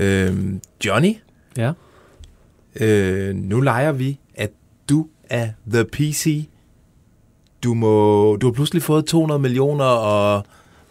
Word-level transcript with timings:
Øh, 0.00 0.36
Johnny, 0.86 1.16
Ja. 1.56 1.72
øh, 2.80 3.34
nu 3.34 3.60
leger 3.60 3.92
vi, 3.92 4.18
at 4.34 4.50
du 4.88 5.06
er 5.30 5.48
the 5.72 5.84
PC. 5.84 6.48
Du, 7.64 7.74
må, 7.74 8.36
du 8.36 8.46
har 8.46 8.52
pludselig 8.52 8.82
fået 8.82 9.04
200 9.04 9.38
millioner 9.40 9.84
at, 9.84 10.42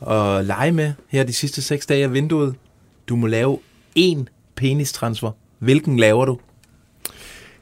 at 0.07 0.46
lege 0.46 0.71
med 0.71 0.94
her 1.07 1.23
de 1.23 1.33
sidste 1.33 1.62
6 1.62 1.86
dage 1.86 2.04
af 2.04 2.13
vinduet. 2.13 2.55
Du 3.10 3.15
må 3.15 3.28
lave 3.28 3.60
én 3.99 4.23
penistransfer. 4.55 5.32
Hvilken 5.59 6.00
laver 6.00 6.25
du? 6.25 6.38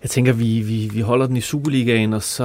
Jeg 0.04 0.10
tænker, 0.10 0.34
vi, 0.34 0.60
vi, 0.60 0.90
vi 0.94 1.02
holder 1.02 1.28
den 1.28 1.38
i 1.38 1.42
Superligaen, 1.42 2.14
og 2.14 2.24
så, 2.24 2.44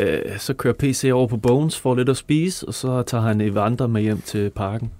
øh, 0.00 0.38
så 0.38 0.54
kører 0.54 0.74
PC 0.78 1.10
over 1.14 1.26
på 1.26 1.36
Bones, 1.36 1.78
får 1.78 1.94
lidt 1.94 2.08
at 2.08 2.16
spise, 2.16 2.68
og 2.68 2.74
så 2.74 3.02
tager 3.02 3.22
han 3.22 3.40
Evander 3.40 3.86
med 3.86 4.02
hjem 4.02 4.20
til 4.20 4.50
parken. 4.50 4.90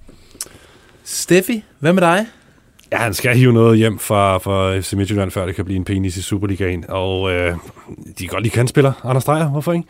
Steffi, 1.04 1.64
hvad 1.78 1.92
med 1.92 2.02
dig? 2.02 2.26
Ja, 2.92 2.96
han 2.96 3.14
skal 3.14 3.36
hive 3.36 3.52
noget 3.52 3.78
hjem 3.78 3.98
fra, 3.98 4.38
fra 4.38 4.80
FC 4.80 4.92
Midtjylland, 4.92 5.30
før 5.30 5.46
det 5.46 5.54
kan 5.54 5.64
blive 5.64 5.76
en 5.76 5.84
penis 5.84 6.16
i 6.16 6.22
Superligaen. 6.22 6.84
Og 6.88 7.32
øh, 7.32 7.56
de 8.18 8.24
kan 8.24 8.28
godt 8.28 8.42
lide 8.42 8.54
kandspiller. 8.54 8.92
Anders 9.04 9.24
Dreyer, 9.24 9.48
hvorfor 9.48 9.72
ikke? 9.72 9.88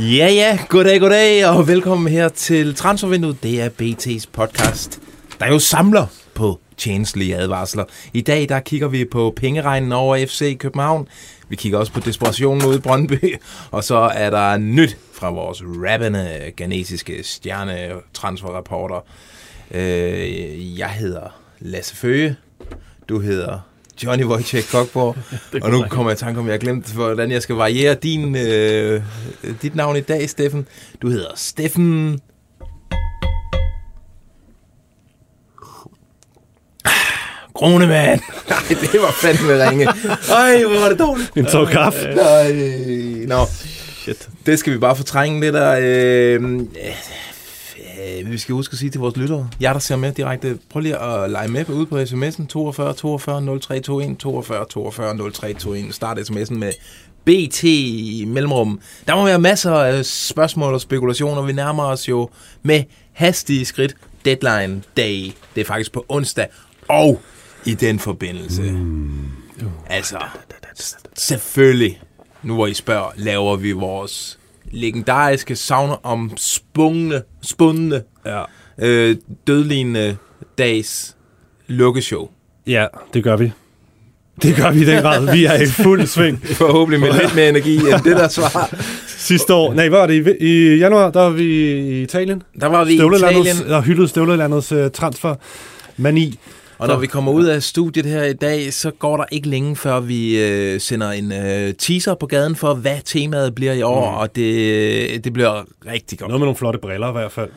Ja, 0.00 0.28
ja, 0.28 0.58
goddag, 0.68 1.00
goddag, 1.00 1.46
og 1.46 1.68
velkommen 1.68 2.12
her 2.12 2.28
til 2.28 2.74
Transfervinduet. 2.74 3.42
Det 3.42 3.60
er 3.60 3.68
BT's 3.68 4.24
podcast, 4.32 5.00
der 5.40 5.46
jo 5.46 5.58
samler 5.58 6.06
på 6.34 6.60
tjenestlige 6.76 7.36
advarsler. 7.36 7.84
I 8.12 8.20
dag, 8.20 8.48
der 8.48 8.60
kigger 8.60 8.88
vi 8.88 9.04
på 9.04 9.32
pengeregnen 9.36 9.92
over 9.92 10.26
FC 10.26 10.58
København. 10.58 11.08
Vi 11.48 11.56
kigger 11.56 11.78
også 11.78 11.92
på 11.92 12.00
desperationen 12.00 12.66
ude 12.66 12.76
i 12.76 12.80
Brøndby. 12.80 13.36
Og 13.70 13.84
så 13.84 13.96
er 13.96 14.30
der 14.30 14.58
nyt 14.58 14.96
fra 15.12 15.30
vores 15.30 15.62
rappende, 15.64 16.52
genetiske 16.56 17.22
stjerne-transferrapporter. 17.22 19.04
Øh, 19.70 20.78
jeg 20.78 20.90
hedder 20.90 21.40
Lasse 21.58 21.96
Føge. 21.96 22.36
Du 23.08 23.18
hedder 23.18 23.69
Johnny 24.04 24.24
Wojciech 24.24 24.70
Kokborg. 24.70 25.16
Og 25.64 25.70
nu 25.70 25.84
kommer 25.88 26.10
jeg 26.10 26.16
i 26.16 26.20
tanke 26.24 26.40
om, 26.40 26.46
jeg 26.46 26.52
har 26.52 26.58
glemt, 26.58 26.92
hvordan 26.92 27.30
jeg 27.30 27.42
skal 27.42 27.54
variere 27.54 27.94
din, 27.94 28.36
øh, 28.36 29.02
dit 29.62 29.74
navn 29.74 29.96
i 29.96 30.00
dag, 30.00 30.30
Steffen. 30.30 30.66
Du 31.02 31.08
hedder 31.08 31.30
Steffen... 31.36 32.20
Kronemann. 37.54 38.20
Nej, 38.50 38.58
det 38.68 39.00
var 39.00 39.12
fandme 39.12 39.68
ringe. 39.68 39.86
Ej, 40.30 40.64
hvor 40.64 40.80
var 40.80 40.88
det 40.88 40.98
dårligt. 40.98 41.36
En 41.36 41.46
tår 41.46 41.64
kaffe. 41.64 42.14
Nej, 42.14 42.52
nå. 43.26 43.46
Shit. 44.02 44.28
Det 44.46 44.58
skal 44.58 44.72
vi 44.72 44.78
bare 44.78 44.96
fortrænge 44.96 45.40
lidt 45.40 45.56
af. 45.56 45.80
Øh, 45.80 46.60
øh, 48.00 48.30
vi 48.30 48.38
skal 48.38 48.52
huske 48.52 48.72
at 48.72 48.78
sige 48.78 48.90
til 48.90 49.00
vores 49.00 49.16
lyttere, 49.16 49.48
jer 49.60 49.72
der 49.72 49.80
ser 49.80 49.96
med 49.96 50.12
direkte, 50.12 50.58
prøv 50.70 50.80
lige 50.80 50.98
at 50.98 51.30
lege 51.30 51.48
med 51.48 51.68
ude 51.68 51.86
på 51.86 51.98
sms'en 52.02 52.46
42 52.46 52.94
42 52.94 53.40
0321 53.40 54.16
42 54.16 54.64
42 54.64 55.14
0321. 55.14 55.92
Start 55.92 56.18
sms'en 56.18 56.54
med 56.54 56.72
BT 57.24 57.64
i 57.64 58.24
mellemrum. 58.28 58.80
Der 59.06 59.14
må 59.16 59.24
være 59.24 59.38
masser 59.38 59.72
af 59.72 60.04
spørgsmål 60.04 60.74
og 60.74 60.80
spekulationer. 60.80 61.42
Vi 61.42 61.52
nærmer 61.52 61.84
os 61.84 62.08
jo 62.08 62.30
med 62.62 62.82
hastige 63.12 63.64
skridt 63.64 63.96
deadline 64.24 64.82
day. 64.96 65.32
Det 65.54 65.60
er 65.60 65.64
faktisk 65.64 65.92
på 65.92 66.04
onsdag. 66.08 66.46
Og 66.88 67.20
i 67.66 67.74
den 67.74 67.98
forbindelse, 67.98 68.62
mm. 68.62 69.28
altså, 69.86 70.18
selvfølgelig, 71.14 72.00
nu 72.42 72.54
hvor 72.54 72.66
I 72.66 72.74
spørger, 72.74 73.10
laver 73.16 73.56
vi 73.56 73.72
vores 73.72 74.39
legendariske 74.70 75.56
savner 75.56 75.96
om 76.06 76.32
spungne, 76.36 77.22
spundne, 77.42 78.02
Ja. 78.26 78.42
øh, 78.78 79.16
dødlignende 79.46 80.16
dags 80.58 81.16
lukkeshow. 81.66 82.28
ja, 82.66 82.86
det 83.14 83.24
gør 83.24 83.36
vi. 83.36 83.52
Det 84.42 84.56
gør 84.56 84.70
vi 84.70 84.80
i 84.82 84.84
den 84.84 85.02
grad. 85.02 85.32
Vi 85.32 85.44
er 85.44 85.54
i 85.54 85.66
fuld 85.66 86.06
sving. 86.06 86.42
Forhåbentlig 86.62 87.00
med 87.00 87.20
lidt 87.20 87.34
mere 87.34 87.48
energi 87.48 87.74
end 87.76 88.04
det, 88.04 88.16
der 88.16 88.28
svar. 88.28 88.74
Sidste 89.06 89.54
år, 89.54 89.74
nej, 89.74 89.88
hvad 89.88 89.98
var 89.98 90.06
det? 90.06 90.36
I, 90.40 90.46
i 90.46 90.76
januar, 90.76 91.10
der 91.10 91.20
var 91.20 91.30
vi 91.30 91.44
i 91.44 92.02
Italien. 92.02 92.42
Der 92.60 92.66
var 92.66 92.84
vi 92.84 92.92
i 92.92 92.94
Italien, 92.94 93.56
der 93.68 93.80
hyldede 93.82 94.08
Støvlelandets 94.08 94.72
uh, 94.72 94.88
transfer 94.94 95.34
mani. 95.96 96.38
Og 96.80 96.88
når 96.88 96.96
vi 96.96 97.06
kommer 97.06 97.32
ud 97.32 97.44
af 97.44 97.62
studiet 97.62 98.06
her 98.06 98.22
i 98.24 98.32
dag, 98.32 98.72
så 98.72 98.90
går 98.90 99.16
der 99.16 99.24
ikke 99.32 99.48
længe, 99.48 99.76
før 99.76 100.00
vi 100.00 100.40
øh, 100.44 100.80
sender 100.80 101.10
en 101.10 101.32
øh, 101.32 101.74
teaser 101.74 102.14
på 102.14 102.26
gaden 102.26 102.56
for, 102.56 102.74
hvad 102.74 102.96
temaet 103.04 103.54
bliver 103.54 103.72
i 103.72 103.82
år, 103.82 104.10
mm. 104.10 104.16
og 104.16 104.36
det, 104.36 105.24
det 105.24 105.32
bliver 105.32 105.64
rigtig 105.86 106.18
godt. 106.18 106.28
Noget 106.28 106.40
med 106.40 106.46
nogle 106.46 106.56
flotte 106.56 106.78
briller 106.78 107.08
i 107.08 107.12
hvert 107.12 107.32
fald. 107.32 107.50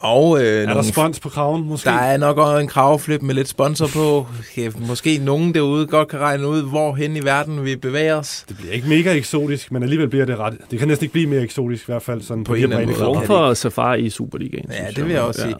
Og 0.00 0.40
øh, 0.40 0.46
Er 0.46 0.60
der 0.60 0.66
nogle 0.66 0.84
spons 0.84 1.20
på 1.20 1.28
kraven, 1.28 1.68
måske? 1.68 1.90
Der 1.90 1.96
er 1.96 2.16
nok 2.16 2.38
også 2.38 2.58
en 2.58 2.68
kravflip 2.68 3.22
med 3.22 3.34
lidt 3.34 3.48
sponsor 3.48 3.86
på. 3.86 4.26
Ja, 4.56 4.70
Måske 4.78 5.18
nogen 5.18 5.54
derude 5.54 5.86
godt 5.86 6.08
kan 6.08 6.18
regne 6.18 6.48
ud, 6.48 6.62
hvor 6.62 6.94
hen 6.94 7.16
i 7.16 7.20
verden 7.20 7.64
vi 7.64 7.76
bevæger 7.76 8.14
os. 8.14 8.44
Det 8.48 8.56
bliver 8.56 8.72
ikke 8.72 8.88
mega 8.88 9.12
eksotisk, 9.14 9.72
men 9.72 9.82
alligevel 9.82 10.08
bliver 10.08 10.24
det 10.24 10.38
ret. 10.38 10.54
Det 10.70 10.78
kan 10.78 10.88
næsten 10.88 11.04
ikke 11.04 11.12
blive 11.12 11.26
mere 11.26 11.42
eksotisk, 11.42 11.82
i 11.82 11.92
hvert 11.92 12.02
fald 12.02 12.22
sådan 12.22 12.44
På 12.44 12.48
på, 12.48 12.54
en 12.54 12.62
eller 12.62 12.76
her 12.76 12.82
anden 12.82 13.04
måde. 13.04 13.26
For 13.26 13.54
Safari 13.54 14.00
i 14.00 14.10
Superligaen. 14.10 14.70
Ja, 14.70 14.86
det 14.96 15.04
vil 15.04 15.12
jeg 15.12 15.22
også 15.22 15.42
sige. 15.42 15.54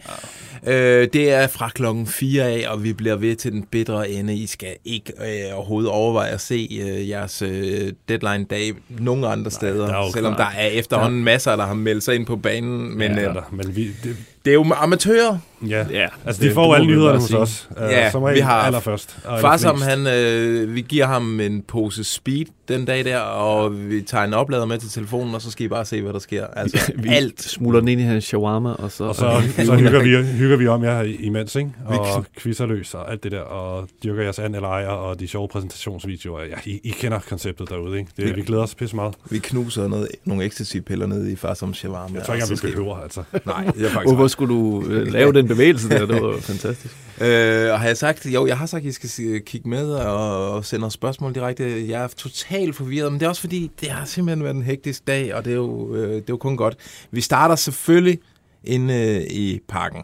Øh, 0.67 1.07
det 1.13 1.31
er 1.31 1.47
fra 1.47 1.69
klokken 1.69 2.07
4 2.07 2.43
af, 2.43 2.65
og 2.69 2.83
vi 2.83 2.93
bliver 2.93 3.15
ved 3.15 3.35
til 3.35 3.51
den 3.51 3.63
bedre 3.71 4.09
ende. 4.09 4.35
I 4.35 4.47
skal 4.47 4.75
ikke 4.85 5.13
øh, 5.19 5.57
overhovedet 5.57 5.91
overveje 5.91 6.31
at 6.31 6.41
se 6.41 6.67
øh, 6.81 7.09
jeres 7.09 7.41
øh, 7.41 7.91
deadline-dag 8.09 8.73
nogen 8.89 9.23
andre 9.23 9.51
steder. 9.51 9.87
der 9.87 9.93
er 9.93 10.05
jo 10.05 10.11
selvom 10.11 10.31
der 10.31 10.37
klart. 10.37 10.53
er 10.57 10.65
efterhånden 10.67 11.23
masser, 11.23 11.55
der 11.55 11.65
har 11.65 11.73
meldt 11.73 12.03
sig 12.03 12.15
ind 12.15 12.25
på 12.25 12.35
banen. 12.35 12.97
Men 12.97 12.97
Men, 12.97 13.11
ja, 13.11 13.29
øh, 13.29 13.35
der, 13.35 13.41
men 13.51 13.75
vi, 13.75 13.87
det, 14.03 14.17
det 14.45 14.51
er 14.51 14.55
jo 14.55 14.65
amatører. 14.75 15.37
Ja. 15.69 15.85
Ja, 15.91 16.07
altså 16.25 16.41
det- 16.41 16.49
de 16.49 16.53
får 16.53 16.75
alle 16.75 16.87
vi 16.87 16.93
nyhederne 16.93 17.19
hos 17.19 17.33
os. 17.33 17.67
Uh, 17.71 17.77
Ja, 17.91 18.11
som 18.11 18.21
vi 18.21 18.27
regel 18.27 18.43
har 18.43 18.53
allerførst. 18.61 19.17
og 19.25 19.39
Far 19.41 19.57
som 19.57 19.81
allerflest. 19.83 20.11
han, 20.13 20.63
øh, 20.67 20.75
vi 20.75 20.81
giver 20.81 21.05
ham 21.05 21.39
en 21.39 21.61
pose 21.67 22.03
speed 22.03 22.45
den 22.67 22.85
dag 22.85 23.05
der, 23.05 23.17
og 23.19 23.89
vi 23.89 24.01
tager 24.01 24.23
en 24.23 24.33
oplader 24.33 24.65
med 24.65 24.77
til 24.77 24.89
telefonen, 24.89 25.35
og 25.35 25.41
så 25.41 25.51
skal 25.51 25.65
I 25.65 25.69
bare 25.69 25.85
se, 25.85 26.01
hvad 26.01 26.13
der 26.13 26.19
sker. 26.19 26.47
Altså 26.55 26.91
vi 27.03 27.09
alt. 27.09 27.41
smuler 27.41 27.79
den 27.79 27.87
ind 27.87 28.01
i 28.01 28.03
hans 28.03 28.23
shawarma, 28.23 28.69
og 28.71 28.91
så... 28.91 29.03
Og 29.03 29.15
så, 29.15 29.41
så 29.65 29.75
hygger, 29.75 30.03
vi, 30.03 30.27
hygger 30.37 30.57
vi 30.57 30.67
om 30.67 30.83
jer 30.83 31.01
imens, 31.19 31.55
ikke? 31.55 31.69
Og 31.85 32.25
quizzer 32.39 32.65
løs 32.65 32.93
og 32.93 33.11
alt 33.11 33.23
det 33.23 33.31
der, 33.31 33.39
og 33.39 33.87
dyrker 34.03 34.21
jeres 34.23 34.39
an 34.39 34.55
eller 34.55 34.67
ejer, 34.69 34.87
og 34.87 35.19
de 35.19 35.27
sjove 35.27 35.47
præsentationsvideoer. 35.47 36.43
Ja, 36.43 36.55
I, 36.65 36.79
I 36.83 36.89
kender 36.89 37.19
konceptet 37.29 37.69
derude, 37.69 37.97
ikke? 37.99 38.11
Det, 38.17 38.27
Ja. 38.29 38.33
Vi 38.33 38.41
glæder 38.41 38.63
os 38.63 38.75
pisse 38.75 38.95
meget. 38.95 39.13
Vi 39.29 39.39
knuser 39.39 39.87
noget, 39.87 40.07
nogle 40.25 40.45
ecstasy-piller 40.45 41.05
ned 41.05 41.27
i 41.27 41.35
far 41.35 41.53
som 41.53 41.73
shawarma. 41.73 42.17
Jeg 42.17 42.25
tror 42.25 42.33
ikke, 42.33 42.43
og 42.43 42.47
så 42.47 42.53
at 42.53 42.63
vi 42.63 42.71
behøver, 42.75 42.97
altså. 42.97 43.23
Nej, 43.45 43.63
det 43.65 43.85
er 43.85 43.89
faktisk 43.89 44.13
Hvorfor 44.13 44.27
skulle 44.27 44.55
du 44.55 44.83
øh, 44.87 45.07
lave 45.07 45.33
den 45.33 45.47
bevægelse 45.53 45.89
der? 45.89 46.05
Det 46.05 46.21
var 46.21 46.39
fantastisk. 46.39 46.95
Øh, 47.21 47.71
og 47.71 47.79
har 47.79 47.87
jeg 47.87 47.97
sagt, 47.97 48.25
jo, 48.25 48.47
jeg 48.47 48.57
har 48.57 48.65
sagt, 48.65 48.85
at 48.85 48.89
I 48.89 49.07
skal 49.07 49.41
kigge 49.45 49.69
med 49.69 49.91
og, 49.91 50.51
og 50.51 50.65
sende 50.65 50.85
os 50.85 50.93
spørgsmål 50.93 51.35
direkte. 51.35 51.89
Jeg 51.89 52.03
er 52.03 52.07
totalt 52.07 52.75
forvirret, 52.75 53.11
men 53.11 53.19
det 53.19 53.25
er 53.25 53.29
også 53.29 53.41
fordi, 53.41 53.71
det 53.81 53.89
har 53.89 54.05
simpelthen 54.05 54.43
været 54.43 54.55
en 54.55 54.63
hektisk 54.63 55.07
dag, 55.07 55.35
og 55.35 55.45
det 55.45 55.51
er 55.51 55.55
jo, 55.55 55.95
øh, 55.95 56.09
det 56.09 56.17
er 56.17 56.23
jo 56.29 56.37
kun 56.37 56.57
godt. 56.57 56.75
Vi 57.11 57.21
starter 57.21 57.55
selvfølgelig 57.55 58.19
inde 58.63 58.93
øh, 58.93 59.21
i 59.21 59.59
parken. 59.69 60.03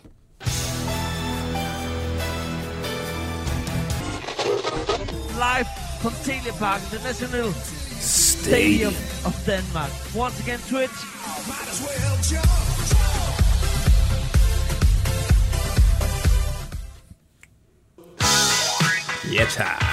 live 5.39 5.67
from 6.01 6.13
Teleparken, 6.23 6.85
the 6.89 7.01
National 7.03 7.53
Stadium 7.99 8.93
of 9.25 9.33
Denmark. 9.45 9.91
Once 10.13 10.39
again, 10.41 10.59
Twitch. 10.67 10.99
Ja, 19.33 19.45
tak. 19.49 19.85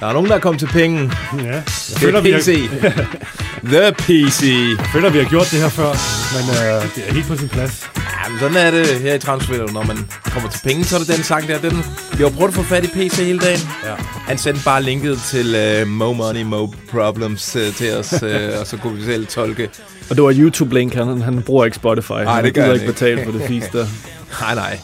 Der 0.00 0.06
er 0.06 0.12
nogen, 0.12 0.28
der 0.28 0.34
er 0.34 0.38
kommet 0.38 0.58
til 0.60 0.66
penge. 0.66 1.12
Ja, 1.38 1.44
jeg 1.46 1.62
Det 1.66 1.98
føler, 1.98 2.18
er 2.18 2.22
vi 2.22 2.30
har, 2.30 2.38
PC. 2.38 2.68
The 3.72 3.92
PC. 3.98 4.42
jeg 4.78 4.86
føler, 4.92 5.10
vi 5.10 5.18
har 5.18 5.24
gjort 5.24 5.48
det 5.50 5.60
her 5.60 5.68
før, 5.68 5.90
men 6.36 6.44
øh, 6.56 6.94
det 6.94 7.08
er 7.08 7.12
helt 7.14 7.26
på 7.26 7.36
sin 7.36 7.48
plads. 7.48 7.86
Ja, 7.96 8.30
men 8.30 8.38
sådan 8.40 8.56
er 8.56 8.70
det 8.70 8.86
her 8.86 9.14
i 9.14 9.18
Transfer, 9.18 9.72
når 9.72 9.82
man 9.82 9.98
kommer 10.24 10.50
til 10.50 10.60
penge, 10.64 10.84
så 10.84 10.94
er 10.96 10.98
det 10.98 11.08
den 11.08 11.22
sang 11.24 11.48
der. 11.48 11.58
Den, 11.58 11.84
vi 12.16 12.22
har 12.22 12.30
prøvet 12.30 12.48
at 12.48 12.54
få 12.54 12.62
fat 12.62 12.84
i 12.84 12.86
PC 12.86 13.16
hele 13.16 13.38
dagen. 13.38 13.60
Ja. 13.84 13.94
Han 14.26 14.38
sendte 14.38 14.64
bare 14.64 14.82
linket 14.82 15.18
til 15.18 15.80
uh, 15.82 15.88
Mo 15.88 16.12
Money, 16.12 16.42
Mo 16.42 16.66
Problems 16.90 17.56
uh, 17.56 17.74
til 17.74 17.96
os, 17.96 18.12
uh, 18.22 18.28
og 18.60 18.66
så 18.66 18.76
kunne 18.76 18.96
vi 18.96 19.04
selv 19.04 19.26
tolke. 19.26 19.68
Og 20.10 20.16
det 20.16 20.24
var 20.24 20.32
YouTube-link, 20.32 20.94
han, 20.94 21.20
han 21.22 21.42
bruger 21.42 21.64
ikke 21.64 21.74
Spotify. 21.76 22.12
Nej, 22.12 22.42
det 22.42 22.54
gør 22.54 22.62
gider 22.62 22.66
han 22.74 22.80
ikke 22.80 22.92
betale 22.92 23.24
for 23.24 23.32
det 23.32 23.42
fisk 23.48 23.72
der. 23.72 23.86
Nej, 24.40 24.54
nej. 24.54 24.78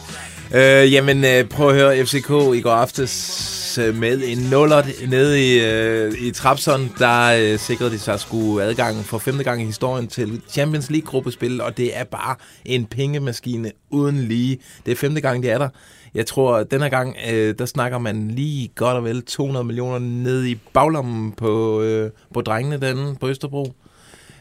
Øh, 0.55 0.93
jamen, 0.93 1.25
øh, 1.25 1.49
prøv 1.49 1.69
at 1.69 1.75
høre 1.75 2.05
FCK 2.05 2.29
i 2.55 2.61
går 2.61 2.71
aftes. 2.71 3.77
Øh, 3.77 3.95
med 3.95 4.21
en 4.25 4.37
nuller 4.37 4.83
nede 5.07 5.53
i, 5.53 5.59
øh, 5.65 6.13
i 6.27 6.31
Trapson, 6.31 6.91
der 6.99 7.51
øh, 7.53 7.59
sikrede 7.59 7.91
de 7.91 7.99
sig 7.99 8.19
sgu 8.19 8.59
adgangen 8.59 9.03
for 9.03 9.17
femte 9.17 9.43
gang 9.43 9.61
i 9.61 9.65
historien 9.65 10.07
til 10.07 10.41
Champions 10.49 10.89
League-gruppespil, 10.89 11.61
og 11.61 11.77
det 11.77 11.97
er 11.97 12.03
bare 12.03 12.35
en 12.65 12.85
pengemaskine 12.85 13.71
uden 13.89 14.19
lige. 14.19 14.57
Det 14.85 14.91
er 14.91 14.95
femte 14.95 15.21
gang, 15.21 15.43
de 15.43 15.49
er 15.49 15.57
der. 15.57 15.69
Jeg 16.13 16.25
tror, 16.25 16.55
at 16.55 16.71
denne 16.71 16.89
gang, 16.89 17.15
øh, 17.31 17.55
der 17.59 17.65
snakker 17.65 17.97
man 17.97 18.27
lige 18.27 18.69
godt 18.75 18.97
og 18.97 19.03
vel 19.03 19.21
200 19.21 19.65
millioner 19.65 19.99
ned 19.99 20.45
i 20.45 20.55
baglommen 20.73 21.31
på, 21.31 21.81
øh, 21.81 22.11
på 22.33 22.41
drengene 22.41 22.77
derinde 22.77 23.15
på 23.15 23.29
Østerbro. 23.29 23.73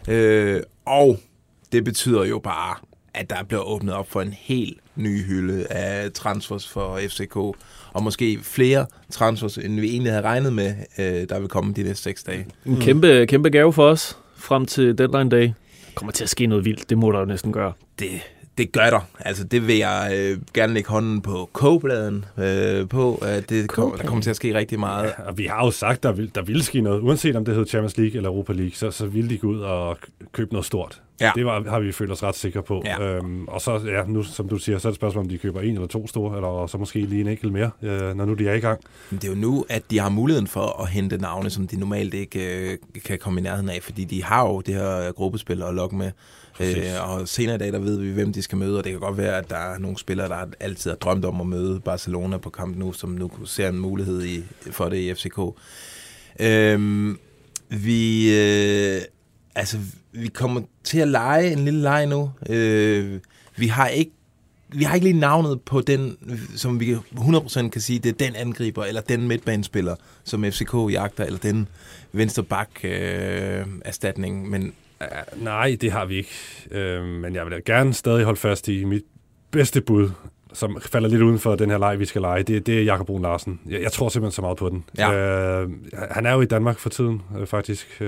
Øh, 0.09 0.63
og 0.87 1.19
det 1.73 1.85
betyder 1.85 2.25
jo 2.25 2.39
bare, 2.39 2.77
at 3.15 3.31
der 3.31 3.43
bliver 3.43 3.63
åbnet 3.63 3.95
op 3.95 4.11
for 4.11 4.21
en 4.23 4.35
helt 4.39 4.79
ny 4.97 5.23
hylde 5.25 5.67
af 5.67 6.13
transfers 6.13 6.69
for 6.69 6.99
FCK, 7.09 7.37
og 7.93 8.03
måske 8.03 8.39
flere 8.43 8.87
transfers, 9.11 9.59
end 9.59 9.81
vi 9.81 9.91
egentlig 9.91 10.13
havde 10.13 10.25
regnet 10.25 10.53
med, 10.53 10.75
øh, 10.99 11.29
der 11.29 11.41
vil 11.41 11.49
komme 11.49 11.73
de 11.73 11.83
næste 11.83 12.03
seks 12.03 12.23
dage. 12.23 12.47
En 12.67 12.81
kæmpe, 12.81 13.27
kæmpe 13.27 13.51
gave 13.51 13.73
for 13.73 13.87
os 13.87 14.19
frem 14.37 14.67
til 14.67 14.99
deadline 14.99 15.31
day. 15.31 15.43
Der 15.47 15.53
kommer 15.95 16.13
til 16.13 16.25
at 16.25 16.31
ske 16.31 16.47
noget 16.47 16.65
vildt. 16.65 16.91
Det 16.91 16.99
må 16.99 17.13
der 17.13 17.19
jo 17.19 17.25
næsten 17.25 17.53
gøre. 17.53 17.73
Det, 17.99 18.09
det 18.59 18.73
gør 18.73 18.91
der. 18.91 19.01
Altså, 19.21 19.45
det 19.45 19.67
vil 19.67 19.77
jeg 19.77 20.13
øh, 20.17 20.39
gerne 20.55 20.75
lægge 20.75 20.91
hånden 20.91 21.21
på 21.21 21.51
kogebladen 21.53 22.25
øh, 22.39 22.89
på, 22.89 23.15
at 23.15 23.51
det 23.51 23.69
kom, 23.69 23.95
der 23.99 24.07
kommer 24.07 24.23
til 24.23 24.31
at 24.31 24.37
ske 24.37 24.55
rigtig 24.55 24.81
meget. 24.81 25.05
Ja, 25.05 25.23
og 25.29 25.39
vi 25.39 25.45
har 25.45 25.65
jo 25.65 25.71
sagt, 25.71 26.03
der 26.03 26.13
vil, 26.13 26.31
der 26.35 26.43
vil 26.43 26.63
ske 26.63 26.81
noget. 26.81 27.01
Uanset 27.01 27.37
om 27.37 27.45
det 27.45 27.55
hedder 27.55 27.69
Champions 27.69 27.97
League 27.97 28.17
eller 28.17 28.29
Europa 28.31 28.53
League, 28.53 28.73
så, 28.75 28.91
så 28.91 29.07
vil 29.07 29.31
de 29.31 29.39
gå 29.39 29.47
ud 29.47 29.61
og 29.61 29.99
købe 30.33 30.53
noget 30.53 30.67
stort. 30.67 31.03
Ja. 31.21 31.33
Det 31.35 31.47
var, 31.47 31.71
har 31.71 31.81
vi 31.81 31.93
følt 31.93 32.13
os 32.13 32.23
ret 32.23 32.35
sikre 32.35 32.63
på. 32.63 32.83
Ja. 32.85 33.03
Øhm, 33.03 33.45
og 33.49 33.61
så, 33.61 33.81
ja, 33.87 34.05
nu, 34.07 34.23
som 34.23 34.49
du 34.49 34.59
siger, 34.59 34.79
så 34.79 34.89
er 34.89 34.91
det 34.91 34.95
et 34.95 35.01
spørgsmål, 35.01 35.25
om 35.25 35.29
de 35.29 35.39
køber 35.39 35.61
en 35.61 35.75
eller 35.75 35.87
to 35.87 36.07
store, 36.07 36.37
eller 36.37 36.67
så 36.67 36.79
måske 36.79 37.01
lige 37.01 37.21
en 37.21 37.29
enkelt 37.29 37.53
mere, 37.53 37.71
øh, 37.83 38.17
når 38.17 38.25
nu 38.25 38.35
de 38.35 38.49
er 38.49 38.55
i 38.55 38.61
gang. 38.61 38.81
Men 39.11 39.19
det 39.19 39.25
er 39.25 39.33
jo 39.33 39.39
nu, 39.39 39.65
at 39.69 39.83
de 39.91 39.99
har 39.99 40.09
muligheden 40.09 40.47
for 40.47 40.83
at 40.83 40.89
hente 40.89 41.19
navne, 41.19 41.51
som 41.51 41.67
de 41.67 41.77
normalt 41.77 42.15
ikke 42.15 42.71
øh, 42.71 42.79
kan 43.05 43.19
komme 43.19 43.41
i 43.41 43.43
nærheden 43.43 43.69
af, 43.69 43.83
fordi 43.83 44.05
de 44.05 44.25
har 44.25 44.49
jo 44.49 44.61
det 44.61 44.75
her 44.75 45.13
gruppespil 45.13 45.63
at 45.63 45.75
lokke 45.75 45.97
med. 45.97 46.11
Præcis. 46.55 46.77
Øh, 46.77 47.11
og 47.11 47.29
senere 47.29 47.55
i 47.55 47.59
dag, 47.59 47.73
der 47.73 47.79
ved 47.79 48.01
vi, 48.01 48.11
hvem 48.11 48.33
de 48.33 48.43
skal 48.43 48.59
møde, 48.59 48.79
og 48.79 48.85
det 48.85 48.93
kan 48.93 49.01
godt 49.01 49.17
være, 49.17 49.39
at 49.39 49.51
der 49.51 49.57
er 49.57 49.79
nogle 49.79 49.99
spillere, 49.99 50.29
der 50.29 50.45
altid 50.61 50.91
har 50.91 50.97
drømt 50.97 51.25
om 51.25 51.41
at 51.41 51.47
møde 51.47 51.81
Barcelona 51.81 52.37
på 52.37 52.51
kamp 52.51 52.77
nu, 52.77 52.93
som 52.93 53.11
nu 53.11 53.31
ser 53.45 53.69
en 53.69 53.79
mulighed 53.79 54.25
i, 54.25 54.45
for 54.71 54.89
det 54.89 54.97
i 54.97 55.15
FCK. 55.15 55.39
Øhm, 56.41 57.19
vi, 57.69 58.35
øh, 58.39 59.01
altså, 59.55 59.79
vi 60.13 60.29
kommer 60.29 60.61
til 60.85 60.99
at 60.99 61.09
lege 61.09 61.53
en 61.53 61.65
lille 61.65 61.83
leg 61.83 62.07
nu. 62.07 62.31
Øh, 62.49 63.21
vi 63.57 63.67
har 63.67 63.89
ikke 63.89 64.13
vi 64.75 64.85
har 64.85 64.95
ikke 64.95 65.07
lige 65.07 65.21
navnet 65.21 65.61
på 65.61 65.81
den, 65.81 66.17
som 66.57 66.81
vi 66.81 66.95
100% 66.95 67.69
kan 67.69 67.81
sige, 67.81 67.99
det 67.99 68.09
er 68.09 68.27
den 68.27 68.37
angriber, 68.37 68.85
eller 68.85 69.01
den 69.01 69.29
midtbanespiller, 69.29 69.97
som 70.25 70.45
FCK 70.45 70.75
jagter, 70.91 71.25
eller 71.25 71.39
den 71.39 71.69
venstre 72.13 72.43
bak 72.43 72.69
øh, 72.85 73.67
erstatning. 73.85 74.51
Men 74.51 74.73
Uh, 75.03 75.45
nej, 75.45 75.77
det 75.81 75.93
har 75.93 76.05
vi 76.05 76.17
ikke. 76.17 76.31
Uh, 76.71 77.05
men 77.05 77.35
jeg 77.35 77.45
vil 77.45 77.53
da 77.53 77.61
gerne 77.67 77.95
stadig 77.95 78.25
holde 78.25 78.41
fast 78.41 78.69
i 78.69 78.85
mit 78.85 79.03
bedste 79.51 79.81
bud, 79.81 80.11
som 80.53 80.79
falder 80.81 81.09
lidt 81.09 81.23
uden 81.23 81.39
for 81.39 81.55
den 81.55 81.71
her 81.71 81.79
leg, 81.79 81.99
vi 81.99 82.05
skal 82.05 82.21
lege. 82.21 82.43
Det, 82.43 82.67
det 82.67 82.79
er 82.79 82.83
Jakob 82.83 83.07
Brun 83.07 83.23
Larsen. 83.23 83.61
Jeg, 83.69 83.83
jeg 83.83 83.93
tror 83.93 84.09
simpelthen 84.09 84.35
så 84.35 84.43
meget 84.43 84.57
på 84.57 84.69
den. 84.69 84.85
Ja. 84.99 85.63
Uh, 85.63 85.71
han 86.11 86.27
er 86.27 86.33
jo 86.33 86.41
i 86.41 86.47
Danmark 86.47 86.79
for 86.79 86.91
tiden, 86.91 87.23
uh, 87.41 87.47
faktisk. 87.47 87.87
Uh, 88.01 88.07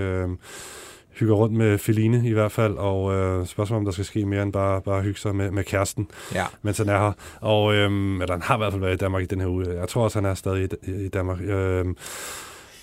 hygger 1.19 1.35
rundt 1.35 1.55
med 1.55 1.79
Feline 1.79 2.29
i 2.29 2.33
hvert 2.33 2.53
fald, 2.53 2.75
og 2.75 3.05
uh, 3.05 3.47
spørgsmålet 3.47 3.79
om 3.81 3.85
der 3.85 3.93
skal 3.93 4.05
ske 4.05 4.27
mere 4.27 4.43
end 4.43 4.53
bare, 4.53 4.81
bare 4.83 5.03
hygge 5.03 5.21
sig 5.21 5.37
med, 5.37 5.51
med 5.51 5.65
kæresten, 5.65 6.09
ja, 6.35 6.45
mens 6.63 6.79
han 6.79 6.89
er 6.89 6.99
her. 6.99 7.13
Og, 7.41 7.65
um, 7.65 8.21
eller 8.23 8.33
han 8.33 8.43
har 8.43 8.55
i 8.55 8.59
hvert 8.59 8.73
fald 8.73 8.81
været 8.81 8.95
i 8.95 8.97
Danmark 8.97 9.23
i 9.23 9.27
den 9.27 9.41
her 9.41 9.49
uge. 9.49 9.67
Jeg 9.81 9.89
tror 9.89 10.05
også, 10.05 10.19
han 10.21 10.31
er 10.31 10.35
stadig 10.35 10.69
i, 10.83 10.91
i 11.05 11.09
Danmark. 11.09 11.39
Uh, 11.41 11.93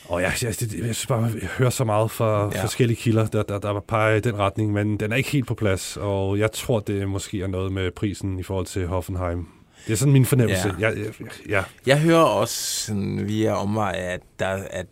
og 0.05 0.21
jeg, 0.21 0.31
jeg, 0.41 0.53
jeg, 0.61 0.85
jeg 0.85 0.95
synes 0.95 1.07
bare, 1.07 1.29
jeg 1.41 1.49
hører 1.57 1.69
så 1.69 1.83
meget 1.83 2.11
fra 2.11 2.51
Ja. 2.55 2.63
forskellige 2.63 2.97
kilder, 2.97 3.25
der, 3.25 3.43
der, 3.43 3.59
der 3.59 3.79
peger 3.79 4.15
i 4.15 4.19
den 4.19 4.39
retning, 4.39 4.71
men 4.73 4.97
den 4.99 5.11
er 5.11 5.15
ikke 5.15 5.31
helt 5.31 5.47
på 5.47 5.53
plads, 5.53 5.97
og 6.01 6.39
jeg 6.39 6.51
tror, 6.51 6.79
det 6.79 7.09
måske 7.09 7.41
er 7.41 7.47
noget 7.47 7.71
med 7.71 7.91
prisen 7.91 8.39
i 8.39 8.43
forhold 8.43 8.65
til 8.65 8.87
Hoffenheim. 8.87 9.47
Det 9.87 9.93
er 9.93 9.97
sådan 9.97 10.13
min 10.13 10.25
fornemmelse. 10.25 10.75
Ja. 10.79 10.89
Ja. 10.89 10.95
Jeg, 10.95 11.05
jeg, 11.19 11.27
ja. 11.49 11.63
Jeg 11.85 11.99
hører 12.01 12.23
også 12.23 12.85
sådan, 12.85 13.27
via 13.27 13.53
omvej, 13.53 13.95
at 13.97 14.21
der, 14.39 14.47
at 14.69 14.85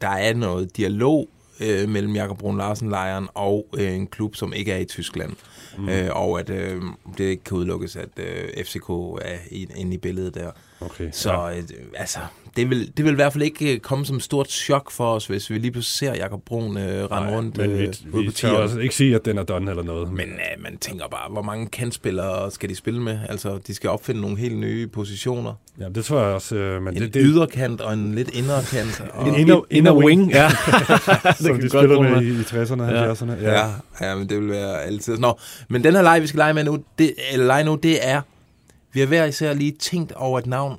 der 0.00 0.08
er 0.08 0.34
noget 0.34 0.76
dialog 0.76 1.28
øh, 1.60 1.88
mellem 1.88 2.14
Jakob 2.14 2.38
Brun 2.38 2.56
Larsen-lejren 2.56 3.28
og 3.34 3.66
øh, 3.78 3.94
en 3.94 4.06
klub, 4.06 4.36
som 4.36 4.52
ikke 4.52 4.72
er 4.72 4.78
i 4.78 4.84
Tyskland. 4.84 5.32
Mm. 5.78 5.88
Øh, 5.88 6.08
og 6.12 6.40
at 6.40 6.50
øh, 6.50 6.82
det 7.18 7.24
ikke 7.24 7.44
kan 7.44 7.56
udelukkes, 7.56 7.96
at 7.96 8.08
øh, 8.16 8.64
FCK 8.64 8.90
er 9.22 9.38
inde 9.76 9.94
i 9.94 9.98
billedet 9.98 10.34
der. 10.34 10.50
Okay. 10.80 11.08
Så 11.12 11.32
øh, 11.32 11.62
altså, 11.96 12.18
det 12.56 12.70
vil, 12.70 12.92
det 12.96 13.04
vil 13.04 13.12
i 13.12 13.14
hvert 13.14 13.32
fald 13.32 13.42
ikke 13.44 13.74
øh, 13.74 13.80
komme 13.80 14.06
som 14.06 14.16
et 14.16 14.22
stort 14.22 14.50
chok 14.50 14.90
for 14.90 15.14
os, 15.14 15.26
hvis 15.26 15.50
vi 15.50 15.58
lige 15.58 15.70
pludselig 15.70 16.08
ser 16.14 16.22
Jakob 16.22 16.42
Brun 16.46 16.76
øh, 16.78 17.04
rende 17.04 17.36
rundt 17.36 17.56
men 17.56 17.70
øh, 17.70 17.78
vi, 17.78 17.86
ude 18.12 18.22
vi 18.22 18.28
på 18.28 18.32
tør 18.34 18.50
også 18.50 18.78
ikke 18.78 18.94
sige, 18.94 19.14
at 19.14 19.24
den 19.24 19.38
er 19.38 19.42
done 19.42 19.70
eller 19.70 19.82
noget. 19.82 20.12
Men 20.12 20.28
øh, 20.28 20.62
man 20.62 20.76
tænker 20.78 21.08
bare, 21.08 21.30
hvor 21.32 21.42
mange 21.42 21.66
kantspillere 21.66 22.50
skal 22.50 22.68
de 22.68 22.74
spille 22.76 23.02
med? 23.02 23.18
Altså, 23.28 23.58
de 23.66 23.74
skal 23.74 23.90
opfinde 23.90 24.20
nogle 24.20 24.38
helt 24.38 24.58
nye 24.58 24.86
positioner. 24.86 25.52
ja, 25.80 25.88
det 25.88 26.04
tror 26.04 26.18
jeg 26.20 26.28
også. 26.34 26.56
Øh, 26.56 26.82
men 26.82 26.96
En 26.96 27.02
det, 27.02 27.14
det, 27.14 27.22
yderkant 27.24 27.80
og 27.80 27.92
en 27.92 28.14
lidt 28.14 28.30
inderkant. 28.30 29.00
Og, 29.14 29.28
En 29.28 29.34
inner- 29.34 29.64
Inner 29.70 29.92
wing, 29.94 30.30
ja. 30.30 30.48
som 31.40 31.58
kan 31.58 31.62
de 31.62 31.68
bruge 31.94 32.10
med 32.10 32.16
det. 32.16 32.22
i, 32.22 32.28
i 32.28 32.62
60'erne 32.62 32.82
og 32.82 32.90
Ja. 32.90 33.12
70'erne. 33.12 33.32
Ja, 33.42 33.70
ja, 34.00 34.14
men 34.14 34.28
det 34.28 34.40
vil 34.40 34.48
være 34.50 34.82
altid. 34.82 35.18
Nå, 35.18 35.38
men 35.68 35.84
den 35.84 35.94
her 35.94 36.02
leg, 36.02 36.22
vi 36.22 36.26
skal 36.26 36.38
lege 36.38 36.54
med 36.54 36.64
nu, 36.64 36.78
det, 36.98 37.14
eller 37.32 37.46
lege 37.46 37.64
nu, 37.64 37.74
det 37.74 38.08
er, 38.08 38.20
vi 38.96 39.00
har 39.00 39.06
hver 39.06 39.24
især 39.24 39.54
lige 39.54 39.72
tænkt 39.72 40.12
over 40.12 40.38
et 40.38 40.46
navn, 40.46 40.78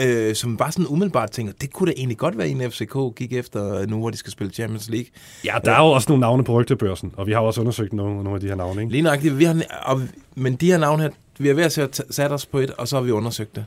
øh, 0.00 0.34
som 0.34 0.56
bare 0.56 0.72
sådan 0.72 0.86
umiddelbart 0.86 1.30
tænker, 1.30 1.52
det 1.60 1.72
kunne 1.72 1.86
da 1.92 1.94
egentlig 1.96 2.18
godt 2.18 2.38
være 2.38 2.48
en 2.48 2.70
FCK 2.70 2.96
gik 3.16 3.32
efter 3.32 3.86
nu, 3.86 3.98
hvor 3.98 4.10
de 4.10 4.16
skal 4.16 4.32
spille 4.32 4.52
Champions 4.52 4.88
League. 4.88 5.06
ja, 5.44 5.54
der 5.64 5.72
er 5.72 5.78
jo 5.80 5.86
også 5.86 6.08
nogle 6.08 6.20
navne 6.20 6.44
på 6.44 6.52
rygtebørsen, 6.60 7.12
og 7.16 7.26
vi 7.26 7.32
har 7.32 7.40
også 7.40 7.60
undersøgt 7.60 7.92
nogle, 7.92 8.14
nogle 8.14 8.34
af 8.34 8.40
de 8.40 8.46
her 8.48 8.54
navne. 8.54 8.80
Ikke? 8.80 8.92
Lige 8.92 9.02
nøjagtigt, 9.02 9.38
vi 9.38 9.44
har, 9.44 9.62
og, 9.82 10.02
men 10.34 10.56
de 10.56 10.66
her 10.66 10.78
navne 10.78 11.02
her, 11.02 11.10
vi 11.38 11.46
har 11.48 11.54
hver 11.54 11.66
især 11.66 11.86
t- 11.86 12.12
sat 12.12 12.32
os 12.32 12.46
på 12.46 12.58
et, 12.58 12.70
og 12.70 12.88
så 12.88 12.96
har 12.96 13.02
vi 13.02 13.10
undersøgt 13.10 13.56
det. 13.56 13.64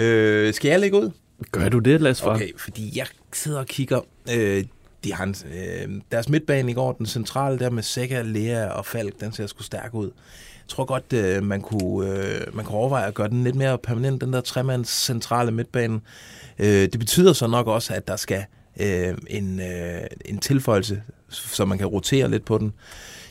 Øh, 0.00 0.54
skal 0.54 0.68
jeg 0.68 0.80
lægge 0.80 0.96
ud? 0.96 1.10
Gør 1.52 1.68
du 1.68 1.78
det, 1.78 2.00
Lars? 2.00 2.22
Okay, 2.22 2.48
fordi 2.58 2.92
jeg 2.98 3.06
sidder 3.32 3.58
og 3.58 3.66
kigger. 3.66 4.00
Øh, 4.36 4.64
de 5.04 5.12
har 5.14 5.24
en, 5.24 5.34
øh, 5.54 5.88
deres 6.12 6.28
midtbane 6.28 6.70
i 6.70 6.74
går, 6.74 6.92
den 6.92 7.06
centrale 7.06 7.58
der 7.58 7.70
med 7.70 7.82
Sækker, 7.82 8.22
Lea 8.22 8.66
og 8.68 8.86
Falk, 8.86 9.20
den 9.20 9.32
ser 9.32 9.46
sgu 9.46 9.62
stærk 9.62 9.94
ud. 9.94 10.10
Tror 10.70 10.84
godt, 10.84 11.12
øh, 11.12 11.42
man, 11.42 11.60
kunne, 11.60 12.10
øh, 12.10 12.56
man 12.56 12.64
kunne 12.64 12.78
overveje 12.78 13.06
at 13.06 13.14
gøre 13.14 13.28
den 13.28 13.44
lidt 13.44 13.56
mere 13.56 13.78
permanent, 13.78 14.20
den 14.20 14.32
der 14.32 14.40
tremands 14.40 14.88
centrale 14.88 15.50
midtbane. 15.50 16.00
Øh, 16.58 16.66
det 16.66 16.98
betyder 16.98 17.32
så 17.32 17.46
nok 17.46 17.66
også, 17.66 17.94
at 17.94 18.08
der 18.08 18.16
skal 18.16 18.44
øh, 18.80 19.18
en, 19.26 19.60
øh, 19.60 20.00
en 20.24 20.38
tilføjelse, 20.38 21.02
så 21.28 21.64
man 21.64 21.78
kan 21.78 21.86
rotere 21.86 22.30
lidt 22.30 22.44
på 22.44 22.58
den. 22.58 22.66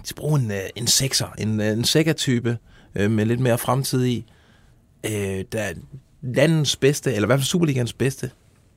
De 0.01 0.07
skal 0.07 0.15
bruge 0.15 0.39
en, 0.39 0.51
øh, 0.51 0.59
en 0.75 0.87
sekser, 0.87 1.27
en, 1.37 1.61
øh, 1.61 1.67
en 1.67 1.83
Sækker-type 1.83 2.57
øh, 2.95 3.11
med 3.11 3.25
lidt 3.25 3.39
mere 3.39 3.57
fremtid 3.57 4.05
i. 4.05 4.25
Øh, 5.05 5.43
der 5.51 5.61
er 5.61 5.73
landens 6.21 6.75
bedste, 6.75 7.13
eller 7.13 7.25
i 7.25 7.29
hvert 7.29 7.39
fald 7.39 7.45
Superligans 7.45 7.93
bedste, 7.93 8.31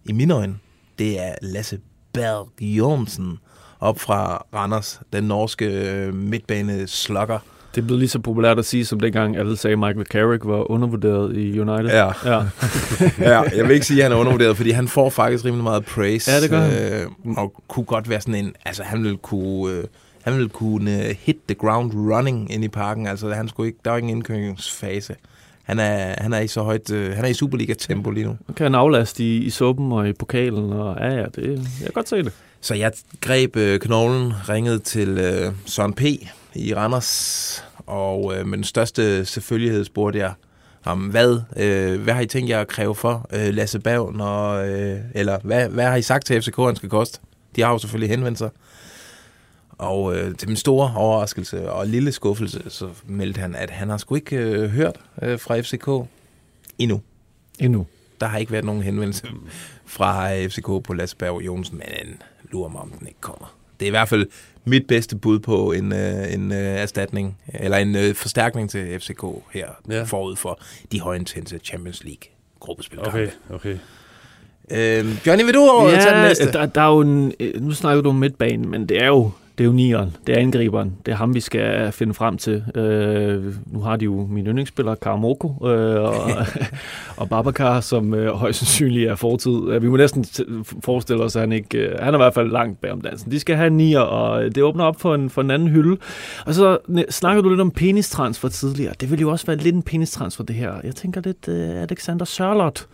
i 0.05 0.13
mine 0.13 0.35
øjne, 0.35 0.59
det 0.99 1.21
er 1.21 1.35
Lasse 1.43 1.79
Berg 2.13 2.49
Jørgensen 2.61 3.39
op 3.81 4.01
fra 4.01 4.47
Randers, 4.55 5.01
den 5.13 5.25
norske 5.25 5.65
øh, 5.65 6.15
midtbane 6.15 6.87
slugger. 6.87 7.39
Det 7.75 7.81
er 7.81 7.87
blevet 7.87 7.99
lige 7.99 8.09
så 8.09 8.19
populært 8.19 8.59
at 8.59 8.65
sige, 8.65 8.85
som 8.85 9.01
dengang 9.01 9.37
alle 9.37 9.57
sagde, 9.57 9.73
at 9.73 9.79
Michael 9.79 10.07
Carrick 10.07 10.45
var 10.45 10.71
undervurderet 10.71 11.37
i 11.37 11.61
United. 11.61 11.91
Ja. 11.91 12.07
ja. 12.25 12.43
ja, 13.33 13.43
jeg 13.57 13.65
vil 13.65 13.71
ikke 13.71 13.87
sige, 13.87 13.99
at 13.99 14.03
han 14.03 14.13
er 14.13 14.17
undervurderet, 14.17 14.57
fordi 14.57 14.71
han 14.71 14.89
får 14.89 15.11
faktisk 15.11 15.45
rimelig 15.45 15.65
meget 15.65 15.85
praise. 15.85 16.31
Ja, 16.31 16.41
det 16.41 16.51
gør 16.51 16.61
han. 16.61 16.93
Øh, 16.93 17.37
og 17.37 17.63
kunne 17.69 17.85
godt 17.85 18.09
være 18.09 18.21
sådan 18.21 18.35
en, 18.35 18.53
altså 18.65 18.83
han 18.83 19.03
ville 19.03 19.17
kunne, 19.17 19.75
øh, 19.75 19.85
han 20.23 20.35
ville 20.35 20.49
kunne 20.49 21.07
øh, 21.07 21.17
hit 21.21 21.37
the 21.49 21.55
ground 21.55 21.93
running 21.95 22.53
ind 22.53 22.65
i 22.65 22.69
parken. 22.69 23.07
Altså 23.07 23.31
han 23.31 23.49
skulle 23.49 23.67
ikke, 23.67 23.79
der 23.85 23.91
var 23.91 23.99
ingen 23.99 24.17
indkøringsfase. 24.17 25.15
Han 25.63 25.79
er, 25.79 26.15
han 26.23 26.33
er 26.33 26.41
i 26.41 26.47
så 26.47 26.63
højt, 26.63 26.91
øh, 26.93 27.15
han 27.15 27.25
er 27.25 27.29
i 27.29 27.35
Superliga-tempo 27.35 28.11
lige 28.11 28.27
nu. 28.27 28.37
Nu 28.49 28.55
kan 28.55 28.65
han 28.65 28.75
aflaste 28.75 29.25
i, 29.25 29.37
i 29.37 29.51
suppen 29.51 29.93
og 29.93 30.09
i 30.09 30.13
pokalen, 30.13 30.73
og 30.73 30.97
ja, 31.01 31.15
ja, 31.15 31.25
det, 31.35 31.47
jeg 31.47 31.85
kan 31.85 31.91
godt 31.95 32.09
se 32.09 32.17
det. 32.17 32.33
Så 32.61 32.75
jeg 32.75 32.93
greb 33.21 33.57
øh, 33.57 33.81
knoglen, 33.81 34.33
ringede 34.49 34.79
til 34.79 35.09
øh, 35.09 35.53
Søren 35.67 35.93
P. 35.93 36.03
i 36.55 36.75
Randers, 36.75 37.65
og 37.87 38.37
øh, 38.37 38.47
med 38.47 38.59
den 38.59 38.65
største 38.65 39.25
selvfølgelighed 39.25 39.85
spurgte 39.85 40.19
jeg 40.19 40.33
ham, 40.83 40.99
hvad, 40.99 41.41
øh, 41.57 42.01
hvad 42.03 42.15
har 42.15 42.21
I 42.21 42.27
tænkt 42.27 42.51
jer 42.51 42.61
at 42.61 42.69
kræve 42.69 42.95
for 42.95 43.27
øh, 43.33 43.55
Lasse 43.55 43.81
Bav, 43.81 44.13
når, 44.15 44.53
øh, 44.53 44.99
eller 45.15 45.39
hvad, 45.45 45.69
hvad 45.69 45.85
har 45.85 45.97
I 45.97 46.03
sagt 46.03 46.27
til 46.27 46.43
FCK, 46.43 46.57
han 46.57 46.77
skal 46.77 46.89
koste? 46.89 47.21
De 47.57 47.63
har 47.63 47.73
jo 47.73 47.79
selvfølgelig 47.79 48.11
henvendt 48.11 48.39
sig. 48.39 48.51
Og 49.79 50.17
øh, 50.17 50.37
til 50.37 50.49
min 50.49 50.57
store 50.57 50.93
overraskelse 50.97 51.71
og 51.71 51.87
lille 51.87 52.13
skuffelse, 52.13 52.63
så 52.69 52.89
meldte 53.07 53.41
han, 53.41 53.55
at 53.55 53.71
han 53.71 53.89
har 53.89 53.97
sgu 53.97 54.15
ikke 54.15 54.37
øh, 54.37 54.71
hørt 54.71 55.01
øh, 55.23 55.41
fra 55.41 55.61
FCK 55.61 56.09
endnu. 56.79 57.01
Endnu. 57.59 57.87
Der 58.21 58.27
har 58.27 58.39
ikke 58.39 58.53
været 58.53 58.65
nogen 58.65 58.83
henvendelse 58.83 59.27
fra 59.87 60.37
FCK 60.47 60.67
på 60.67 60.93
Lasse 60.95 61.17
Berg 61.17 61.41
Jonsen, 61.47 61.79
men 61.79 62.23
lurer 62.51 62.69
mig, 62.69 62.81
om 62.81 62.91
den 62.91 63.07
ikke 63.07 63.21
kommer. 63.21 63.55
Det 63.83 63.87
er 63.87 63.91
i 63.91 63.99
hvert 63.99 64.09
fald 64.09 64.27
mit 64.65 64.87
bedste 64.87 65.17
bud 65.17 65.39
på 65.39 65.73
en, 65.73 65.93
øh, 65.93 66.33
en 66.35 66.53
øh, 66.53 66.59
erstatning, 66.59 67.39
eller 67.55 67.77
en 67.77 67.97
øh, 67.97 68.15
forstærkning 68.15 68.71
til 68.71 69.01
FCK 69.01 69.25
her 69.53 69.67
Ja. 69.91 70.03
forud 70.03 70.37
for 70.37 70.61
de 70.93 71.01
højintense 71.01 71.59
Champions 71.65 72.05
League 72.05 72.23
gruppespilkampe. 72.61 73.11
Okay, 73.11 73.29
okay. 73.51 73.77
Øh, 74.71 75.27
Johnny, 75.27 75.45
vil 75.45 75.55
du 75.55 75.61
over 75.61 75.91
ja, 75.91 76.01
tage 76.01 76.15
den 76.15 76.23
næste? 76.23 76.53
Der, 76.53 76.67
der 76.67 76.81
er 76.81 76.87
jo 76.89 77.01
en, 77.01 77.33
øh, 77.41 77.63
nu 77.63 77.71
snakker 77.71 78.03
du 78.03 78.09
om 78.09 78.15
midtbanen, 78.15 78.69
men 78.71 78.89
det 78.89 79.03
er 79.03 79.07
jo 79.07 79.31
det 79.59 79.65
er 79.65 79.67
jo 79.69 79.73
nieren, 79.73 80.17
det 80.27 80.37
er 80.37 80.41
angriberen, 80.41 80.93
det 81.07 81.13
er 81.13 81.17
ham, 81.17 81.35
vi 81.35 81.41
skal 81.41 81.93
finde 81.93 82.15
frem 82.15 82.37
til. 82.39 82.65
Øh, 82.75 83.55
nu 83.67 83.81
har 83.81 83.97
de 83.97 84.05
jo 84.05 84.27
min 84.31 84.47
yndlingsspiller, 84.47 84.95
Karamoko, 84.95 85.69
øh, 85.69 86.03
og, 86.03 86.15
og 87.21 87.29
Babacar, 87.29 87.81
som 87.81 88.15
øh, 88.15 88.33
højst 88.35 88.59
sandsynligt 88.59 89.11
er 89.11 89.15
fortid. 89.15 89.79
Vi 89.81 89.89
må 89.89 89.97
næsten 89.97 90.27
forestille 90.85 91.23
os, 91.23 91.37
at 91.37 91.41
han 91.41 91.53
ikke... 91.53 91.79
Øh, 91.79 91.99
han 92.01 92.15
er 92.15 92.19
i 92.19 92.23
hvert 92.23 92.35
fald 92.35 92.51
langt 92.51 92.81
bag 92.81 92.93
om 92.93 93.01
dansen. 93.01 93.31
De 93.31 93.41
skal 93.41 93.57
have 93.57 93.71
nier, 93.71 94.01
og 94.01 94.55
det 94.55 94.63
åbner 94.63 94.85
op 94.85 95.01
for 95.01 95.15
en, 95.15 95.31
for 95.31 95.41
en 95.41 95.51
anden 95.51 95.69
hylde. 95.69 95.97
Og 96.47 96.55
så 96.55 96.79
snakker 97.11 97.43
du 97.43 97.49
lidt 97.49 97.61
om 97.61 97.71
penistransfer 97.71 98.49
tidligere. 98.49 98.95
Det 99.01 99.11
vil 99.11 99.21
jo 99.21 99.31
også 99.31 99.47
være 99.47 99.57
lidt 99.57 99.75
en 99.75 99.83
penistransfer, 99.83 100.45
det 100.45 100.57
her. 100.57 100.73
Jeg 100.85 100.95
tænker 100.95 101.21
lidt 101.25 101.49
uh, 101.49 101.83
Alexander 101.83 102.25
Sørlot. 102.25 102.87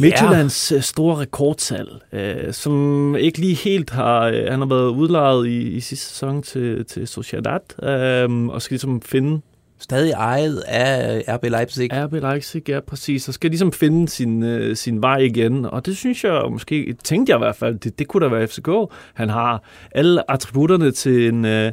Midtjyllands 0.00 0.68
yeah. 0.68 0.82
store 0.82 1.20
rekordtal, 1.20 1.88
øh, 2.12 2.52
som 2.52 3.16
ikke 3.16 3.38
lige 3.38 3.54
helt 3.54 3.90
har... 3.90 4.20
Øh, 4.20 4.44
han 4.50 4.58
har 4.58 4.66
været 4.66 4.88
udlejet 4.88 5.46
i, 5.46 5.77
i 5.78 5.80
sidste 5.80 6.06
sæson 6.06 6.42
til, 6.42 6.84
til 6.84 7.08
Sociedad, 7.08 7.82
øh, 7.82 8.46
og 8.46 8.62
skal 8.62 8.74
ligesom 8.74 9.02
finde 9.02 9.40
Stadig 9.80 10.12
ejet 10.12 10.62
af 10.66 11.24
RB 11.28 11.44
Leipzig. 11.44 11.90
RB 11.92 12.12
Leipzig, 12.12 12.68
ja, 12.68 12.80
præcis. 12.80 13.28
Og 13.28 13.34
skal 13.34 13.50
ligesom 13.50 13.72
finde 13.72 14.08
sin, 14.08 14.42
øh, 14.42 14.76
sin 14.76 15.02
vej 15.02 15.16
igen. 15.18 15.64
Og 15.64 15.86
det 15.86 15.96
synes 15.96 16.24
jeg 16.24 16.42
måske, 16.50 16.96
tænkte 17.04 17.30
jeg 17.30 17.38
i 17.38 17.44
hvert 17.44 17.56
fald, 17.56 17.78
det, 17.78 17.98
det 17.98 18.08
kunne 18.08 18.24
da 18.24 18.30
være 18.30 18.46
FCK. 18.46 18.68
Han 19.14 19.28
har 19.28 19.62
alle 19.90 20.30
attributterne 20.30 20.90
til 20.90 21.28
en, 21.28 21.44
øh, 21.44 21.72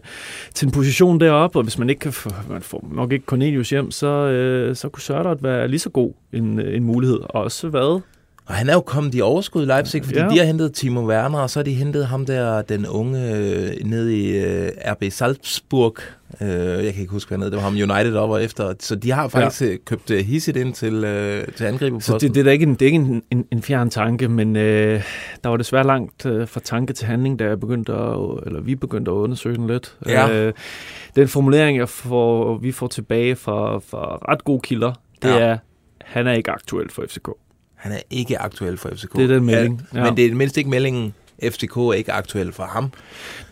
til 0.54 0.66
en 0.66 0.72
position 0.72 1.20
deroppe, 1.20 1.60
og 1.60 1.64
hvis 1.64 1.78
man 1.78 1.90
ikke 1.90 2.00
kan 2.00 2.14
få, 2.14 2.30
man 2.50 2.62
får 2.62 2.88
nok 2.92 3.12
ikke 3.12 3.26
Cornelius 3.26 3.70
hjem, 3.70 3.92
så, 3.92 4.08
øh, 4.08 4.76
så 4.76 4.90
kunne 4.90 5.02
Sørdot 5.02 5.44
være 5.44 5.68
lige 5.68 5.80
så 5.80 5.90
god 5.90 6.14
en, 6.34 6.60
en 6.60 6.84
mulighed. 6.84 7.20
Og 7.20 7.44
også 7.44 7.70
været 7.70 8.02
og 8.46 8.54
han 8.54 8.70
er 8.70 8.74
jo 8.74 8.82
kommet 8.82 9.16
i 9.16 9.22
overskud 9.22 9.64
i 9.64 9.66
Leipzig, 9.66 10.06
fordi 10.06 10.20
ja. 10.20 10.28
de 10.28 10.38
har 10.38 10.46
hentet 10.46 10.74
Timo 10.74 11.08
Werner, 11.08 11.40
og 11.40 11.50
så 11.50 11.60
har 11.60 11.64
de 11.64 11.74
hentet 11.74 12.08
ham 12.08 12.26
der, 12.26 12.62
den 12.62 12.88
unge, 12.88 13.36
øh, 13.36 13.72
ned 13.86 14.10
i 14.10 14.38
øh, 14.38 14.70
RB 14.88 15.04
Salzburg. 15.10 15.98
Øh, 16.42 16.48
jeg 16.86 16.94
kan 16.94 17.02
ikke 17.02 17.12
huske, 17.12 17.30
hvad 17.30 17.38
han 17.38 17.44
hed. 17.44 17.52
Det 17.52 17.58
var 17.58 17.64
ham 17.64 17.74
United 17.74 18.14
over 18.14 18.38
efter. 18.38 18.74
Så 18.80 18.96
de 18.96 19.12
har 19.12 19.28
faktisk 19.28 19.62
ja. 19.62 19.68
Øh, 19.68 19.80
købt 19.86 20.12
uh, 20.12 20.18
Hisset 20.18 20.56
ind 20.56 20.74
til, 20.74 20.96
uh, 20.96 21.54
til 21.54 21.66
angriber. 21.66 22.00
Så 22.00 22.18
det, 22.18 22.36
det, 22.36 22.48
er 22.48 22.52
ikke 22.52 22.64
en, 22.64 22.74
det 22.74 22.82
er 22.82 22.86
ikke 22.86 22.98
en, 22.98 23.24
en, 23.32 23.46
en 23.52 23.62
fjern 23.62 23.90
tanke, 23.90 24.28
men 24.28 24.56
øh, 24.56 25.04
der 25.44 25.50
var 25.50 25.58
desværre 25.58 25.88
langt 25.88 26.26
øh, 26.26 26.48
fra 26.48 26.60
tanke 26.60 26.94
til 26.94 27.08
handling, 27.08 27.40
da 27.40 27.46
jeg 27.46 27.60
begyndte 27.60 27.94
at, 27.94 28.18
eller 28.46 28.62
vi 28.62 28.76
begyndte 28.76 29.12
at 29.12 29.16
undersøge 29.16 29.56
den 29.56 29.68
lidt. 29.68 29.96
Ja. 30.08 30.30
Øh, 30.30 30.54
den 31.16 31.28
formulering, 31.28 31.78
jeg 31.78 31.90
får, 31.90 32.58
vi 32.58 32.72
får 32.72 32.88
tilbage 32.88 33.36
fra, 33.36 33.80
fra 33.80 34.18
ret 34.32 34.44
gode 34.44 34.60
kilder, 34.60 34.94
det 35.22 35.30
ja. 35.30 35.40
er, 35.40 35.58
han 36.02 36.28
er 36.28 36.34
ikke 36.34 36.52
aktuel 36.52 36.90
for 36.90 37.06
FCK. 37.10 37.30
Han 37.86 37.94
er 37.94 38.00
ikke 38.10 38.40
aktuel 38.42 38.78
for 38.78 38.90
FCK. 38.96 39.16
Det 39.16 39.24
er 39.24 39.28
den 39.28 39.46
melding. 39.46 39.88
Ja. 39.94 40.04
Men 40.04 40.18
det 40.18 40.26
er 40.26 40.36
mindst 40.36 40.58
ikke 40.58 40.70
meldingen, 40.70 41.14
FCK 41.44 41.78
er 41.78 41.94
ikke 41.94 42.12
aktuel 42.12 42.52
for 42.52 42.64
ham. 42.64 42.92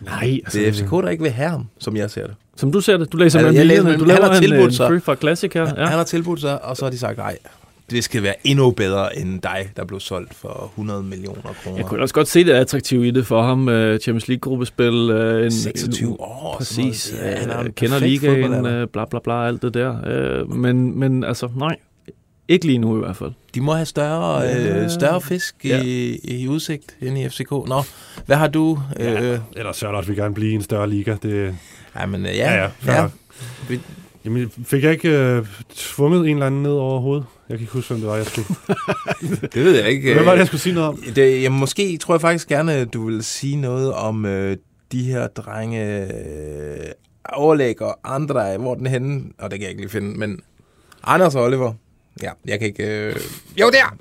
Nej. 0.00 0.40
Altså, 0.44 0.58
det 0.58 0.68
er 0.68 0.72
FCK, 0.72 0.90
der 0.90 1.08
ikke 1.08 1.22
vil 1.22 1.32
have 1.32 1.50
ham, 1.50 1.66
som 1.78 1.96
jeg 1.96 2.10
ser 2.10 2.26
det. 2.26 2.34
Som 2.56 2.72
du 2.72 2.80
ser 2.80 2.96
det? 2.96 3.12
Du 3.12 3.16
læser 3.16 3.38
altså, 3.38 3.64
med 3.84 3.98
du 3.98 4.04
laver 4.04 4.30
en, 4.30 4.52
en 4.52 4.72
free 4.72 5.00
fra 5.00 5.14
Classic 5.14 5.52
her. 5.54 5.62
Ja. 5.62 5.86
Han 5.86 5.96
har 5.96 6.04
tilbudt 6.04 6.40
sig, 6.40 6.64
og 6.64 6.76
så 6.76 6.84
har 6.84 6.90
de 6.90 6.98
sagt, 6.98 7.18
nej, 7.18 7.38
det 7.90 8.04
skal 8.04 8.22
være 8.22 8.34
endnu 8.44 8.70
bedre 8.70 9.18
end 9.18 9.42
dig, 9.42 9.70
der 9.76 9.84
blev 9.84 10.00
solgt 10.00 10.34
for 10.34 10.70
100 10.74 11.02
millioner 11.02 11.42
kroner. 11.42 11.76
Jeg 11.76 11.86
kunne 11.86 12.02
også 12.02 12.14
godt 12.14 12.28
se 12.28 12.44
det 12.44 12.52
attraktive 12.52 13.08
i 13.08 13.10
det 13.10 13.26
for 13.26 13.42
ham. 13.42 13.68
Uh, 13.68 13.74
Champions 13.74 14.28
League-gruppespil. 14.28 15.10
Uh, 15.10 15.44
en, 15.44 15.50
26 15.50 16.08
en, 16.08 16.16
år. 16.18 16.54
Præcis. 16.58 17.14
Ja, 17.22 17.36
han 17.36 17.72
kender 17.72 17.98
ligaen, 17.98 18.88
bla 18.92 19.04
bla 19.04 19.18
bla, 19.24 19.46
alt 19.46 19.62
det 19.62 19.74
der. 19.74 20.44
Men, 20.54 20.98
men 20.98 21.24
altså, 21.24 21.48
nej. 21.56 21.76
Ikke 22.48 22.66
lige 22.66 22.78
nu 22.78 22.96
i 22.96 22.98
hvert 22.98 23.16
fald. 23.16 23.32
De 23.54 23.60
må 23.60 23.72
have 23.72 23.86
større, 23.86 24.40
ja. 24.40 24.82
øh, 24.82 24.90
større 24.90 25.20
fisk 25.20 25.64
ja. 25.64 25.82
i, 25.82 26.18
i 26.24 26.48
udsigt 26.48 26.96
end 27.00 27.18
i 27.18 27.28
FCK. 27.28 27.50
Nå, 27.50 27.82
hvad 28.26 28.36
har 28.36 28.48
du? 28.48 28.80
Ja, 28.98 29.22
øh, 29.22 29.38
eller 29.56 29.72
Sørloth 29.72 30.08
vil 30.08 30.16
gerne 30.16 30.34
blive 30.34 30.52
en 30.52 30.62
større 30.62 30.90
liga. 30.90 31.16
Det, 31.22 31.56
ja, 31.96 32.06
men 32.06 32.26
øh, 32.26 32.36
ja. 32.36 32.54
ja, 32.54 32.70
ja, 32.86 33.02
ja. 33.02 33.08
Vi, 33.68 33.80
Jamen, 34.24 34.50
fik 34.64 34.84
jeg 34.84 34.92
ikke 34.92 35.08
øh, 35.08 35.46
tvunget 35.74 36.20
en 36.20 36.36
eller 36.36 36.46
anden 36.46 36.62
ned 36.62 36.70
over 36.70 37.00
hovedet? 37.00 37.24
Jeg 37.48 37.58
kan 37.58 37.62
ikke 37.62 37.72
huske, 37.72 37.88
hvem 37.88 38.00
det 38.00 38.10
var, 38.10 38.16
jeg 38.16 38.26
skulle. 38.26 38.46
det 39.54 39.64
ved 39.64 39.76
jeg 39.76 39.88
ikke. 39.88 40.14
Hvad 40.14 40.24
var 40.24 40.30
det, 40.30 40.38
jeg 40.38 40.46
skulle 40.46 40.60
sige 40.60 40.74
noget 40.74 40.88
om? 40.88 41.02
Det, 41.16 41.42
jamen, 41.42 41.58
måske 41.58 41.96
tror 41.96 42.14
jeg 42.14 42.20
faktisk 42.20 42.48
gerne, 42.48 42.84
du 42.84 43.06
vil 43.06 43.24
sige 43.24 43.56
noget 43.56 43.92
om 43.92 44.26
øh, 44.26 44.56
de 44.92 45.02
her 45.02 45.26
drenge 45.26 46.02
øh, 46.02 46.86
overlæg 47.32 47.82
og 47.82 47.98
andre, 48.04 48.56
hvor 48.58 48.74
den 48.74 48.86
henne, 48.86 49.22
og 49.38 49.50
det 49.50 49.58
kan 49.58 49.62
jeg 49.62 49.70
ikke 49.70 49.82
lige 49.82 49.90
finde, 49.90 50.18
men 50.18 50.40
Anders 51.02 51.34
og 51.34 51.44
Oliver, 51.44 51.72
Ja, 52.21 52.31
jeg 52.45 52.59
kan 52.59 52.67
ikke... 52.67 52.83
Øh... 52.83 53.15
Jo, 53.57 53.71
der! 53.71 53.95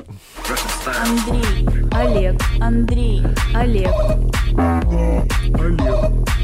Андрей, 1.06 1.66
Олег, 2.00 2.34
Андрей, 2.62 3.22
Олег. 3.54 3.94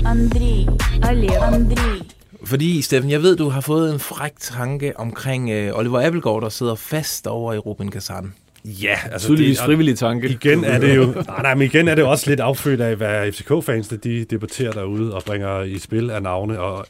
Андрей, 0.06 0.66
Олег, 1.08 1.42
Андрей. 1.42 2.14
Fordi, 2.44 2.82
Steffen, 2.82 3.10
jeg 3.10 3.22
ved, 3.22 3.36
du 3.36 3.48
har 3.48 3.60
fået 3.60 3.92
en 3.92 4.00
fræk 4.00 4.32
tanke 4.40 4.96
omkring 4.96 5.50
øh, 5.50 5.78
Oliver 5.78 6.06
Appelgaard, 6.06 6.42
der 6.42 6.48
sidder 6.48 6.74
fast 6.74 7.26
over 7.26 7.52
i 7.52 7.58
Ruben 7.58 7.90
Kazan. 7.90 8.34
Ja, 8.65 8.97
altså 9.11 9.27
Tydeligvis 9.27 9.57
det, 9.57 9.65
frivillig 9.65 9.97
tanke. 9.97 10.29
Igen 10.29 10.63
er 10.63 10.79
det 10.79 10.95
jo, 10.95 11.05
nej, 11.27 11.41
nej, 11.41 11.55
men 11.55 11.61
igen 11.61 11.87
er 11.87 11.95
det 11.95 12.03
også 12.03 12.29
lidt 12.29 12.39
affødt 12.39 12.81
af, 12.81 12.95
hvad 12.95 13.31
FCK-fans 13.31 13.87
de 13.87 14.23
debatterer 14.23 14.71
derude 14.71 15.15
og 15.15 15.23
bringer 15.25 15.63
i 15.63 15.77
spil 15.77 16.09
af 16.09 16.23
navne. 16.23 16.59
Og 16.59 16.85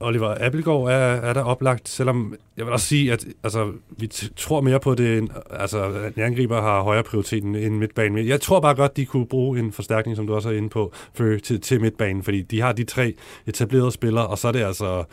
Oliver 0.00 0.34
Appelgaard 0.40 0.82
er, 0.82 1.28
er 1.28 1.32
der 1.32 1.42
oplagt, 1.42 1.88
selvom 1.88 2.34
jeg 2.56 2.66
vil 2.66 2.72
også 2.72 2.86
sige, 2.86 3.12
at 3.12 3.24
altså, 3.44 3.72
vi 3.98 4.06
tror 4.36 4.60
mere 4.60 4.80
på 4.80 4.94
det, 4.94 5.28
altså 5.50 5.84
en 6.16 6.22
angriber 6.22 6.60
har 6.60 6.82
højere 6.82 7.02
prioritet 7.02 7.44
end 7.44 7.74
midtbanen. 7.74 8.28
Jeg 8.28 8.40
tror 8.40 8.60
bare 8.60 8.74
godt, 8.74 8.96
de 8.96 9.06
kunne 9.06 9.26
bruge 9.26 9.58
en 9.58 9.72
forstærkning, 9.72 10.16
som 10.16 10.26
du 10.26 10.34
også 10.34 10.48
er 10.48 10.56
inde 10.56 10.68
på, 10.68 10.92
for, 11.14 11.38
til, 11.44 11.60
til 11.60 11.80
midtbanen, 11.80 12.22
fordi 12.22 12.42
de 12.42 12.60
har 12.60 12.72
de 12.72 12.84
tre 12.84 13.14
etablerede 13.46 13.92
spillere, 13.92 14.26
og 14.26 14.38
så 14.38 14.48
er 14.48 14.52
det 14.52 14.62
altså, 14.62 15.04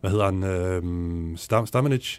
hvad 0.00 0.10
hedder 0.10 0.24
han, 0.24 0.44
øh, 0.44 0.82
Stam, 1.38 1.66
Stamenic, 1.66 2.18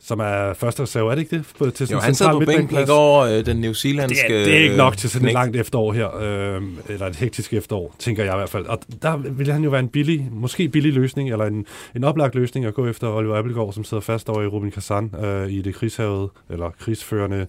som 0.00 0.20
er 0.20 0.54
første 0.54 0.82
reserve, 0.82 1.10
er 1.10 1.14
det 1.14 1.22
ikke 1.22 1.36
det? 1.36 1.44
På, 1.58 1.70
til 1.70 1.88
jo, 1.90 1.98
han 1.98 2.14
sad 2.14 2.30
på 2.30 2.42
bænken 2.46 2.78
i 2.82 2.84
går, 2.84 3.20
øh, 3.20 3.46
den 3.46 3.56
New 3.56 3.72
Zealandske... 3.72 4.28
Det 4.28 4.40
er, 4.40 4.44
det 4.44 4.54
er 4.54 4.58
ikke 4.58 4.76
nok 4.76 4.96
til 4.96 5.10
sådan 5.10 5.28
et 5.28 5.34
langt 5.34 5.56
efterår 5.56 5.92
her, 5.92 6.16
øh, 6.16 6.62
eller 6.88 7.06
et 7.06 7.16
hektisk 7.16 7.52
efterår, 7.52 7.94
tænker 7.98 8.24
jeg 8.24 8.34
i 8.34 8.36
hvert 8.36 8.48
fald. 8.48 8.66
Og 8.66 8.80
der 9.02 9.16
ville 9.16 9.52
han 9.52 9.64
jo 9.64 9.70
være 9.70 9.80
en 9.80 9.88
billig, 9.88 10.28
måske 10.30 10.68
billig 10.68 10.92
løsning, 10.92 11.30
eller 11.30 11.44
en, 11.44 11.66
en 11.96 12.04
oplagt 12.04 12.34
løsning 12.34 12.66
at 12.66 12.74
gå 12.74 12.86
efter 12.86 13.08
Oliver 13.08 13.36
Appelgaard, 13.38 13.72
som 13.72 13.84
sidder 13.84 14.00
fast 14.00 14.28
over 14.28 14.42
i 14.42 14.46
Rubin 14.46 14.70
Kazan 14.70 15.14
øh, 15.24 15.50
i 15.50 15.62
det 15.62 15.74
krigshavede, 15.74 16.28
eller 16.50 16.70
krigsførende 16.80 17.46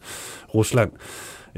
Rusland 0.55 0.91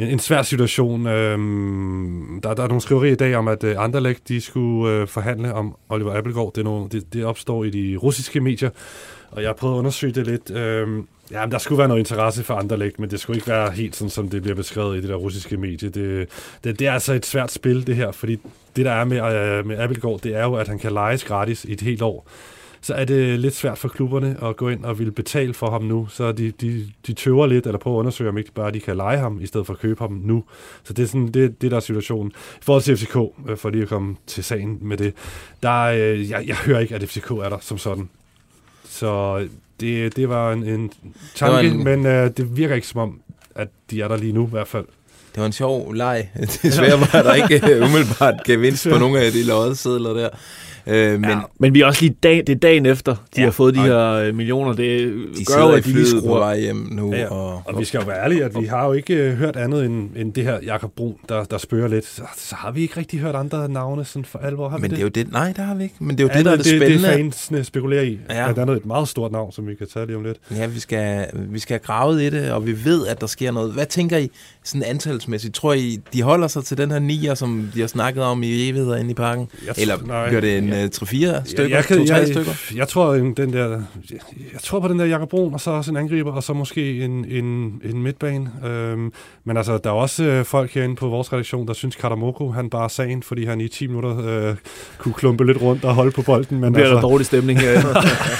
en, 0.01 0.07
en 0.07 0.19
svær 0.19 0.41
situation. 0.41 1.07
Øhm, 1.07 2.39
der, 2.43 2.53
der 2.53 2.63
er 2.63 2.67
nogle 2.67 2.81
skriverier 2.81 3.11
i 3.11 3.15
dag 3.15 3.35
om, 3.35 3.47
at 3.47 3.63
øh, 3.63 3.75
Anderlecht 3.83 4.27
de 4.27 4.41
skulle 4.41 4.93
øh, 4.93 5.07
forhandle 5.07 5.53
om 5.53 5.75
Oliver 5.89 6.17
Appelgaard. 6.17 6.53
Det, 6.53 6.61
er 6.61 6.65
nogle, 6.65 6.89
det, 6.89 7.13
det 7.13 7.25
opstår 7.25 7.63
i 7.63 7.69
de 7.69 7.97
russiske 7.97 8.39
medier. 8.39 8.69
Og 9.31 9.41
jeg 9.41 9.49
har 9.49 9.53
prøvet 9.53 9.75
at 9.75 9.79
undersøge 9.79 10.13
det 10.13 10.27
lidt. 10.27 10.51
Øhm, 10.51 11.07
ja, 11.31 11.41
men 11.41 11.51
der 11.51 11.57
skulle 11.57 11.79
være 11.79 11.87
noget 11.87 11.99
interesse 11.99 12.43
for 12.43 12.53
Anderlecht, 12.53 12.99
men 12.99 13.09
det 13.09 13.19
skulle 13.19 13.37
ikke 13.37 13.47
være 13.47 13.71
helt 13.71 13.95
sådan, 13.95 14.09
som 14.09 14.29
det 14.29 14.41
bliver 14.41 14.55
beskrevet 14.55 14.97
i 14.97 15.01
det 15.01 15.09
der 15.09 15.15
russiske 15.15 15.57
medie. 15.57 15.89
Det, 15.89 16.29
det, 16.63 16.79
det 16.79 16.87
er 16.87 16.91
altså 16.91 17.13
et 17.13 17.25
svært 17.25 17.51
spil, 17.51 17.87
det 17.87 17.95
her, 17.95 18.11
fordi 18.11 18.39
det, 18.75 18.85
der 18.85 18.91
er 18.91 19.03
med, 19.03 19.17
øh, 19.17 19.67
med 19.67 19.79
Appelgaard, 19.79 20.19
det 20.19 20.35
er 20.35 20.43
jo, 20.43 20.53
at 20.53 20.67
han 20.67 20.79
kan 20.79 20.91
lejes 20.91 21.23
gratis 21.23 21.65
i 21.65 21.73
et 21.73 21.81
helt 21.81 22.01
år. 22.01 22.27
Så 22.81 22.93
er 22.93 23.05
det 23.05 23.39
lidt 23.39 23.55
svært 23.55 23.77
for 23.77 23.87
klubberne 23.87 24.37
at 24.43 24.57
gå 24.57 24.69
ind 24.69 24.85
og 24.85 24.99
ville 24.99 25.11
betale 25.11 25.53
for 25.53 25.71
ham 25.71 25.83
nu. 25.83 26.07
Så 26.07 26.31
de, 26.31 26.51
de, 26.51 26.91
de 27.07 27.13
tøver 27.13 27.47
lidt, 27.47 27.65
eller 27.65 27.79
prøver 27.79 27.97
at 27.97 27.99
undersøge, 27.99 28.29
om 28.29 28.37
ikke 28.37 28.51
bare 28.51 28.71
de 28.71 28.79
kan 28.79 28.97
lege 28.97 29.17
ham, 29.17 29.41
i 29.41 29.45
stedet 29.45 29.67
for 29.67 29.73
at 29.73 29.79
købe 29.79 29.99
ham 29.99 30.21
nu. 30.23 30.43
Så 30.83 30.93
det 30.93 31.03
er 31.03 31.07
sådan, 31.07 31.27
det, 31.27 31.61
det 31.61 31.71
der 31.71 31.77
er 31.77 31.81
situationen. 31.81 32.31
I 32.31 32.63
forhold 32.63 32.83
til 32.83 32.97
FCK, 32.97 33.15
øh, 33.49 33.57
for 33.57 33.69
lige 33.69 33.83
at 33.83 33.89
komme 33.89 34.15
til 34.27 34.43
sagen 34.43 34.77
med 34.81 34.97
det, 34.97 35.13
der, 35.63 35.81
øh, 35.81 36.29
jeg, 36.29 36.47
jeg 36.47 36.55
hører 36.55 36.79
ikke, 36.79 36.95
at 36.95 37.03
FCK 37.03 37.31
er 37.31 37.49
der 37.49 37.57
som 37.61 37.77
sådan. 37.77 38.09
Så 38.85 39.43
det, 39.79 40.15
det 40.15 40.29
var 40.29 40.53
en, 40.53 40.63
en 40.63 40.91
tanke, 41.35 41.67
en... 41.67 41.83
men 41.83 41.99
uh, 41.99 42.31
det 42.37 42.57
virker 42.57 42.75
ikke 42.75 42.87
som 42.87 43.01
om, 43.01 43.19
at 43.55 43.67
de 43.91 44.01
er 44.01 44.07
der 44.07 44.17
lige 44.17 44.33
nu 44.33 44.47
i 44.47 44.49
hvert 44.49 44.67
fald. 44.67 44.85
Det 45.33 45.39
var 45.39 45.45
en 45.45 45.51
sjov 45.51 45.93
leg. 45.93 46.29
Desværre 46.63 46.99
var 46.99 47.21
der 47.21 47.33
ikke 47.33 47.73
øh, 47.73 47.83
umiddelbart 47.83 48.43
gevinst 48.45 48.87
på 48.89 48.97
nogle 48.97 49.19
af 49.19 49.31
de 49.31 49.43
lodsedler 49.43 50.13
der. 50.13 50.29
Øh, 50.87 51.19
men, 51.19 51.29
ja. 51.29 51.39
men 51.59 51.73
vi 51.73 51.81
er 51.81 51.85
også 51.85 52.01
lige 52.01 52.15
dag, 52.23 52.37
det 52.37 52.49
er 52.49 52.59
dagen 52.59 52.85
efter, 52.85 53.15
de 53.35 53.41
ja, 53.41 53.43
har 53.43 53.51
fået 53.51 53.75
de 53.75 53.79
her 53.79 54.11
øh, 54.11 54.35
millioner. 54.35 54.73
Det 54.73 55.13
de 55.37 55.45
gør 55.45 55.61
jo, 55.61 55.69
at 55.71 55.85
de 55.85 55.89
lige 55.93 56.07
skruer 56.07 56.21
på 56.21 56.39
vej 56.39 56.59
hjem 56.59 56.87
nu. 56.91 57.13
Ja, 57.13 57.27
og, 57.31 57.61
og, 57.65 57.79
vi 57.79 57.85
skal 57.85 57.99
jo 57.99 58.05
være 58.05 58.23
ærlige, 58.23 58.43
at 58.43 58.51
vi 58.59 58.65
har 58.65 58.85
jo 58.85 58.93
ikke 58.93 59.15
øh, 59.15 59.33
hørt 59.33 59.55
andet 59.55 59.85
end, 59.85 60.09
end 60.15 60.33
det 60.33 60.43
her 60.43 60.59
Jakob 60.63 60.91
Brun, 60.91 61.15
der, 61.29 61.43
der 61.43 61.57
spørger 61.57 61.87
lidt. 61.87 62.05
Så, 62.05 62.21
så, 62.37 62.55
har 62.55 62.71
vi 62.71 62.81
ikke 62.81 62.97
rigtig 62.97 63.19
hørt 63.19 63.35
andre 63.35 63.69
navne 63.69 64.05
sådan 64.05 64.25
for 64.25 64.39
alvor. 64.39 64.69
Har 64.69 64.77
men 64.77 64.83
vi 64.83 64.87
det? 64.87 64.91
det 64.91 65.19
er 65.19 65.21
jo 65.21 65.25
det, 65.25 65.33
nej, 65.33 65.47
det 65.47 65.57
har 65.57 65.75
vi 65.75 65.83
ikke. 65.83 65.95
Men 65.99 66.17
det 66.17 66.23
er 66.23 66.27
jo 66.27 66.37
det, 66.37 66.45
der 66.45 66.51
er 66.51 66.55
det, 66.55 66.65
det 66.65 66.71
spændende. 66.71 67.07
Det, 67.07 67.17
det 67.17 67.17
fansene 67.17 67.63
spekulerer 67.63 68.03
i. 68.03 68.19
Ja. 68.29 68.49
At 68.49 68.55
der 68.55 68.61
er 68.61 68.65
noget, 68.65 68.79
et 68.79 68.85
meget 68.85 69.07
stort 69.07 69.31
navn, 69.31 69.51
som 69.51 69.67
vi 69.67 69.75
kan 69.75 69.87
tage 69.87 70.05
lige 70.05 70.17
om 70.17 70.23
lidt. 70.23 70.37
Ja, 70.51 70.65
vi 70.65 70.79
skal, 70.79 71.27
vi 71.33 71.59
skal 71.59 71.73
have 71.73 71.85
gravet 71.85 72.21
i 72.21 72.29
det, 72.29 72.51
og 72.51 72.65
vi 72.65 72.85
ved, 72.85 73.07
at 73.07 73.21
der 73.21 73.27
sker 73.27 73.51
noget. 73.51 73.73
Hvad 73.73 73.85
tænker 73.85 74.17
I 74.17 74.29
sådan 74.63 74.83
antalsmæssigt? 74.83 75.55
Tror 75.55 75.73
I, 75.73 75.99
de 76.13 76.21
holder 76.21 76.47
sig 76.47 76.63
til 76.63 76.77
den 76.77 76.91
her 76.91 76.99
nier, 76.99 77.35
som 77.35 77.71
de 77.73 77.79
har 77.79 77.87
snakket 77.87 78.23
om 78.23 78.43
i 78.43 78.69
evigheder 78.69 78.95
inde 78.95 79.11
i 79.11 79.13
parken? 79.13 79.47
Jeg 79.65 79.75
Eller 79.77 79.97
nej, 80.05 80.31
gør 80.31 80.39
det 80.41 80.57
en 80.57 80.70
ja. 80.71 80.85
3-4 80.87 81.45
stykker, 81.45 81.75
jeg, 81.75 81.85
kan, 81.85 81.97
2-3 81.97 82.13
jeg, 82.15 82.27
stykker? 82.27 82.51
Jeg 82.75 82.87
tror, 82.87 83.13
en- 83.13 83.33
den 83.33 83.53
der, 83.53 83.69
jeg, 83.69 84.19
jeg 84.53 84.61
tror 84.63 84.79
på 84.79 84.87
den 84.87 84.99
der 84.99 85.05
Jakob 85.05 85.29
Brun, 85.29 85.53
og 85.53 85.61
så 85.61 85.71
også 85.71 85.91
en 85.91 85.97
angriber, 85.97 86.31
og 86.31 86.43
så 86.43 86.53
måske 86.53 87.03
en, 87.03 87.25
en, 87.29 87.45
en 87.85 88.03
midtbane. 88.03 88.51
Øhm, 88.65 89.11
men 89.45 89.57
altså, 89.57 89.77
der 89.77 89.89
er 89.89 89.93
også 89.93 90.23
øh, 90.23 90.45
folk 90.45 90.73
herinde 90.73 90.95
på 90.95 91.07
vores 91.07 91.33
redaktion, 91.33 91.67
der 91.67 91.73
synes, 91.73 91.95
Katamoko, 91.95 92.49
han 92.51 92.69
bare 92.69 92.83
er 92.83 92.87
sagen, 92.87 93.23
fordi 93.23 93.45
han 93.45 93.61
i 93.61 93.67
10 93.67 93.87
minutter 93.87 94.47
øh, 94.49 94.55
kunne 94.97 95.13
klumpe 95.13 95.45
lidt 95.45 95.61
rundt 95.61 95.85
og 95.85 95.93
holde 95.95 96.11
på 96.11 96.21
bolden. 96.21 96.59
Men 96.59 96.73
bliver 96.73 96.87
der 96.87 96.95
altså, 96.95 97.07
dårlig 97.07 97.25
stemning 97.25 97.59
her. 97.59 97.81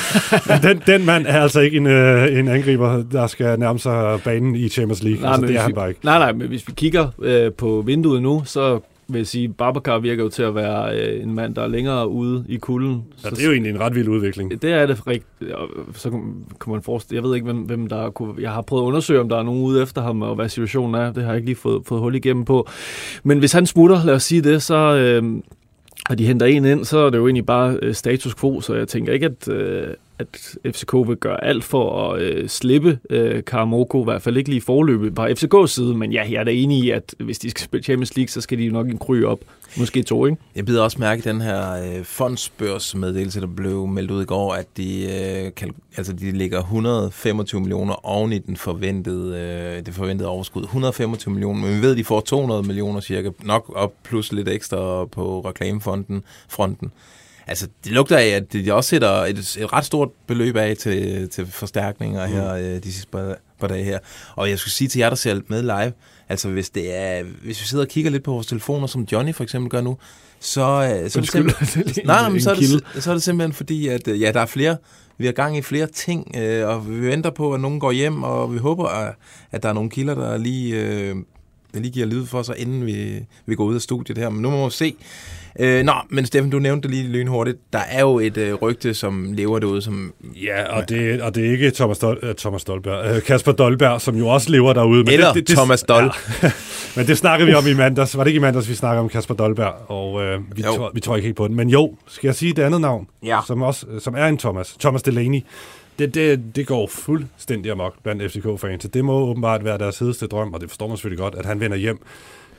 den, 0.63 0.81
den 0.87 1.05
mand 1.05 1.25
er 1.27 1.41
altså 1.41 1.59
ikke 1.59 1.77
en, 1.77 1.87
øh, 1.87 2.39
en 2.39 2.47
angriber, 2.47 3.03
der 3.11 3.27
skal 3.27 3.59
nærme 3.59 3.79
sig 3.79 4.19
banen 4.23 4.55
i 4.55 4.69
Champions 4.69 5.03
League. 5.03 5.21
Nej, 5.21 5.31
altså, 5.31 5.47
det 5.47 5.55
er 5.55 5.59
han 5.61 5.69
vi- 5.69 5.73
bare 5.73 5.89
ikke. 5.89 5.99
nej, 6.03 6.17
nej, 6.19 6.31
men 6.33 6.47
hvis 6.47 6.67
vi 6.67 6.73
kigger 6.75 7.07
øh, 7.21 7.51
på 7.51 7.83
vinduet 7.85 8.21
nu, 8.21 8.41
så 8.45 8.79
vil 9.11 9.19
jeg 9.19 9.27
sige, 9.27 9.49
Babacar 9.49 9.99
virker 9.99 10.23
jo 10.23 10.29
til 10.29 10.43
at 10.43 10.55
være 10.55 10.99
øh, 10.99 11.23
en 11.23 11.33
mand, 11.35 11.55
der 11.55 11.61
er 11.61 11.67
længere 11.67 12.07
ude 12.09 12.45
i 12.49 12.57
kulden. 12.57 13.03
Ja, 13.23 13.29
Så- 13.29 13.35
det 13.35 13.41
er 13.41 13.45
jo 13.45 13.51
egentlig 13.51 13.69
en 13.69 13.79
ret 13.79 13.95
vild 13.95 14.07
udvikling. 14.07 14.61
Det 14.61 14.71
er 14.73 14.85
det 14.85 15.07
rigtigt. 15.07 15.51
Så 15.93 16.09
kan 16.09 16.21
kan 16.61 16.71
man 16.73 16.81
forestille, 16.81 17.15
jeg 17.15 17.23
ved 17.29 17.35
ikke, 17.35 17.45
hvem, 17.45 17.57
hvem 17.57 17.87
der 17.87 18.09
kunne... 18.09 18.33
Jeg 18.39 18.51
har 18.51 18.61
prøvet 18.61 18.83
at 18.83 18.85
undersøge, 18.87 19.19
om 19.19 19.29
der 19.29 19.37
er 19.37 19.43
nogen 19.43 19.63
ude 19.63 19.81
efter 19.83 20.01
ham, 20.01 20.21
og 20.21 20.35
hvad 20.35 20.49
situationen 20.49 20.95
er. 20.95 21.11
Det 21.13 21.23
har 21.23 21.29
jeg 21.31 21.37
ikke 21.37 21.47
lige 21.49 21.55
fået, 21.55 21.81
fået 21.85 22.01
hul 22.01 22.15
igennem 22.15 22.45
på. 22.45 22.67
Men 23.23 23.39
hvis 23.39 23.51
han 23.51 23.65
smutter, 23.65 24.05
lad 24.05 24.13
os 24.13 24.23
sige 24.23 24.41
det, 24.41 24.61
så... 24.61 24.75
Øh, 24.95 25.23
og 26.09 26.17
de 26.17 26.25
henter 26.25 26.45
en 26.45 26.65
ind, 26.65 26.85
så 26.85 26.97
er 26.97 27.09
det 27.09 27.17
jo 27.17 27.27
egentlig 27.27 27.45
bare 27.45 27.77
øh, 27.81 27.93
status 27.93 28.35
quo, 28.35 28.61
så 28.61 28.73
jeg 28.75 28.87
tænker 28.87 29.13
ikke, 29.13 29.25
at, 29.25 29.47
øh, 29.47 29.87
at 30.21 30.55
FCK 30.75 30.93
vil 30.93 31.15
gøre 31.15 31.43
alt 31.43 31.63
for 31.63 32.13
at 32.13 32.21
øh, 32.21 32.49
slippe 32.49 32.99
øh, 33.09 33.43
Karamoko, 33.43 34.01
i 34.01 34.03
hvert 34.03 34.21
fald 34.21 34.37
ikke 34.37 34.49
lige 34.49 34.61
forløbet 34.61 35.15
på 35.15 35.25
FCK's 35.25 35.67
side, 35.67 35.95
men 35.95 36.11
ja, 36.11 36.23
jeg 36.29 36.39
er 36.39 36.43
da 36.43 36.51
enig 36.51 36.83
i, 36.83 36.89
at 36.89 37.15
hvis 37.19 37.39
de 37.39 37.49
skal 37.49 37.63
spille 37.63 37.83
Champions 37.83 38.15
League, 38.15 38.29
så 38.29 38.41
skal 38.41 38.57
de 38.57 38.69
nok 38.69 38.87
en 38.87 38.97
kry 38.97 39.23
op. 39.23 39.39
Måske 39.77 40.03
to, 40.03 40.25
ikke? 40.25 40.37
Jeg 40.55 40.65
bider 40.65 40.83
også 40.83 40.97
mærke 40.99 41.21
den 41.21 41.41
her 41.41 41.73
øh, 41.73 42.03
fondsbørsmeddelelse, 42.03 43.41
der 43.41 43.47
blev 43.47 43.87
meldt 43.87 44.11
ud 44.11 44.21
i 44.21 44.25
går, 44.25 44.53
at 44.53 44.67
de, 44.77 45.03
øh, 45.03 45.51
kan, 45.55 45.73
altså 45.97 46.13
de 46.13 46.31
ligger 46.31 46.59
125 46.59 47.61
millioner 47.61 48.05
oven 48.05 48.33
i 48.33 48.37
den 48.37 48.57
forventede, 48.57 49.37
øh, 49.37 49.85
det 49.85 49.93
forventede 49.93 50.29
overskud. 50.29 50.63
125 50.63 51.33
millioner, 51.33 51.61
men 51.61 51.77
vi 51.77 51.81
ved, 51.81 51.91
at 51.91 51.97
de 51.97 52.03
får 52.03 52.19
200 52.19 52.63
millioner 52.63 52.99
cirka, 52.99 53.29
nok 53.43 53.71
op 53.75 53.93
plus 54.03 54.31
lidt 54.31 54.49
ekstra 54.49 55.05
på 55.05 55.39
reklamefonden 55.39 56.23
fronten. 56.49 56.91
Altså, 57.51 57.67
det 57.83 57.91
lugter 57.91 58.17
af, 58.17 58.27
at 58.27 58.53
de 58.53 58.73
også 58.73 58.89
sætter 58.89 59.09
et, 59.09 59.57
et 59.59 59.73
ret 59.73 59.85
stort 59.85 60.09
beløb 60.27 60.55
af 60.55 60.77
til, 60.77 61.29
til 61.29 61.45
forstærkninger 61.45 62.25
her 62.25 62.53
øh, 62.53 62.63
de 62.63 62.93
sidste 62.93 63.07
par, 63.11 63.35
par 63.59 63.67
dage 63.67 63.83
her. 63.83 63.99
Og 64.35 64.49
jeg 64.49 64.59
skulle 64.59 64.73
sige 64.73 64.87
til 64.87 64.99
jer, 64.99 65.09
der 65.09 65.15
ser 65.15 65.39
med 65.47 65.61
live, 65.61 65.93
altså 66.29 66.49
hvis 66.49 66.69
det 66.69 66.95
er, 66.95 67.23
hvis 67.23 67.61
vi 67.61 67.67
sidder 67.67 67.83
og 67.83 67.89
kigger 67.89 68.11
lidt 68.11 68.23
på 68.23 68.31
vores 68.31 68.47
telefoner, 68.47 68.87
som 68.87 69.07
Johnny 69.11 69.35
for 69.35 69.43
eksempel 69.43 69.69
gør 69.69 69.81
nu, 69.81 69.97
så, 70.39 70.61
øh, 70.61 71.09
så 71.09 71.19
er 71.19 71.21
det 71.21 71.31
simpelthen, 71.31 71.83
nej, 72.05 72.21
nej, 72.21 72.29
men 72.29 72.35
En 72.35 72.41
så 72.41 72.51
er, 72.51 72.55
det, 72.55 73.03
så 73.03 73.09
er 73.09 73.13
det 73.13 73.23
simpelthen 73.23 73.53
fordi, 73.53 73.87
at 73.87 74.07
øh, 74.07 74.21
ja, 74.21 74.31
der 74.31 74.39
er 74.39 74.45
flere, 74.45 74.77
vi 75.17 75.25
har 75.25 75.33
gang 75.33 75.57
i 75.57 75.61
flere 75.61 75.87
ting, 75.87 76.35
øh, 76.37 76.67
og 76.67 76.89
vi 76.89 77.07
venter 77.07 77.29
på, 77.29 77.53
at 77.53 77.59
nogen 77.59 77.79
går 77.79 77.91
hjem, 77.91 78.23
og 78.23 78.53
vi 78.53 78.57
håber, 78.57 78.87
at, 78.87 79.15
at 79.51 79.63
der 79.63 79.69
er 79.69 79.73
nogle 79.73 79.89
kilder, 79.89 80.15
der 80.15 80.37
lige, 80.37 80.75
øh, 80.75 81.15
der 81.73 81.79
lige 81.79 81.91
giver 81.91 82.05
lyd 82.05 82.25
for 82.25 82.43
sig, 82.43 82.57
inden 82.57 82.85
vi, 82.85 83.25
vi 83.45 83.55
går 83.55 83.65
ud 83.65 83.75
af 83.75 83.81
studiet 83.81 84.17
her. 84.17 84.29
Men 84.29 84.41
nu 84.41 84.49
må 84.49 84.65
vi 84.65 84.73
se. 84.73 84.95
Øh, 85.59 85.83
nå, 85.83 85.93
men 86.09 86.25
Steffen, 86.25 86.51
du 86.51 86.59
nævnte 86.59 86.87
det 86.87 86.95
lige 86.95 87.07
lynhurtigt. 87.11 87.57
Der 87.73 87.79
er 87.79 88.01
jo 88.01 88.19
et 88.19 88.37
øh, 88.37 88.53
rygte, 88.53 88.93
som 88.93 89.33
lever 89.33 89.59
derude, 89.59 89.81
som... 89.81 90.13
Ja, 90.43 90.77
og 90.77 90.89
det, 90.89 91.21
og 91.21 91.35
det 91.35 91.47
er 91.47 91.51
ikke 91.51 91.71
Thomas, 91.71 91.99
Dol, 91.99 92.19
uh, 92.23 92.29
Thomas 92.37 92.63
Dolberg, 92.63 93.15
uh, 93.15 93.21
Kasper 93.21 93.51
Dolberg, 93.51 94.01
som 94.01 94.15
jo 94.15 94.27
også 94.27 94.49
lever 94.51 94.73
derude. 94.73 95.03
Men 95.03 95.13
Eller 95.13 95.33
det, 95.33 95.47
det, 95.47 95.55
Thomas 95.57 95.83
Dol. 95.83 96.03
Ja. 96.43 96.51
men 96.95 97.07
det 97.07 97.17
snakkede 97.17 97.47
vi 97.49 97.53
om 97.55 97.67
i 97.67 97.73
mandags. 97.73 98.17
Var 98.17 98.23
det 98.23 98.29
ikke 98.31 98.37
i 98.37 98.41
mandags, 98.41 98.69
vi 98.69 98.75
snakkede 98.75 98.99
om 98.99 99.09
Kasper 99.09 99.33
Dolberg? 99.35 99.73
Og 99.87 100.13
uh, 100.13 100.21
vi, 100.57 100.61
Jo. 100.65 100.75
tror, 100.75 100.91
vi 100.93 100.99
tror 100.99 101.15
ikke 101.15 101.25
helt 101.25 101.37
på 101.37 101.47
den. 101.47 101.55
Men 101.55 101.69
jo, 101.69 101.95
skal 102.07 102.27
jeg 102.27 102.35
sige 102.35 102.53
det 102.53 102.63
andet 102.63 102.81
navn, 102.81 103.07
Ja. 103.25 103.39
som, 103.47 103.61
også, 103.61 103.85
som 103.99 104.15
er 104.17 104.25
en 104.25 104.37
Thomas. 104.37 104.75
Thomas 104.79 105.03
Delaney. 105.03 105.39
Det, 105.99 106.15
det, 106.15 106.55
det 106.55 106.67
går 106.67 106.87
fuldstændig 106.87 107.71
amok 107.71 107.93
blandt 108.03 108.31
FCK-fans. 108.31 108.81
Så 108.81 108.87
det 108.87 109.05
må 109.05 109.13
åbenbart 109.13 109.65
være 109.65 109.77
deres 109.77 109.99
hedeste 109.99 110.27
drøm, 110.27 110.53
og 110.53 110.61
det 110.61 110.69
forstår 110.69 110.87
man 110.87 110.97
selvfølgelig 110.97 111.19
godt, 111.19 111.35
at 111.35 111.45
han 111.45 111.59
vender 111.59 111.77
hjem. 111.77 111.99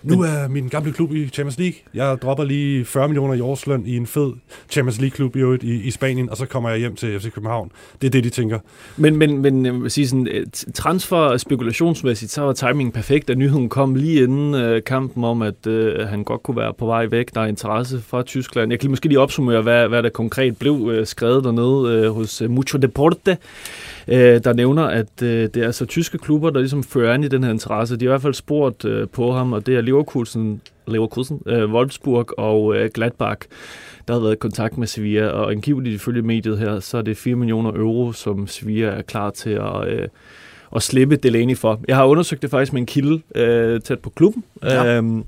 Nu 0.02 0.20
er 0.20 0.48
min 0.48 0.68
gamle 0.68 0.92
klub 0.92 1.12
i 1.12 1.28
Champions 1.28 1.58
League. 1.58 1.74
Jeg 1.94 2.18
dropper 2.22 2.44
lige 2.44 2.84
40 2.84 3.08
millioner 3.08 3.34
i 3.34 3.40
årsløn 3.40 3.86
i 3.86 3.96
en 3.96 4.06
fed 4.06 4.32
Champions 4.70 5.00
League-klub 5.00 5.36
i, 5.36 5.38
øvrigt 5.38 5.62
i, 5.62 5.82
i 5.82 5.90
Spanien, 5.90 6.30
og 6.30 6.36
så 6.36 6.46
kommer 6.46 6.70
jeg 6.70 6.78
hjem 6.78 6.96
til 6.96 7.20
FC 7.20 7.32
København. 7.32 7.70
Det 8.00 8.06
er 8.06 8.10
det, 8.10 8.24
de 8.24 8.30
tænker. 8.30 8.58
Men, 8.96 9.16
men, 9.16 9.38
men 9.38 9.66
jeg 9.66 9.74
vil 9.74 9.90
sige 9.90 10.08
sådan, 10.08 10.28
øh, 10.28 10.46
transfer 10.74 11.36
spekulationsmæssigt, 11.36 12.30
så 12.30 12.42
var 12.42 12.52
timingen 12.52 12.92
perfekt, 12.92 13.28
da 13.28 13.34
nyheden 13.34 13.68
kom 13.68 13.94
lige 13.94 14.22
inden 14.22 14.54
øh, 14.54 14.82
kampen 14.84 15.24
om, 15.24 15.42
at 15.42 15.66
øh, 15.66 16.08
han 16.08 16.24
godt 16.24 16.42
kunne 16.42 16.56
være 16.56 16.74
på 16.74 16.86
vej 16.86 17.06
væk. 17.06 17.34
Der 17.34 17.40
er 17.40 17.46
interesse 17.46 18.00
fra 18.00 18.22
Tyskland. 18.22 18.72
Jeg 18.72 18.80
kan 18.80 18.90
måske 18.90 19.08
lige 19.08 19.20
opsummere, 19.20 19.62
hvad, 19.62 19.88
hvad 19.88 20.02
der 20.02 20.08
konkret 20.08 20.56
blev 20.58 20.90
øh, 20.92 21.06
skrevet 21.06 21.44
dernede 21.44 21.94
øh, 21.96 22.10
hos 22.14 22.42
øh, 22.42 22.50
Mucho 22.50 22.78
Deporte, 22.78 23.36
øh, 24.08 24.44
der 24.44 24.52
nævner, 24.52 24.82
at 24.82 25.22
øh, 25.22 25.28
det 25.54 25.56
er 25.56 25.66
altså 25.66 25.86
tyske 25.86 26.18
klubber, 26.18 26.50
der 26.50 26.58
ligesom 26.60 26.82
fører 26.82 27.14
an 27.14 27.24
i 27.24 27.28
den 27.28 27.44
her 27.44 27.50
interesse. 27.50 27.96
De 27.96 28.04
har 28.04 28.10
i 28.10 28.12
hvert 28.12 28.22
fald 28.22 28.34
spurgt 28.34 28.84
øh, 28.84 29.08
på 29.08 29.32
ham, 29.32 29.52
og 29.52 29.66
det 29.66 29.76
er 29.76 29.80
Leverkusen, 29.80 30.60
Leverkusen 30.86 31.42
øh, 31.46 31.72
Wolfsburg 31.72 32.38
og 32.38 32.76
øh, 32.76 32.90
Gladbach 32.94 33.40
der 34.08 34.14
har 34.14 34.20
været 34.20 34.32
i 34.32 34.36
kontakt 34.36 34.78
med 34.78 34.86
Sevilla, 34.86 35.26
og 35.26 35.50
angiveligt 35.52 35.94
ifølge 35.94 36.22
mediet 36.22 36.58
her, 36.58 36.80
så 36.80 36.98
er 36.98 37.02
det 37.02 37.16
4 37.16 37.34
millioner 37.36 37.70
euro, 37.70 38.12
som 38.12 38.46
Sevilla 38.46 38.86
er 38.88 39.02
klar 39.02 39.30
til 39.30 39.50
at, 39.50 39.88
øh, 39.88 40.08
at 40.76 40.82
slippe 40.82 41.16
Delaney 41.16 41.56
for. 41.56 41.80
Jeg 41.88 41.96
har 41.96 42.04
undersøgt 42.04 42.42
det 42.42 42.50
faktisk 42.50 42.72
med 42.72 42.80
en 42.80 42.86
kilde 42.86 43.20
øh, 43.34 43.80
tæt 43.80 43.98
på 43.98 44.10
klubben, 44.10 44.44
Ja. 44.62 44.96
øhm, 44.96 45.24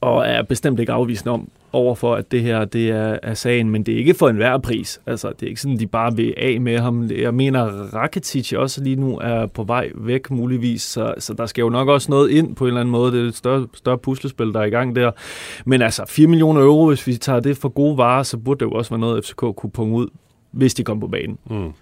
og 0.00 0.26
er 0.26 0.42
bestemt 0.42 0.80
ikke 0.80 0.92
afvisende 0.92 1.32
om 1.32 1.48
overfor, 1.74 2.14
at 2.14 2.32
det 2.32 2.42
her 2.42 2.64
det 2.64 2.90
er, 2.90 3.18
er 3.22 3.34
sagen, 3.34 3.70
men 3.70 3.82
det 3.82 3.94
er 3.94 3.98
ikke 3.98 4.14
for 4.14 4.28
enhver 4.28 4.58
pris. 4.58 5.00
Altså, 5.06 5.28
det 5.28 5.42
er 5.42 5.48
ikke 5.48 5.60
sådan, 5.60 5.78
de 5.78 5.86
bare 5.86 6.16
vil 6.16 6.34
af 6.36 6.60
med 6.60 6.78
ham. 6.78 7.10
Jeg 7.18 7.34
mener, 7.34 7.64
Rakitic 7.94 8.52
også 8.52 8.84
lige 8.84 8.96
nu 8.96 9.18
er 9.18 9.46
på 9.46 9.62
vej 9.62 9.90
væk 9.94 10.30
muligvis, 10.30 10.82
så, 10.82 11.14
så 11.18 11.34
der 11.34 11.46
skal 11.46 11.62
jo 11.62 11.68
nok 11.68 11.88
også 11.88 12.10
noget 12.10 12.30
ind 12.30 12.56
på 12.56 12.64
en 12.64 12.68
eller 12.68 12.80
anden 12.80 12.92
måde. 12.92 13.12
Det 13.12 13.24
er 13.24 13.28
et 13.28 13.36
større, 13.36 13.66
større 13.74 13.98
puslespil, 13.98 14.52
der 14.52 14.60
er 14.60 14.64
i 14.64 14.70
gang 14.70 14.96
der. 14.96 15.10
Men 15.64 15.82
altså, 15.82 16.04
4 16.08 16.26
millioner 16.26 16.60
euro, 16.60 16.88
hvis 16.88 17.06
vi 17.06 17.14
tager 17.14 17.40
det 17.40 17.56
for 17.56 17.68
gode 17.68 17.98
varer, 17.98 18.22
så 18.22 18.36
burde 18.36 18.64
det 18.64 18.66
jo 18.66 18.70
også 18.70 18.90
være 18.90 19.00
noget, 19.00 19.24
FCK 19.24 19.36
kunne 19.56 19.70
punge 19.70 19.96
ud, 19.96 20.06
hvis 20.50 20.74
de 20.74 20.84
kom 20.84 21.00
på 21.00 21.08
banen. 21.08 21.38
Mm. 21.50 21.72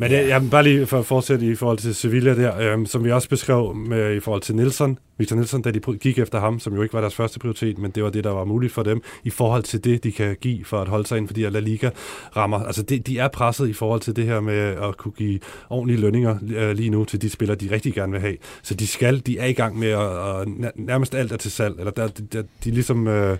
Men 0.00 0.10
det, 0.10 0.28
jeg 0.28 0.42
vil 0.42 0.50
bare 0.50 0.62
lige 0.62 0.86
for 0.86 0.98
at 0.98 1.06
fortsætte 1.06 1.46
i 1.46 1.54
forhold 1.54 1.78
til 1.78 1.94
Sevilla 1.94 2.34
der, 2.34 2.72
øhm, 2.72 2.86
som 2.86 3.04
vi 3.04 3.12
også 3.12 3.28
beskrev 3.28 3.74
med, 3.74 4.14
i 4.14 4.20
forhold 4.20 4.42
til 4.42 4.56
Nielsen, 4.56 4.98
Victor 5.18 5.36
Nielsen, 5.36 5.62
da 5.62 5.70
de 5.70 5.80
gik 5.98 6.18
efter 6.18 6.40
ham, 6.40 6.60
som 6.60 6.74
jo 6.74 6.82
ikke 6.82 6.94
var 6.94 7.00
deres 7.00 7.14
første 7.14 7.38
prioritet, 7.38 7.78
men 7.78 7.90
det 7.90 8.04
var 8.04 8.10
det, 8.10 8.24
der 8.24 8.30
var 8.30 8.44
muligt 8.44 8.72
for 8.72 8.82
dem, 8.82 9.02
i 9.24 9.30
forhold 9.30 9.62
til 9.62 9.84
det, 9.84 10.04
de 10.04 10.12
kan 10.12 10.36
give 10.40 10.64
for 10.64 10.80
at 10.80 10.88
holde 10.88 11.06
sig 11.06 11.16
inden 11.16 11.28
for 11.28 11.34
de 11.34 11.40
her 11.40 11.50
La 11.50 11.60
Liga-rammer. 11.60 12.64
Altså, 12.64 12.82
det, 12.82 13.06
de 13.06 13.18
er 13.18 13.28
presset 13.28 13.68
i 13.68 13.72
forhold 13.72 14.00
til 14.00 14.16
det 14.16 14.24
her 14.24 14.40
med 14.40 14.54
at 14.58 14.96
kunne 14.96 15.12
give 15.12 15.40
ordentlige 15.70 16.00
lønninger 16.00 16.36
øh, 16.56 16.70
lige 16.70 16.90
nu 16.90 17.04
til 17.04 17.22
de 17.22 17.30
spillere, 17.30 17.56
de 17.56 17.70
rigtig 17.70 17.94
gerne 17.94 18.12
vil 18.12 18.20
have. 18.20 18.36
Så 18.62 18.74
de 18.74 18.86
skal, 18.86 19.18
de 19.26 19.38
er 19.38 19.46
i 19.46 19.52
gang 19.52 19.78
med 19.78 19.88
at, 19.88 20.00
at 20.00 20.48
nær- 20.48 20.72
nærmest 20.84 21.14
alt 21.14 21.32
er 21.32 21.36
til 21.36 21.50
salg, 21.50 21.78
eller 21.78 21.90
der, 21.90 22.08
de, 22.08 22.22
de, 22.32 22.44
de 22.64 22.70
ligesom... 22.70 23.06
Øh, 23.06 23.38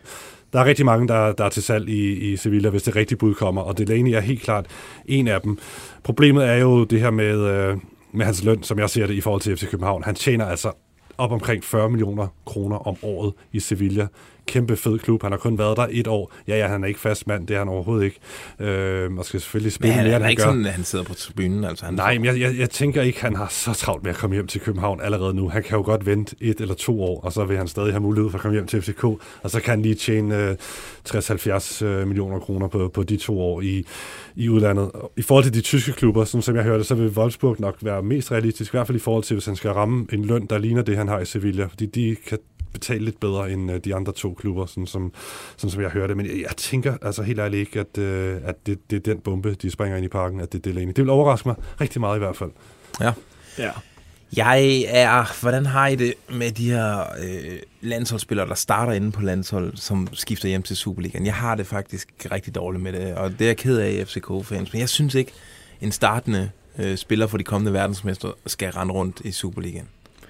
der 0.53 0.61
er 0.61 0.65
rigtig 0.65 0.85
mange, 0.85 1.09
der, 1.09 1.33
der 1.33 1.45
er 1.45 1.49
til 1.49 1.63
salg 1.63 1.89
i, 1.89 2.33
i 2.33 2.37
Sevilla, 2.37 2.69
hvis 2.69 2.83
det 2.83 2.97
rigtige 2.97 3.19
bud 3.19 3.35
kommer, 3.35 3.63
og 3.63 3.79
Delaney 3.79 4.11
er 4.11 4.21
helt 4.21 4.43
klart 4.43 4.67
en 5.07 5.29
af 5.29 5.41
dem. 5.41 5.59
Problemet 6.03 6.45
er 6.45 6.55
jo 6.55 6.85
det 6.85 7.01
her 7.01 7.11
med, 7.11 7.39
øh, 7.39 7.77
med 8.13 8.27
hans 8.27 8.45
løn, 8.45 8.63
som 8.63 8.79
jeg 8.79 8.91
ser 8.91 9.07
det 9.07 9.15
i 9.15 9.21
forhold 9.21 9.43
til 9.43 9.57
FC 9.57 9.71
København. 9.71 10.05
Han 10.05 10.15
tjener 10.15 10.47
altså 10.47 10.73
op 11.19 11.33
omkring 11.33 11.65
40 11.65 11.91
millioner 11.91 12.27
kroner 12.47 12.77
om 12.77 12.97
året 13.03 13.33
i 13.53 13.61
Sevilla. 13.61 14.07
Kæmpe 14.49 14.77
fed 14.77 14.99
klub. 14.99 15.23
Han 15.23 15.33
har 15.33 15.39
kun 15.39 15.59
været 15.59 15.77
der 15.77 15.87
et 15.91 16.07
år. 16.07 16.33
Ja, 16.49 16.59
ja, 16.59 16.69
han 16.69 16.85
er 16.85 16.89
ikke 16.89 17.01
fast 17.01 17.27
mand. 17.27 17.47
Det 17.47 17.55
er 17.55 17.59
han 17.59 17.69
overhovedet 17.69 18.05
ikke. 18.05 18.19
Øh, 18.71 19.15
og 19.15 19.25
skal 19.25 19.41
selvfølgelig 19.41 19.67
Men 19.67 19.73
spille 19.73 19.93
han, 19.95 20.05
mere, 20.05 20.13
han 20.13 20.23
end 20.23 20.23
er 20.23 20.27
han 20.27 20.31
ikke 20.31 20.43
gør. 20.43 20.49
sådan, 20.49 20.67
at 20.67 20.73
han 20.73 20.85
sidder 20.85 21.05
på 21.05 21.15
tribunen. 21.15 21.65
Altså, 21.65 21.85
han 21.85 21.95
Nej, 21.95 22.15
men 22.15 22.25
jeg, 22.25 22.41
jeg, 22.41 22.59
jeg 22.59 22.71
tænker 22.71 23.03
ikke, 23.03 23.21
han 23.21 23.37
har 23.37 23.47
så 23.51 23.73
travlt 23.73 24.03
med 24.03 24.11
at 24.11 24.17
komme 24.17 24.35
hjem 24.35 24.47
til 24.47 24.61
København 24.61 25.01
allerede 25.01 25.35
nu. 25.35 25.49
Han 25.49 25.63
kan 25.63 25.77
jo 25.77 25.83
godt 25.85 26.07
vente 26.07 26.37
et 26.41 26.61
eller 26.61 26.75
to 26.75 27.03
år, 27.03 27.21
og 27.21 27.33
så 27.33 27.45
vil 27.45 27.57
han 27.57 27.69
stadig 27.69 27.93
have 27.93 28.01
mulighed 28.01 28.31
for 28.31 28.39
at 28.39 28.43
komme 28.43 28.55
hjem 28.55 28.67
til 28.67 28.83
FCK, 28.83 29.05
og 29.05 29.21
så 29.47 29.61
kan 29.61 29.71
han 29.71 29.83
lige 29.83 29.95
tjene 29.95 30.37
øh, 30.51 30.57
60-70 31.09 31.85
øh, 31.85 32.07
millioner 32.07 32.39
kroner 32.39 32.69
på, 32.69 32.89
på 32.95 33.03
de 33.03 33.17
to 33.17 33.41
år 33.41 33.61
i, 33.61 33.85
i 34.37 34.49
udlandet. 34.49 34.91
I 35.17 35.23
forhold 35.23 35.45
til 35.45 35.55
de 35.55 35.61
tyske 35.61 35.93
klubber, 35.93 36.25
sådan 36.25 36.43
som 36.43 36.57
jeg 36.57 36.65
hørte, 36.65 36.85
så 36.85 36.95
vil 36.95 37.09
Wolfsburg 37.09 37.57
nok 37.61 37.77
være 37.83 38.03
mest 38.03 38.33
realistisk, 38.33 38.75
i 38.75 38.77
hvert 38.77 38.87
fald 38.87 38.97
i 38.97 39.01
forhold 39.01 39.25
til, 39.25 39.35
hvis 39.35 39.47
han 39.47 39.57
skal 39.57 39.71
ramme 39.71 40.07
en 40.13 40.25
løn, 40.25 40.47
der 40.51 40.59
ligner 40.59 40.83
det, 40.83 40.97
han 40.97 41.09
har 41.09 41.21
i 41.21 41.25
Sevilla, 41.25 41.67
fordi 41.67 41.87
de 41.87 42.17
kan 42.29 42.39
betale 42.79 43.05
lidt 43.05 43.21
bedre 43.21 43.51
end 43.51 43.73
øh, 43.73 43.81
de 43.85 43.95
andre 43.95 44.13
to 44.13 44.35
klubber, 44.35 44.67
sådan 44.67 44.87
som, 44.87 45.13
sådan 45.57 45.71
som 45.71 45.83
jeg 45.83 45.91
hørte. 45.91 46.15
Men 46.15 46.27
jeg, 46.27 46.41
jeg 46.41 46.57
tænker 46.57 46.97
altså 47.03 47.23
helt 47.23 47.39
ærligt 47.39 47.61
ikke, 47.61 47.81
at, 47.81 47.99
øh, 47.99 48.37
at 48.45 48.67
det, 48.67 48.91
det 48.91 48.97
er 48.97 49.01
den 49.01 49.21
bombe, 49.21 49.55
de 49.55 49.71
springer 49.71 49.97
ind 49.97 50.05
i 50.05 50.09
parken, 50.09 50.41
at 50.41 50.53
det 50.53 50.59
er 50.59 50.63
Delaney. 50.63 50.93
Det 50.93 51.05
vil 51.05 51.11
overraske 51.11 51.49
mig 51.49 51.57
rigtig 51.81 52.01
meget 52.01 52.17
i 52.17 52.19
hvert 52.19 52.37
fald. 52.37 52.51
Ja. 53.01 53.13
Jeg 54.37 54.85
er... 54.89 55.41
Hvordan 55.41 55.67
har 55.67 55.87
I 55.87 55.95
det 55.95 56.15
med 56.29 56.51
de 56.51 56.71
her 56.71 57.01
øh, 57.01 57.59
landsholdsspillere, 57.81 58.49
der 58.49 58.55
starter 58.55 58.93
inde 58.93 59.13
på 59.13 59.23
landshold, 59.23 59.77
som 59.77 60.09
skifter 60.13 60.49
hjem 60.49 60.63
til 60.63 60.77
Superligaen? 60.77 61.27
Jeg 61.27 61.35
har 61.35 61.55
det 61.55 61.67
faktisk 61.67 62.27
rigtig 62.33 62.55
dårligt 62.55 62.83
med 62.83 62.93
det, 62.93 63.15
og 63.15 63.31
det 63.31 63.41
er 63.41 63.47
jeg 63.47 63.57
ked 63.57 63.79
af 63.79 63.91
i 63.91 64.05
FCK-fans, 64.05 64.73
men 64.73 64.81
jeg 64.81 64.89
synes 64.89 65.15
ikke, 65.15 65.33
en 65.81 65.93
startende 65.93 66.51
øh, 66.79 66.97
spiller 66.97 67.27
for 67.27 67.39
de 67.39 67.45
kommende 67.45 67.73
verdensmester 67.73 68.33
skal 68.47 68.73
rende 68.73 68.95
rundt 68.95 69.21
i 69.25 69.31
Superligaen. 69.31 69.89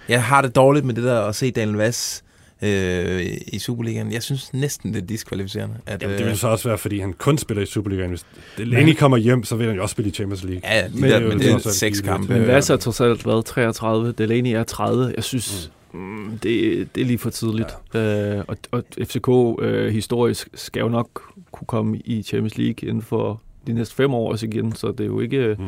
Jeg 0.08 0.24
har 0.24 0.42
det 0.42 0.56
dårligt 0.56 0.86
med 0.86 0.94
det 0.94 1.04
der 1.04 1.20
at 1.20 1.34
se 1.34 1.50
Daniel 1.50 1.76
Vass 1.76 2.24
øh, 2.62 3.26
i 3.46 3.58
Superligaen. 3.58 4.12
Jeg 4.12 4.22
synes 4.22 4.52
næsten, 4.54 4.94
det 4.94 5.02
er 5.02 5.06
diskvalificerende. 5.06 5.76
At, 5.86 6.02
Jamen, 6.02 6.16
det 6.16 6.22
øh, 6.24 6.28
vil 6.30 6.38
så 6.38 6.48
også 6.48 6.68
være, 6.68 6.78
fordi 6.78 6.98
han 6.98 7.12
kun 7.12 7.38
spiller 7.38 7.62
i 7.62 7.66
Superligaen. 7.66 8.08
Hvis 8.10 8.26
Delaney 8.56 8.94
kommer 8.94 9.16
hjem, 9.16 9.44
så 9.44 9.56
vil 9.56 9.66
han 9.66 9.76
jo 9.76 9.82
også 9.82 9.92
spille 9.92 10.10
i 10.10 10.14
Champions 10.14 10.44
League. 10.44 10.60
Ja, 10.74 10.88
de 10.88 11.00
Men- 11.00 11.10
der, 11.10 11.20
men 11.20 11.30
det 11.30 11.40
det 11.40 11.50
er 11.50 11.54
er 11.54 11.58
så 11.58 11.70
seks 11.74 11.96
lidt- 11.98 12.06
kampe. 12.06 12.32
Men 12.32 12.46
Vasa 12.46 12.72
har 12.72 12.78
trods 12.78 13.00
alt 13.00 13.26
været 13.26 13.44
33, 13.44 14.12
Delaney 14.12 14.50
er 14.50 14.62
30. 14.64 15.12
Jeg 15.16 15.24
synes, 15.24 15.72
mm. 15.94 16.38
det, 16.42 16.88
det 16.94 17.00
er 17.00 17.04
lige 17.06 17.18
for 17.18 17.30
tidligt. 17.30 17.68
Ja. 17.94 18.34
Øh, 18.38 18.44
og, 18.48 18.56
og 18.70 18.84
FCK 19.04 19.28
øh, 19.62 19.92
historisk 19.92 20.48
skal 20.54 20.80
jo 20.80 20.88
nok 20.88 21.22
kunne 21.52 21.66
komme 21.66 21.98
i 21.98 22.22
Champions 22.22 22.58
League 22.58 22.88
inden 22.88 23.02
for 23.02 23.42
de 23.68 23.72
næste 23.72 23.94
fem 23.94 24.14
år 24.14 24.30
også 24.32 24.46
igen, 24.46 24.72
så 24.72 24.92
det 24.92 25.00
er 25.00 25.04
jo 25.04 25.20
ikke 25.20 25.56
mm. 25.58 25.66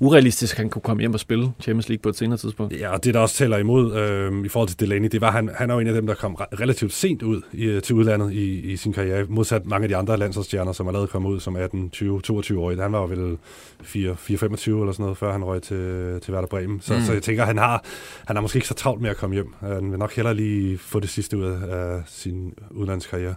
urealistisk, 0.00 0.54
at 0.54 0.58
han 0.58 0.70
kunne 0.70 0.82
komme 0.82 1.00
hjem 1.00 1.14
og 1.14 1.20
spille 1.20 1.52
Champions 1.60 1.88
League 1.88 2.02
på 2.02 2.08
et 2.08 2.16
senere 2.16 2.38
tidspunkt. 2.38 2.80
Ja, 2.80 2.92
og 2.92 3.04
det 3.04 3.14
der 3.14 3.20
også 3.20 3.34
tæller 3.34 3.58
imod 3.58 3.96
øh, 3.96 4.44
i 4.44 4.48
forhold 4.48 4.68
til 4.68 4.80
Delaney, 4.80 5.08
det 5.08 5.20
var, 5.20 5.30
han, 5.30 5.50
han 5.54 5.70
er 5.70 5.74
jo 5.74 5.80
en 5.80 5.86
af 5.86 5.94
dem, 5.94 6.06
der 6.06 6.14
kom 6.14 6.36
re- 6.40 6.60
relativt 6.60 6.92
sent 6.92 7.22
ud 7.22 7.42
i, 7.52 7.80
til 7.80 7.94
udlandet 7.94 8.32
i, 8.32 8.60
i 8.72 8.76
sin 8.76 8.92
karriere, 8.92 9.26
modsat 9.28 9.66
mange 9.66 9.84
af 9.84 9.88
de 9.88 9.96
andre 9.96 10.16
landsholdsstjerner, 10.16 10.72
som 10.72 10.88
allerede 10.88 11.06
kom 11.06 11.26
ud 11.26 11.40
som 11.40 11.56
18, 11.56 11.90
20, 11.90 12.20
22 12.20 12.60
år. 12.60 12.82
Han 12.82 12.92
var 12.92 13.00
jo 13.00 13.06
vel 13.06 13.38
4, 13.82 14.16
4 14.16 14.38
25 14.38 14.80
eller 14.80 14.92
sådan 14.92 15.02
noget, 15.02 15.18
før 15.18 15.32
han 15.32 15.44
røg 15.44 15.62
til, 15.62 16.20
til 16.22 16.34
Werder 16.34 16.48
Bremen. 16.48 16.80
Så, 16.80 16.94
mm. 16.94 17.00
Så 17.00 17.12
jeg 17.12 17.22
tænker, 17.22 17.44
han 17.44 17.58
har, 17.58 17.84
han 18.24 18.36
har 18.36 18.40
måske 18.40 18.56
ikke 18.56 18.68
så 18.68 18.74
travlt 18.74 19.02
med 19.02 19.10
at 19.10 19.16
komme 19.16 19.34
hjem. 19.34 19.54
Han 19.60 19.90
vil 19.90 19.98
nok 19.98 20.16
hellere 20.16 20.34
lige 20.34 20.78
få 20.78 21.00
det 21.00 21.08
sidste 21.10 21.36
ud 21.36 21.44
af 21.44 22.02
sin 22.06 22.54
udlandskarriere. 22.70 23.34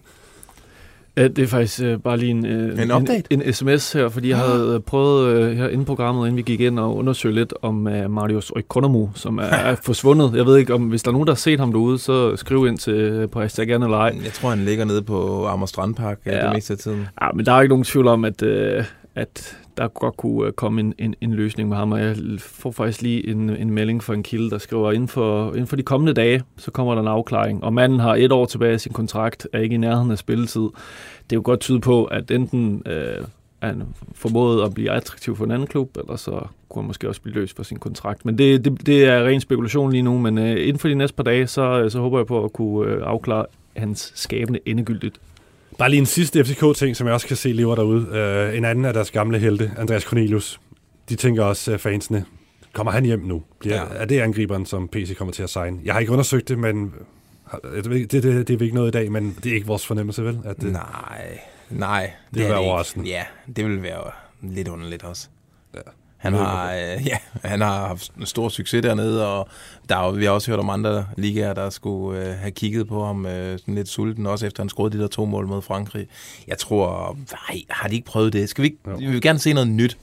Ja, 1.18 1.28
det 1.28 1.40
er 1.40 1.48
faktisk 1.48 1.84
øh, 1.84 2.00
bare 2.00 2.18
lige 2.18 2.30
en, 2.30 2.46
øh, 2.46 2.82
En 2.84 2.92
update? 2.92 3.24
en, 3.30 3.42
en 3.42 3.54
sms 3.54 3.94
her, 3.94 4.10
fordi 4.10 4.30
jeg 4.30 4.38
havde 4.38 4.74
øh, 4.76 4.80
prøvet 4.80 5.28
øh, 5.28 5.58
her 5.58 5.68
inde 5.68 5.82
i 5.82 5.86
programmet, 5.86 6.22
inden 6.28 6.38
vi 6.38 6.42
gik 6.42 6.60
ind 6.60 6.80
og 6.80 6.96
undersøge 6.96 7.36
lidt 7.36 7.54
om 7.62 7.88
øh, 7.88 8.12
Marius 8.12 8.50
Oikonomu, 8.50 9.10
som 9.16 9.38
er, 9.38 9.44
er 9.70 9.76
forsvundet. 9.76 10.32
Jeg 10.36 10.46
ved 10.46 10.58
ikke, 10.58 10.74
om 10.74 10.82
hvis 10.82 11.04
der 11.04 11.10
er 11.10 11.14
nogen, 11.14 11.28
der 11.28 11.34
har 11.34 11.38
set 11.38 11.60
ham 11.60 11.72
derude, 11.72 12.00
så 12.00 12.36
skriv 12.36 12.68
ind 12.68 12.78
til 12.78 12.94
øh, 12.94 13.30
på 13.30 13.42
hashtag 13.42 13.68
gerne 13.68 13.86
eller 13.86 13.98
ej. 13.98 14.16
Jeg 14.24 14.34
tror, 14.34 14.50
han 14.50 14.60
ligger 14.60 14.86
nede 14.86 15.02
på 15.02 15.46
Amager 15.46 15.66
Strandpark 15.66 16.20
ja. 16.26 16.38
Ja. 16.38 16.46
det 16.46 16.54
meste 16.54 16.74
af 16.74 16.78
tiden. 16.78 17.08
Ja, 17.22 17.28
men 17.34 17.46
der 17.46 17.52
er 17.52 17.62
ikke 17.62 17.72
nogen 17.72 17.84
tvivl 17.84 18.08
om, 18.08 18.26
at, 18.26 18.42
øh, 18.44 18.84
at 19.16 19.58
der 19.78 19.88
godt 19.88 20.18
kunne 20.18 20.48
øh, 20.48 20.54
komme 20.54 20.82
en, 20.82 20.94
en, 20.98 21.16
en 21.22 21.34
løsning 21.34 21.70
med 21.70 21.78
ham, 21.78 21.92
og 21.92 22.00
jeg 22.00 22.16
får 22.40 22.72
faktisk 22.72 23.02
lige 23.02 23.28
en, 23.30 23.50
en 23.50 23.70
melding 23.72 24.04
fra 24.04 24.14
en 24.14 24.24
kilde, 24.24 24.50
der 24.50 24.58
skriver, 24.58 24.92
inden 24.92 25.08
for, 25.08 25.50
inden 25.50 25.68
for 25.68 25.76
de 25.76 25.84
kommende 25.84 26.14
dage, 26.14 26.44
så 26.58 26.72
kommer 26.72 26.96
der 26.96 27.02
en 27.02 27.08
afklaring, 27.08 27.64
og 27.64 27.74
manden 27.74 28.00
har 28.00 28.16
et 28.16 28.32
år 28.32 28.46
tilbage 28.46 28.74
af 28.74 28.82
sin 28.82 28.94
kontrakt, 28.94 29.48
er 29.54 29.60
ikke 29.60 29.76
i 29.76 29.78
nærheden 29.78 30.12
af 30.12 30.18
spilletid. 30.18 30.62
Det 30.62 31.32
er 31.32 31.36
jo 31.36 31.42
godt 31.46 31.60
tyde 31.60 31.80
på, 31.80 32.06
at 32.06 32.32
enten 32.32 32.84
øh, 32.86 33.26
er 33.62 33.68
han 33.68 33.84
formået 34.16 34.66
at 34.66 34.74
blive 34.74 34.92
attraktiv 34.92 35.36
for 35.36 35.46
en 35.46 35.52
anden 35.52 35.68
klub, 35.68 35.98
eller 35.98 36.16
så 36.16 36.42
kunne 36.70 36.82
han 36.82 36.88
måske 36.88 37.10
også 37.10 37.22
blive 37.22 37.36
løs 37.36 37.54
for 37.54 37.64
sin 37.64 37.80
kontrakt. 37.80 38.26
Men 38.26 38.38
det, 38.38 38.66
det, 38.66 38.86
det 38.86 39.06
er 39.06 39.26
ren 39.26 39.42
spekulation 39.42 39.92
lige 39.92 40.02
nu, 40.02 40.18
men 40.18 40.38
øh, 40.38 40.68
inden 40.68 40.80
for 40.80 40.88
de 40.88 40.96
næste 40.96 41.16
par 41.16 41.24
dage, 41.24 41.48
så, 41.48 41.82
øh, 41.82 41.92
så 41.92 42.00
håber 42.00 42.20
jeg 42.20 42.28
på 42.28 42.44
at 42.46 42.54
kunne 42.54 42.92
øh, 42.92 43.02
afklare 43.04 43.46
hans 43.78 44.12
skæbne 44.16 44.60
endegyldigt. 44.66 45.20
Bare 45.78 45.90
lige 45.90 46.00
en 46.00 46.06
sidste 46.06 46.46
FCK-ting, 46.46 46.96
som 46.96 47.08
jeg 47.08 47.14
også 47.14 47.28
kan 47.28 47.38
se 47.38 47.52
lever 47.52 47.76
derude. 47.76 48.02
Uh, 48.52 48.58
en 48.58 48.66
anden 48.66 48.86
af 48.86 48.94
deres 48.94 49.12
gamle 49.12 49.40
helte, 49.40 49.72
Andreas 49.78 50.04
Cornelius. 50.04 50.60
De 51.10 51.16
tænker 51.16 51.44
også, 51.44 51.74
uh, 51.74 51.80
fansene, 51.80 52.26
kommer 52.74 52.92
han 52.92 53.06
hjem 53.06 53.20
nu? 53.20 53.44
Bliver, 53.60 53.76
ja. 53.76 53.84
Er 53.90 54.06
det 54.06 54.20
angriberen, 54.20 54.66
som 54.66 54.88
PC 54.88 55.16
kommer 55.18 55.32
til 55.32 55.44
at 55.44 55.50
signe? 55.50 55.80
Jeg 55.86 55.94
har 55.94 56.00
ikke 56.00 56.12
undersøgt 56.12 56.50
det, 56.50 56.60
men 56.60 56.94
ikke- 57.92 58.08
det, 58.08 58.24
det, 58.24 58.48
det 58.48 58.54
er 58.54 58.58
vi 58.58 58.64
ikke 58.66 58.76
noget 58.76 58.88
i 58.88 58.92
dag, 58.92 59.12
men 59.12 59.38
det 59.44 59.52
er 59.52 59.56
ikke 59.56 59.68
vores 59.68 59.86
fornemmelse, 59.88 60.24
vel? 60.24 60.40
At 60.46 60.62
det, 60.62 60.72
Nej, 60.74 61.40
nej. 61.70 62.12
vil 62.32 62.44
er 62.44 62.48
være 62.48 62.60
ikke. 62.60 62.70
overraskende. 62.70 63.10
Ja, 63.10 63.24
det 63.56 63.66
vil 63.66 63.84
være 63.84 64.04
lidt 64.42 64.68
underligt 64.68 65.04
også. 65.04 65.28
Ja. 66.24 66.30
Han 66.30 66.34
har, 66.34 66.72
øh, 66.74 67.08
ja, 67.12 67.18
han 67.44 67.62
har 67.62 67.88
haft 67.88 68.12
stor 68.24 68.50
succes 68.50 68.82
dernede, 68.82 69.28
og 69.28 69.48
der 69.90 69.98
er, 69.98 70.12
vi 70.12 70.26
har 70.26 70.32
også 70.32 70.52
hørt 70.52 70.60
om 70.60 70.70
andre 70.70 71.06
ligaer, 71.18 71.54
der 71.54 71.70
skulle 71.70 72.20
øh, 72.22 72.36
have 72.40 72.52
kigget 72.52 72.88
på 72.88 73.06
ham 73.06 73.26
øh, 73.26 73.60
sådan 73.60 73.76
lidt 73.76 73.88
sulten, 73.90 74.26
også 74.28 74.46
efter 74.46 74.64
han 74.64 74.70
scorede 74.70 74.98
de 74.98 75.02
der 75.02 75.08
to 75.08 75.26
mål 75.26 75.48
mod 75.48 75.62
Frankrig. 75.62 76.08
Jeg 76.48 76.58
tror, 76.58 77.18
nej, 77.32 77.62
har 77.70 77.88
de 77.90 77.96
ikke 77.96 78.08
prøvet 78.08 78.34
det? 78.34 78.50
Skal 78.50 78.62
vi 78.62 78.68
ikke, 78.68 78.78
Jo. 78.88 78.96
vi 79.00 79.06
vil 79.08 79.22
gerne 79.22 79.40
se 79.40 79.54
noget 79.54 79.68
nyt. 79.70 79.98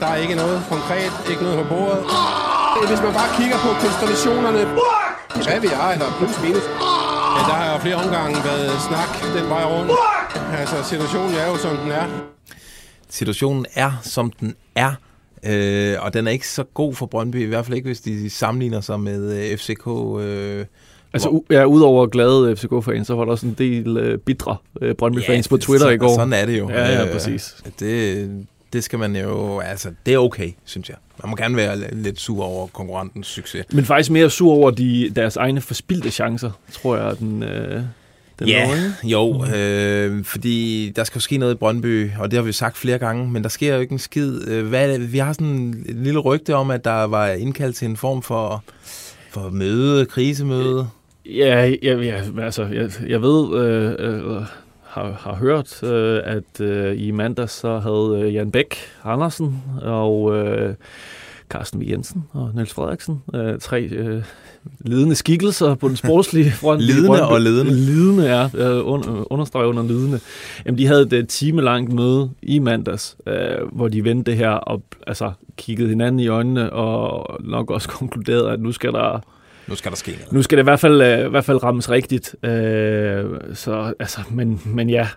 Der 0.00 0.06
er 0.06 0.16
ikke 0.16 0.34
noget 0.34 0.62
konkret, 0.68 1.12
ikke 1.30 1.42
noget 1.42 1.58
på 1.62 1.74
bordet. 1.74 2.04
Hvis 2.90 3.00
man 3.06 3.12
bare 3.20 3.30
kigger 3.38 3.58
på 3.66 3.70
konstellationerne, 3.84 4.60
hvad 5.46 5.60
vi 5.60 5.66
er, 5.82 5.88
eller 5.94 6.08
plus 6.18 6.34
minus, 6.44 6.66
ja, 7.36 7.40
der 7.48 7.54
har 7.60 7.72
jo 7.72 7.78
flere 7.84 7.96
omgange 8.04 8.36
været 8.50 8.70
snak 8.88 9.10
den 9.36 9.44
vej 9.54 9.64
rundt. 9.72 9.92
Altså, 10.60 10.76
situationen 10.92 11.34
er 11.42 11.46
jo, 11.50 11.56
som 11.56 11.76
den 11.76 11.90
er. 12.00 12.06
Situationen 13.10 13.66
er, 13.74 13.92
som 14.02 14.30
den 14.40 14.54
er, 14.74 14.92
øh, 15.46 15.96
og 16.00 16.14
den 16.14 16.26
er 16.26 16.30
ikke 16.30 16.48
så 16.48 16.64
god 16.74 16.94
for 16.94 17.06
Brøndby, 17.06 17.36
i 17.42 17.44
hvert 17.44 17.64
fald 17.66 17.76
ikke, 17.76 17.86
hvis 17.86 18.00
de 18.00 18.30
sammenligner 18.30 18.80
sig 18.80 19.00
med 19.00 19.50
øh, 19.50 19.58
FCK. 19.58 19.86
Øh, 20.20 20.64
Altså, 21.12 21.28
u- 21.28 21.44
ja, 21.54 21.64
udover 21.64 22.06
glade 22.06 22.56
FCK-fans, 22.56 23.06
så 23.06 23.14
var 23.14 23.24
der 23.24 23.32
også 23.32 23.46
en 23.46 23.54
del 23.58 23.96
øh, 23.96 24.18
bitre 24.18 24.56
øh, 24.82 24.94
Brøndby-fans 24.94 25.48
på 25.48 25.56
Twitter 25.56 25.86
så, 25.86 25.90
i 25.90 25.96
går. 25.96 26.14
Sådan 26.14 26.32
er 26.32 26.46
det 26.46 26.58
jo. 26.58 26.70
Ja, 26.70 26.92
ja, 26.92 27.06
Øh, 27.06 27.12
præcis. 27.12 27.56
Det, 27.80 28.46
det 28.72 28.84
skal 28.84 28.98
man 28.98 29.16
jo, 29.16 29.58
altså, 29.60 29.90
det 30.06 30.14
er 30.14 30.18
okay, 30.18 30.50
synes 30.64 30.88
jeg. 30.88 30.96
Man 31.22 31.30
må 31.30 31.36
gerne 31.36 31.56
være 31.56 31.94
lidt 31.94 32.20
sur 32.20 32.44
over 32.44 32.66
konkurrentens 32.66 33.26
succes. 33.26 33.64
Men 33.72 33.84
faktisk 33.84 34.10
mere 34.10 34.30
sur 34.30 34.52
over 34.52 34.70
de, 34.70 35.12
deres 35.16 35.36
egne 35.36 35.60
forspildte 35.60 36.10
chancer, 36.10 36.50
tror 36.72 36.96
jeg, 36.96 37.18
den, 37.18 37.42
øh, 37.42 37.82
den 38.38 38.48
Ja, 38.48 38.74
ikke? 38.74 38.94
jo, 39.04 39.44
øh, 39.56 40.24
fordi 40.24 40.92
der 40.96 41.04
skal 41.04 41.18
jo 41.18 41.20
ske 41.20 41.38
noget 41.38 41.54
i 41.54 41.56
Brøndby, 41.56 42.10
og 42.18 42.30
det 42.30 42.36
har 42.36 42.44
vi 42.44 42.52
sagt 42.52 42.76
flere 42.76 42.98
gange, 42.98 43.30
men 43.30 43.42
der 43.42 43.48
sker 43.48 43.74
jo 43.74 43.80
ikke 43.80 43.92
en 43.92 43.98
skid. 43.98 44.48
Øh, 44.48 44.66
Hvad, 44.66 44.98
vi 44.98 45.18
har 45.18 45.32
sådan 45.32 45.84
et 45.88 45.96
lille 45.96 46.20
rygte 46.20 46.54
om, 46.54 46.70
at 46.70 46.84
der 46.84 47.04
var 47.04 47.28
indkaldt 47.28 47.76
til 47.76 47.88
en 47.88 47.96
form 47.96 48.22
for, 48.22 48.64
for 49.30 49.50
møde, 49.50 50.06
krisemøde. 50.06 50.88
Ja, 51.26 51.74
ja, 51.82 51.96
ja 51.96 52.20
altså, 52.42 52.64
jeg, 52.64 52.90
jeg 53.08 53.22
ved, 53.22 53.58
øh, 53.58 53.94
øh, 53.98 54.42
har, 54.84 55.16
har 55.20 55.34
hørt, 55.34 55.82
øh, 55.82 56.20
at 56.24 56.60
øh, 56.60 57.02
i 57.02 57.10
mandags 57.10 57.52
så 57.52 57.78
havde 57.78 58.26
øh, 58.26 58.34
Jan 58.34 58.50
Bæk 58.50 58.76
Andersen 59.04 59.62
og 59.82 60.36
øh, 60.36 60.74
Carsten 61.48 61.80
V. 61.80 61.84
Jensen 61.90 62.24
og 62.32 62.50
Niels 62.54 62.72
Frederiksen, 62.72 63.22
øh, 63.34 63.58
tre 63.58 63.82
øh, 63.82 64.22
ledende 64.80 65.14
skikkelser 65.14 65.74
på 65.74 65.88
den 65.88 65.96
sportslige 65.96 66.50
front. 66.60 66.82
Brøndby. 67.06 67.20
og 67.20 67.40
ledende. 67.40 67.72
Lidende, 67.74 68.24
ja. 68.36 68.48
Øh, 68.54 68.86
un, 68.86 69.04
understreget 69.30 69.66
under 69.68 69.82
lidende. 69.82 70.20
Jamen, 70.66 70.78
de 70.78 70.86
havde 70.86 71.02
et 71.02 71.12
øh, 71.12 71.26
timelangt 71.26 71.92
møde 71.92 72.30
i 72.42 72.58
mandags, 72.58 73.16
øh, 73.26 73.34
hvor 73.72 73.88
de 73.88 74.04
vendte 74.04 74.30
det 74.30 74.38
her 74.38 74.50
og 74.50 74.82
altså, 75.06 75.32
kiggede 75.56 75.88
hinanden 75.88 76.20
i 76.20 76.28
øjnene 76.28 76.72
og 76.72 77.36
nok 77.44 77.70
også 77.70 77.88
konkluderede, 77.98 78.50
at 78.50 78.60
nu 78.60 78.72
skal 78.72 78.92
der 78.92 79.20
Nu 79.68 79.74
skal 79.74 79.90
der 79.90 79.96
ske 79.96 80.10
noget. 80.10 80.32
nu 80.32 80.42
skal 80.42 80.58
det 80.58 80.62
i 80.62 80.64
hvert 80.64 80.80
fald, 80.80 81.02
øh, 81.02 81.26
i 81.26 81.30
hvert 81.30 81.44
fald 81.44 81.62
rammes 81.62 81.90
rigtigt. 81.90 82.36
Øh, 82.42 83.24
så, 83.54 83.92
altså, 84.00 84.20
men, 84.30 84.60
men 84.64 84.90
ja, 84.90 85.08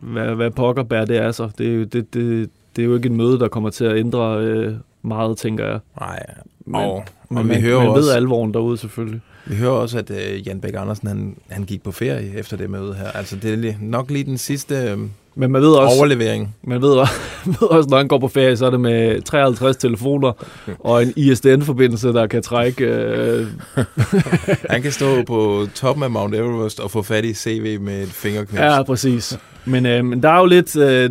hvad, 0.00 0.34
hvad 0.34 0.50
pokker 0.50 0.82
bærer 0.82 1.04
det 1.04 1.34
sig? 1.34 1.50
Det, 1.58 1.68
er 1.68 1.74
jo- 1.74 1.84
det, 1.84 2.14
det, 2.14 2.50
det 2.76 2.82
er 2.82 2.86
jo 2.86 2.94
ikke 2.94 3.06
et 3.06 3.12
møde, 3.12 3.38
der 3.38 3.48
kommer 3.48 3.70
til 3.70 3.84
at 3.84 3.96
ændre 3.96 4.38
øh, 4.40 4.72
meget, 5.02 5.36
tænker 5.38 5.66
jeg. 5.66 5.78
Nej, 6.00 6.26
Men, 6.66 6.74
og, 6.74 6.92
og 6.94 7.04
men 7.30 7.44
vi 7.44 7.48
man, 7.48 7.60
hører 7.60 7.78
man 7.78 7.86
jo 7.86 7.92
ved 7.92 8.02
også, 8.02 8.12
alvoren 8.16 8.54
derude 8.54 8.78
selvfølgelig. 8.78 9.20
Vi 9.46 9.54
hører 9.56 9.70
også, 9.72 9.98
at 9.98 10.10
øh, 10.10 10.46
Jan 10.48 10.60
Bæk 10.60 10.74
Andersen, 10.76 11.08
han, 11.08 11.36
han 11.50 11.64
gik 11.64 11.82
på 11.82 11.92
ferie 11.92 12.38
efter 12.38 12.56
det 12.56 12.70
møde 12.70 12.94
her. 12.94 13.10
Altså, 13.10 13.36
det 13.36 13.52
er 13.52 13.56
lige- 13.56 13.78
nok 13.80 14.10
lige 14.10 14.24
den 14.24 14.38
sidste 14.38 14.74
øh, 14.74 14.98
Men 15.34 15.52
man 15.52 15.62
ved 15.62 15.68
også, 15.72 15.96
overlevering. 15.98 16.54
man 16.62 16.82
ved, 16.82 16.90
også- 16.90 17.12
man 17.46 17.56
ved 17.60 17.68
også, 17.68 17.88
når 17.90 17.96
han 17.96 18.08
går 18.08 18.18
på 18.18 18.28
ferie, 18.28 18.56
så 18.56 18.66
er 18.66 18.70
det 18.70 18.80
med 18.80 19.22
53 19.22 19.76
telefoner 19.76 20.32
og 20.78 21.02
en 21.02 21.12
ISDN-forbindelse, 21.16 22.08
der 22.08 22.26
kan 22.26 22.42
trække... 22.42 22.84
Øh, 22.84 23.46
Han 24.70 24.82
kan 24.82 24.92
stå 24.92 25.22
på 25.22 25.66
toppen 25.74 26.02
af 26.02 26.10
Mount 26.10 26.34
Everest 26.34 26.80
og 26.80 26.90
få 26.90 27.02
fat 27.02 27.24
i 27.24 27.34
CV 27.34 27.80
med 27.80 28.02
et 28.02 28.08
fingerknips. 28.08 28.60
Ja, 28.60 28.82
præcis. 28.82 29.38
Men, 29.64 29.86
øh, 29.86 30.04
men 30.04 30.22
der 30.22 30.28
er 30.28 30.38
jo 30.38 30.46
lidt, 30.46 30.76
øh, 30.76 31.10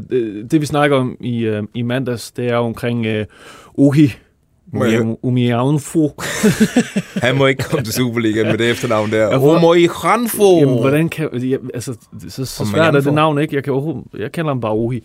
det 0.51 0.61
vi 0.61 0.65
snakker 0.65 0.97
om 0.97 1.17
i, 1.19 1.39
øh, 1.39 1.63
i 1.73 1.81
mandags, 1.81 2.31
det 2.31 2.45
er 2.47 2.55
jo 2.55 2.61
omkring 2.63 3.05
øh, 3.05 3.25
Ohi 3.77 4.13
Må 4.73 4.85
jeg- 4.85 5.15
Umianfo. 5.21 6.11
Han 7.23 7.37
må 7.37 7.47
ikke 7.47 7.63
komme 7.63 7.83
til 7.83 7.93
Superligaen 7.93 8.47
med 8.47 8.57
det 8.57 8.69
efternavn 8.69 9.11
der. 9.11 9.17
Jeg 9.29 9.39
får- 9.39 9.53
Homo 9.53 9.73
i 9.73 9.87
Ranfo! 9.87 10.57
Jamen, 10.59 10.79
hvordan 10.79 11.09
kan... 11.09 11.29
Ja, 11.37 11.57
altså, 11.73 11.97
så, 12.29 12.45
så 12.45 12.65
svært 12.73 12.95
er 12.95 13.01
det 13.01 13.13
navn, 13.13 13.39
ikke? 13.39 13.55
Jeg, 13.55 13.63
kan, 13.63 14.03
jeg 14.17 14.31
kender 14.31 14.51
ham 14.51 14.61
bare 14.61 14.71
Ohi. 14.73 15.03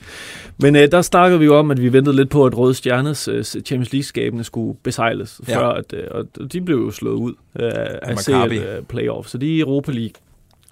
Men 0.61 0.77
øh, 0.77 0.89
der 0.93 1.03
snakkede 1.03 1.39
vi 1.39 1.45
jo 1.45 1.57
om, 1.59 1.71
at 1.71 1.83
vi 1.83 1.93
ventede 1.93 2.17
lidt 2.17 2.31
på, 2.31 2.47
at 2.47 2.59
Røde 2.59 2.75
Stjernes 2.75 3.29
øh, 3.29 3.45
Champions 3.45 3.93
League-skabene 3.93 4.45
skulle 4.45 4.77
besejles, 4.83 5.41
Ja. 5.49 5.57
før 5.59 5.67
at, 5.69 5.93
øh, 5.93 6.05
og 6.11 6.53
de 6.53 6.61
blev 6.61 6.77
jo 6.77 6.91
slået 6.91 7.15
ud 7.17 7.33
øh, 7.61 7.71
af. 8.03 8.19
CL 8.19 8.33
øh, 8.33 8.83
playoff. 8.89 9.29
Så 9.29 9.39
de 9.39 9.47
er 9.47 9.57
i 9.57 9.61
Europa 9.61 9.93
League. 9.93 10.13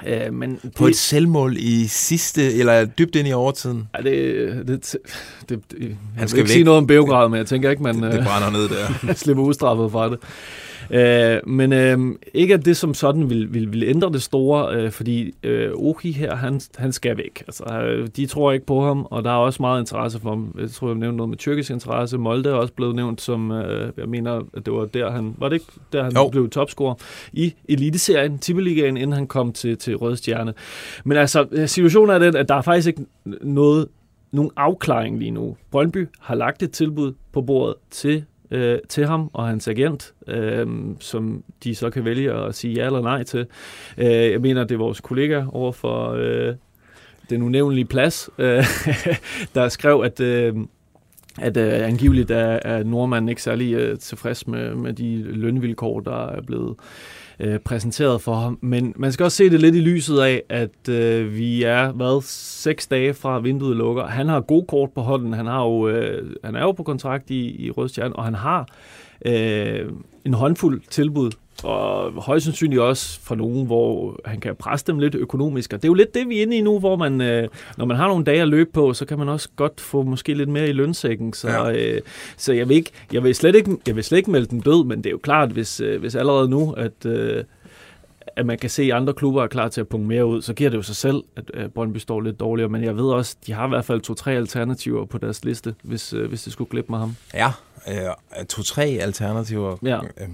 Øh, 0.06 0.32
men 0.34 0.58
På 0.76 0.84
det- 0.86 0.90
et 0.90 0.96
selvmål 0.96 1.56
i 1.58 1.86
sidste, 1.86 2.54
eller 2.54 2.84
dybt 2.84 3.16
ind 3.16 3.28
i 3.28 3.32
overtiden. 3.32 3.88
Ja, 3.98 4.10
det, 4.10 4.68
det, 4.68 4.96
det, 5.48 5.60
det, 5.70 5.78
Han 5.80 5.96
jeg 6.20 6.28
skal 6.28 6.38
ikke 6.38 6.48
væk. 6.48 6.52
sige 6.52 6.64
noget 6.64 6.78
om 6.78 6.86
Beograd, 6.86 7.28
men 7.28 7.38
jeg 7.38 7.46
tænker 7.46 7.70
ikke, 7.70 7.82
man 7.82 8.02
Det, 8.02 8.12
det 8.12 8.18
øh, 8.18 8.24
brænder 8.26 8.50
ned 8.50 8.68
der. 8.68 9.14
slipper 9.22 9.42
ustraffet 9.44 9.92
fra 9.92 10.08
det. 10.08 10.18
Øh, 10.90 11.38
men 11.46 11.72
øh, 11.72 11.98
ikke 12.34 12.54
at 12.54 12.64
det 12.64 12.76
som 12.76 12.94
sådan 12.94 13.30
vil, 13.30 13.54
vil, 13.54 13.72
vil 13.72 13.82
ændre 13.82 14.12
det 14.12 14.22
store, 14.22 14.76
øh, 14.76 14.90
fordi 14.90 15.34
øh, 15.42 15.72
Oki 15.74 16.12
her, 16.12 16.34
han, 16.34 16.60
han 16.76 16.92
skal 16.92 17.16
væk. 17.16 17.44
Altså, 17.46 17.64
øh, 17.64 18.08
de 18.16 18.26
tror 18.26 18.52
ikke 18.52 18.66
på 18.66 18.84
ham, 18.84 19.06
og 19.10 19.24
der 19.24 19.30
er 19.30 19.34
også 19.34 19.62
meget 19.62 19.80
interesse 19.80 20.20
for 20.20 20.28
ham. 20.28 20.54
Jeg 20.60 20.70
tror, 20.70 20.88
jeg 20.88 20.96
nævnte 20.96 21.16
noget 21.16 21.30
med 21.30 21.38
tyrkisk 21.38 21.70
interesse. 21.70 22.18
Molde 22.18 22.50
er 22.50 22.54
også 22.54 22.72
blevet 22.72 22.94
nævnt 22.94 23.20
som, 23.20 23.50
øh, 23.52 23.92
jeg 23.96 24.08
mener, 24.08 24.42
at 24.54 24.66
det 24.66 24.72
var 24.74 24.84
der, 24.84 25.10
han, 25.10 25.34
var 25.38 25.48
det 25.48 25.56
ikke 25.56 25.66
der, 25.92 26.02
han 26.02 26.12
Jo. 26.12 26.28
blev 26.28 26.50
topscorer 26.50 26.94
i 27.32 27.54
Eliteserien, 27.68 28.38
Tippeligaen, 28.38 28.96
inden 28.96 29.12
han 29.12 29.26
kom 29.26 29.52
til, 29.52 29.78
til 29.78 29.96
Røde 29.96 30.16
Stjerne. 30.16 30.54
Men 31.04 31.16
altså, 31.18 31.46
øh, 31.52 31.68
situationen 31.68 32.14
er 32.14 32.18
den, 32.18 32.36
at 32.36 32.48
der 32.48 32.54
er 32.54 32.62
faktisk 32.62 32.88
ikke 32.88 33.06
noget, 33.42 33.88
nogen 34.32 34.50
afklaring 34.56 35.18
lige 35.18 35.30
nu. 35.30 35.56
Brøndby 35.70 36.08
har 36.20 36.34
lagt 36.34 36.62
et 36.62 36.70
tilbud 36.70 37.12
på 37.32 37.42
bordet 37.42 37.74
til 37.90 38.24
øh, 38.50 38.78
til 38.88 39.06
ham 39.06 39.30
og 39.32 39.46
hans 39.46 39.68
agent, 39.68 40.14
øh, 40.26 40.66
som 41.00 41.44
de 41.64 41.74
så 41.74 41.90
kan 41.90 42.04
vælge 42.04 42.32
at 42.32 42.54
sige 42.54 42.74
ja 42.74 42.86
eller 42.86 43.02
nej 43.02 43.22
til. 43.22 43.46
Øh, 43.98 44.06
jeg 44.06 44.40
mener, 44.40 44.64
det 44.64 44.74
er 44.74 44.78
vores 44.78 45.00
kollega 45.00 45.44
over 45.52 45.72
for 45.72 46.10
øh, 46.10 46.54
den 47.30 47.42
unævnlige 47.42 47.84
plads, 47.84 48.30
øh, 48.38 48.64
der 49.54 49.68
skrev, 49.68 50.02
at, 50.04 50.20
øh, 50.20 50.54
at 51.40 51.56
øh, 51.56 51.88
angiveligt 51.88 52.30
er, 52.30 52.58
er 52.62 52.82
nordmanden 52.82 53.28
ikke 53.28 53.42
særlig 53.42 53.74
øh, 53.74 53.98
tilfreds 53.98 54.46
med, 54.46 54.74
med 54.74 54.92
de 54.92 55.22
lønvilkår, 55.22 56.00
der 56.00 56.26
er 56.26 56.42
blevet 56.42 56.76
øh, 57.40 57.58
præsenteret 57.58 58.20
for 58.22 58.34
ham. 58.34 58.58
Men 58.62 58.92
man 58.96 59.12
skal 59.12 59.24
også 59.24 59.36
se 59.36 59.50
det 59.50 59.60
lidt 59.60 59.74
i 59.74 59.80
lyset 59.80 60.18
af, 60.18 60.42
at 60.48 60.88
øh, 60.88 61.34
vi 61.34 61.62
er, 61.62 61.92
hvad, 61.92 62.22
seks 62.24 62.86
dage 62.86 63.14
fra 63.14 63.38
vinduet 63.38 63.76
lukker. 63.76 64.06
Han 64.06 64.28
har 64.28 64.40
god 64.40 64.64
kort 64.66 64.90
på 64.94 65.00
hånden. 65.00 65.32
Han, 65.32 65.46
har 65.46 65.62
jo, 65.64 65.88
øh, 65.88 66.30
han 66.44 66.54
er 66.56 66.60
jo 66.60 66.72
på 66.72 66.82
kontrakt 66.82 67.30
i, 67.30 67.66
i 67.66 67.70
Rødstjern, 67.70 68.12
og 68.14 68.24
han 68.24 68.34
har 68.34 68.68
øh, 69.26 69.90
en 70.24 70.34
håndfuld 70.34 70.82
tilbud 70.90 71.30
og 71.64 72.12
højst 72.12 72.44
sandsynligt 72.44 72.80
også 72.80 73.20
fra 73.20 73.34
nogen, 73.34 73.66
hvor 73.66 74.20
han 74.24 74.40
kan 74.40 74.56
presse 74.56 74.86
dem 74.86 74.98
lidt 74.98 75.14
økonomisk. 75.14 75.72
Og 75.72 75.82
det 75.82 75.84
er 75.84 75.90
jo 75.90 75.94
lidt 75.94 76.14
det, 76.14 76.28
vi 76.28 76.38
er 76.38 76.42
inde 76.42 76.56
i 76.56 76.60
nu, 76.60 76.78
hvor 76.78 76.96
man, 76.96 77.20
øh, 77.20 77.48
når 77.76 77.84
man 77.84 77.96
har 77.96 78.08
nogle 78.08 78.24
dage 78.24 78.42
at 78.42 78.48
løbe 78.48 78.70
på, 78.72 78.94
så 78.94 79.04
kan 79.04 79.18
man 79.18 79.28
også 79.28 79.48
godt 79.56 79.80
få 79.80 80.02
måske 80.02 80.34
lidt 80.34 80.48
mere 80.48 80.68
i 80.68 80.72
lønsækken. 80.72 81.32
Så, 81.32 81.48
ja. 81.48 81.72
øh, 81.72 82.00
så 82.36 82.52
jeg, 82.52 82.68
vil 82.68 82.76
ikke, 82.76 82.90
jeg, 83.12 83.24
vil 83.24 83.34
slet 83.34 83.54
ikke, 83.54 83.76
jeg 83.86 83.96
vil 83.96 84.04
slet 84.04 84.18
ikke 84.18 84.30
melde 84.30 84.46
den 84.46 84.60
død, 84.60 84.84
men 84.84 84.98
det 84.98 85.06
er 85.06 85.10
jo 85.10 85.18
klart, 85.18 85.50
hvis, 85.50 85.80
øh, 85.80 86.00
hvis 86.00 86.14
allerede 86.14 86.48
nu, 86.48 86.72
at, 86.72 87.06
øh, 87.06 87.44
at 88.36 88.46
man 88.46 88.58
kan 88.58 88.70
se, 88.70 88.82
at 88.82 88.92
andre 88.92 89.12
klubber 89.12 89.42
er 89.42 89.46
klar 89.46 89.68
til 89.68 89.80
at 89.80 89.88
punge 89.88 90.06
mere 90.06 90.26
ud, 90.26 90.42
så 90.42 90.54
giver 90.54 90.70
det 90.70 90.76
jo 90.76 90.82
sig 90.82 90.96
selv, 90.96 91.22
at 91.36 91.50
øh, 91.54 91.68
Brøndby 91.68 91.98
står 91.98 92.20
lidt 92.20 92.40
dårligere. 92.40 92.68
Men 92.68 92.84
jeg 92.84 92.96
ved 92.96 93.04
også, 93.04 93.36
de 93.46 93.52
har 93.52 93.66
i 93.66 93.68
hvert 93.68 93.84
fald 93.84 94.00
to-tre 94.00 94.32
alternativer 94.32 95.04
på 95.04 95.18
deres 95.18 95.44
liste, 95.44 95.74
hvis, 95.82 96.12
øh, 96.12 96.28
hvis 96.28 96.42
det 96.42 96.52
skulle 96.52 96.70
glippe 96.70 96.92
med 96.92 96.98
ham. 96.98 97.16
Ja, 97.34 97.48
øh, 97.88 98.44
to-tre 98.48 98.84
alternativer. 98.84 99.76
Ja. 99.82 99.96
Øh, 99.96 100.28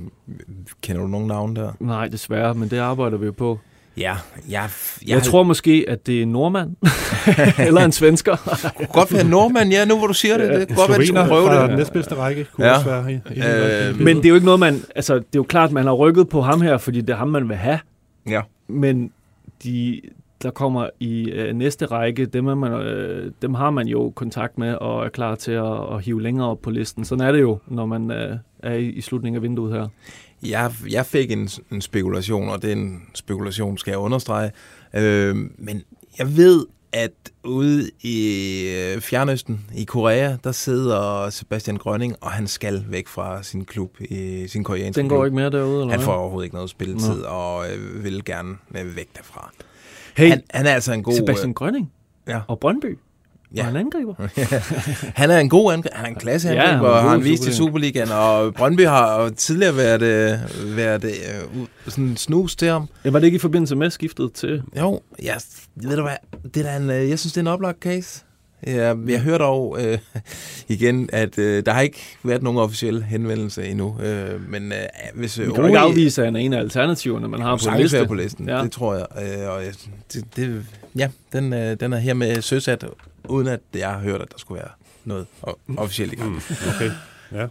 kender 0.82 1.02
du 1.02 1.08
nogle 1.08 1.26
navne 1.26 1.54
der? 1.60 1.72
Nej, 1.80 2.08
desværre, 2.08 2.54
men 2.54 2.68
det 2.70 2.78
arbejder 2.78 3.16
vi 3.18 3.26
jo 3.26 3.32
på. 3.32 3.58
Ja, 3.96 4.02
jeg, 4.48 4.68
jeg, 5.02 5.08
Jeg, 5.08 5.22
tror 5.22 5.42
måske, 5.42 5.84
at 5.88 6.06
det 6.06 6.18
er 6.18 6.22
en 6.22 6.28
nordmand, 6.32 6.76
eller 7.66 7.80
en 7.84 7.92
svensker. 7.92 8.36
kunne 8.76 8.86
godt 8.86 9.12
være 9.12 9.20
en 9.22 9.26
nordmand, 9.30 9.70
ja, 9.70 9.84
nu 9.84 9.98
hvor 9.98 10.06
du 10.06 10.12
siger 10.14 10.38
det. 10.38 10.48
Det 10.48 10.68
kunne 10.68 10.76
godt 10.76 10.88
være, 10.90 10.98
at 11.00 11.06
skulle 11.06 11.28
prøve 11.28 11.50
det. 11.60 11.68
den 11.68 11.78
næstbedste 11.78 12.14
række 12.14 12.44
kunne 12.52 12.66
Ja. 12.66 12.74
også 12.74 12.86
være 12.90 13.12
i, 13.12 13.14
i, 13.14 13.88
Øh, 13.90 14.00
Men 14.00 14.16
det 14.16 14.24
er 14.24 14.28
jo 14.28 14.34
ikke 14.34 14.44
noget, 14.44 14.60
man... 14.60 14.82
Altså, 14.96 15.14
det 15.14 15.20
er 15.22 15.24
jo 15.36 15.42
klart, 15.42 15.72
man 15.72 15.84
har 15.86 15.92
rykket 15.92 16.28
på 16.28 16.40
ham 16.42 16.60
her, 16.60 16.78
fordi 16.78 17.00
det 17.00 17.10
er 17.10 17.16
ham, 17.16 17.28
man 17.28 17.48
vil 17.48 17.56
have. 17.56 17.78
Ja. 18.26 18.42
Men 18.68 19.12
de, 19.64 20.00
der 20.42 20.50
kommer 20.50 20.88
i 21.00 21.30
øh, 21.30 21.54
næste 21.54 21.86
række, 21.86 22.26
dem, 22.26 22.46
er 22.46 22.54
man, 22.54 22.72
øh, 22.72 23.32
dem 23.42 23.54
har 23.54 23.70
man 23.70 23.88
jo 23.88 24.10
kontakt 24.10 24.58
med 24.58 24.74
og 24.74 25.04
er 25.04 25.08
klar 25.08 25.34
til 25.34 25.52
at, 25.52 25.94
at 25.94 26.04
hive 26.04 26.22
længere 26.22 26.48
op 26.48 26.62
på 26.62 26.70
listen. 26.70 27.04
Sådan 27.04 27.24
er 27.26 27.32
det 27.32 27.40
jo, 27.40 27.58
når 27.66 27.86
man 27.86 28.10
øh, 28.10 28.36
er 28.58 28.74
i, 28.74 28.88
i 28.88 29.00
slutningen 29.00 29.36
af 29.36 29.42
vinduet 29.42 29.72
her. 29.72 29.88
Jeg, 30.42 30.72
jeg 30.90 31.06
fik 31.06 31.30
en, 31.30 31.48
en 31.72 31.80
spekulation, 31.80 32.48
og 32.48 32.62
den 32.62 33.02
spekulation 33.14 33.78
skal 33.78 33.90
jeg 33.90 33.98
understrege. 33.98 34.50
Øh, 34.94 35.36
men 35.58 35.82
jeg 36.18 36.36
ved, 36.36 36.66
at 36.92 37.12
ude 37.44 37.90
i 38.02 38.68
øh, 38.76 39.00
Fjernøsten, 39.00 39.66
i 39.74 39.84
Korea, 39.84 40.36
der 40.44 40.52
sidder 40.52 41.30
Sebastian 41.30 41.76
Grønning, 41.76 42.16
og 42.20 42.30
han 42.30 42.46
skal 42.46 42.84
væk 42.88 43.08
fra 43.08 43.42
sin 43.42 43.64
klub, 43.64 44.00
i 44.00 44.48
sin 44.48 44.64
koreanske 44.64 45.00
Den 45.00 45.08
klub. 45.08 45.16
går 45.18 45.24
ikke 45.24 45.34
mere 45.34 45.50
derude, 45.50 45.80
eller 45.80 45.90
Han 45.90 46.00
får 46.00 46.12
overhovedet 46.14 46.46
ikke 46.46 46.54
noget 46.56 46.70
spilletid, 46.70 47.22
og 47.22 47.66
øh, 47.70 48.04
vil 48.04 48.24
gerne 48.24 48.56
øh, 48.76 48.96
væk 48.96 49.08
derfra. 49.16 49.52
Hey, 50.16 50.28
Han, 50.28 50.42
han 50.50 50.66
er 50.66 50.70
altså 50.74 50.92
en 50.92 51.02
god... 51.02 51.14
Sebastian 51.14 51.54
Grønning 51.54 51.92
ja. 52.28 52.40
og 52.48 52.58
Brøndby. 52.60 52.98
Ja. 53.54 53.60
Ja. 53.60 53.62
Og 53.62 53.66
han 53.66 53.76
angriber. 53.76 54.14
Han 55.20 55.30
er 55.30 55.38
en 55.38 55.48
god 55.48 55.72
angriber. 55.72 55.96
Han 55.96 56.04
er 56.04 56.08
en 56.08 56.14
klasse 56.14 56.48
Ja, 56.48 56.54
angriber, 56.54 56.74
han 56.74 56.84
er 56.84 56.88
og 56.88 56.98
en 56.98 57.04
har 57.04 57.10
han 57.10 57.24
vist 57.24 57.46
i 57.46 57.52
Superligaen. 57.52 58.08
Og 58.10 58.54
Brøndby 58.54 58.86
har 58.86 59.28
tidligere 59.28 59.76
været, 59.76 60.02
øh, 60.02 60.76
været 60.76 61.04
øh, 61.04 61.64
sådan 61.88 62.04
en 62.04 62.16
snus 62.16 62.56
til 62.56 62.68
ham. 62.68 62.88
Ja, 63.04 63.10
var 63.10 63.18
det 63.18 63.26
ikke 63.26 63.36
i 63.36 63.38
forbindelse 63.38 63.76
med 63.76 63.90
skiftet 63.90 64.32
til... 64.32 64.62
Jo, 64.78 65.00
jeg, 65.22 65.36
ved 65.76 65.96
du 65.96 66.02
hvad, 66.02 66.16
det 66.54 66.72
er 66.72 66.76
en, 66.76 66.90
øh, 66.90 67.08
jeg 67.08 67.18
synes, 67.18 67.32
det 67.32 67.36
er 67.36 67.42
en 67.42 67.46
oplagt 67.46 67.78
case. 67.80 68.24
Jeg, 68.66 68.96
jeg 69.08 69.20
hørte 69.20 69.44
dog 69.44 69.78
øh, 69.80 69.98
igen, 70.68 71.08
at 71.12 71.38
øh, 71.38 71.66
der 71.66 71.72
har 71.72 71.80
ikke 71.80 72.00
været 72.24 72.42
nogen 72.42 72.58
officiel 72.58 73.02
henvendelse 73.02 73.66
endnu. 73.66 73.96
Øh, 74.00 74.50
men 74.50 74.72
øh, 74.72 74.78
hvis 75.14 75.38
Vi 75.38 75.44
øh, 75.44 75.54
kan 75.54 75.62
jo 75.62 75.66
ikke 75.66 75.78
afvise, 75.78 76.22
at 76.22 76.26
han 76.26 76.36
er 76.36 76.40
en 76.40 76.52
af 76.52 76.58
alternativerne, 76.58 77.28
man 77.28 77.40
har 77.40 77.56
på 77.56 77.78
listen. 77.78 78.06
på 78.06 78.14
listen, 78.14 78.48
ja. 78.48 78.56
Ja. 78.56 78.62
det 78.62 78.72
tror 78.72 78.94
jeg. 78.94 79.06
Øh, 79.40 79.50
og 79.50 79.60
det, 80.12 80.24
det, 80.36 80.64
ja, 80.96 81.08
den, 81.32 81.52
øh, 81.52 81.76
den 81.80 81.92
er 81.92 81.96
her 81.98 82.14
med 82.14 82.42
søsat, 82.42 82.84
uden 83.28 83.48
at 83.48 83.60
jeg 83.74 83.90
har 83.90 83.98
hørt, 83.98 84.20
at 84.22 84.32
der 84.32 84.38
skulle 84.38 84.58
være 84.58 84.70
noget 85.04 85.26
officielt 85.76 86.12
i 86.12 86.16
gang. 86.16 86.30
Mm, 86.30 86.40
okay. 86.74 86.90
Ja. 87.32 87.46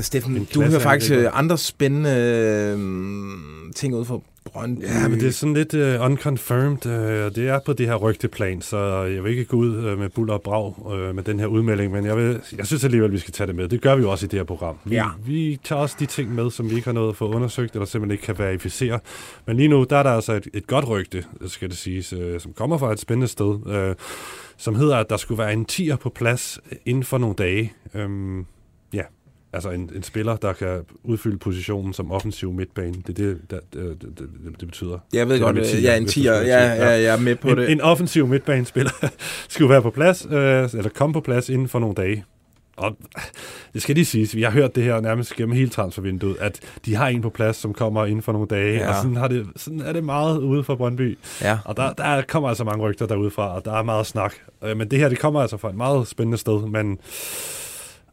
Steffen, 0.00 0.36
En 0.36 0.44
du 0.54 0.62
hører 0.62 0.80
faktisk 0.80 1.12
øh, 1.12 1.30
andre 1.32 1.58
spændende 1.58 2.10
øh, 2.10 3.72
ting 3.74 3.94
ud 3.94 4.04
fra 4.04 4.18
Brøndby. 4.52 4.82
Ja, 4.82 5.08
men 5.08 5.20
det 5.20 5.26
er 5.28 5.32
sådan 5.32 5.54
lidt 5.54 5.74
uh, 5.74 6.04
unconfirmed. 6.04 6.86
Uh, 6.86 6.92
det 7.34 7.38
er 7.48 7.58
på 7.66 7.72
det 7.72 7.86
her 7.86 7.94
rygteplan, 7.94 8.62
så 8.62 9.02
jeg 9.02 9.24
vil 9.24 9.30
ikke 9.30 9.44
gå 9.44 9.56
ud 9.56 9.92
uh, 9.92 9.98
med 9.98 10.08
buller 10.08 10.34
og 10.34 10.42
brag 10.42 10.74
uh, 10.78 11.14
med 11.14 11.22
den 11.22 11.40
her 11.40 11.46
udmelding, 11.46 11.92
men 11.92 12.04
jeg, 12.06 12.16
vil, 12.16 12.40
jeg 12.58 12.66
synes 12.66 12.84
alligevel, 12.84 13.12
vi 13.12 13.18
skal 13.18 13.32
tage 13.32 13.46
det 13.46 13.54
med. 13.56 13.68
Det 13.68 13.80
gør 13.80 13.96
vi 13.96 14.02
jo 14.02 14.10
også 14.10 14.26
i 14.26 14.28
det 14.28 14.38
her 14.38 14.44
program. 14.44 14.76
Vi, 14.84 14.94
Ja. 14.94 15.06
vi 15.26 15.58
tager 15.64 15.80
også 15.82 15.96
de 16.00 16.06
ting 16.06 16.34
med, 16.34 16.50
som 16.50 16.70
vi 16.70 16.74
ikke 16.74 16.84
har 16.86 16.92
nået 16.92 17.08
at 17.08 17.16
få 17.16 17.34
undersøgt, 17.34 17.72
eller 17.74 17.86
simpelthen 17.86 18.12
ikke 18.12 18.24
kan 18.26 18.38
verificere. 18.38 18.98
Men 19.46 19.56
lige 19.56 19.68
nu, 19.68 19.86
der 19.90 19.96
er 19.96 20.02
der 20.02 20.10
altså 20.10 20.32
et, 20.32 20.48
et 20.54 20.66
godt 20.66 20.88
rygte, 20.88 21.24
skal 21.46 21.68
det 21.68 21.76
siges, 21.76 22.12
uh, 22.12 22.20
som 22.38 22.52
kommer 22.52 22.78
fra 22.78 22.92
et 22.92 23.00
spændende 23.00 23.28
sted, 23.28 23.88
uh, 23.90 23.94
som 24.56 24.74
hedder, 24.74 24.96
at 24.96 25.10
der 25.10 25.16
skulle 25.16 25.38
være 25.38 25.52
en 25.52 25.64
tier 25.64 25.96
på 25.96 26.08
plads 26.10 26.58
inden 26.86 27.04
for 27.04 27.18
nogle 27.18 27.34
dage. 27.38 27.72
Um, 28.04 28.46
Altså 29.56 29.70
en, 29.70 29.90
en 29.94 30.02
spiller, 30.02 30.36
der 30.36 30.52
kan 30.52 30.80
udfylde 31.04 31.38
positionen 31.38 31.92
som 31.92 32.12
offensiv 32.12 32.52
midtbane. 32.52 32.94
Det 33.06 33.08
er 33.08 33.12
det, 33.12 33.38
der, 33.50 33.58
det, 33.72 33.96
det, 34.00 34.28
det, 34.60 34.68
betyder. 34.68 34.98
Jeg 35.12 35.26
ved 35.28 35.34
Det 35.34 35.42
godt, 35.42 35.56
øh, 35.58 35.64
tier, 35.64 35.80
jeg 35.80 35.92
er 35.92 35.96
en 35.96 36.08
skal 36.08 36.22
Ja, 36.22 36.40
sige. 36.42 36.54
ja, 36.56 36.90
jeg 36.90 37.04
er 37.14 37.20
med 37.20 37.36
på 37.36 37.48
En, 37.48 37.56
det. 37.56 37.70
en 37.70 37.80
offensiv 37.80 38.26
midtbanespiller 38.26 38.90
skulle 39.48 39.70
være 39.70 39.82
på 39.82 39.90
plads, 39.90 40.26
øh, 40.30 40.32
eller 40.74 40.88
komme 40.94 41.12
på 41.12 41.20
plads 41.20 41.48
inden 41.48 41.68
for 41.68 41.78
nogle 41.78 41.94
dage. 41.94 42.24
Og 42.76 42.96
det 43.74 43.82
skal 43.82 43.94
lige 43.94 44.04
siges, 44.04 44.36
vi 44.36 44.42
har 44.42 44.50
hørt 44.50 44.74
det 44.74 44.82
her 44.84 45.00
nærmest 45.00 45.36
gennem 45.36 45.54
hele 45.56 45.68
transfervinduet, 45.70 46.36
at 46.40 46.60
de 46.84 46.94
har 46.94 47.08
en 47.08 47.22
på 47.22 47.30
plads, 47.30 47.56
som 47.56 47.72
kommer 47.74 48.06
inden 48.06 48.22
for 48.22 48.32
nogle 48.32 48.48
dage, 48.48 48.72
Ja. 48.74 48.82
ja. 48.82 48.88
og 48.88 48.94
sådan, 48.94 49.16
har 49.16 49.28
det, 49.28 49.46
sådan 49.56 49.80
er 49.80 49.92
det 49.92 50.04
meget 50.04 50.38
ude 50.38 50.64
for 50.64 50.74
Brøndby. 50.74 51.18
Ja. 51.42 51.58
Og 51.64 51.76
der, 51.76 51.92
der 51.92 52.22
kommer 52.28 52.48
altså 52.48 52.64
mange 52.64 52.82
rygter 52.84 53.06
derudefra, 53.06 53.54
og 53.56 53.64
der 53.64 53.72
er 53.72 53.82
meget 53.82 54.06
snak. 54.06 54.34
Øh, 54.64 54.76
Men 54.76 54.90
det 54.90 54.98
her, 54.98 55.08
det 55.08 55.18
kommer 55.18 55.40
altså 55.40 55.56
fra 55.56 55.68
et 55.68 55.74
meget 55.76 56.08
spændende 56.08 56.38
sted, 56.38 56.60
men 56.68 56.98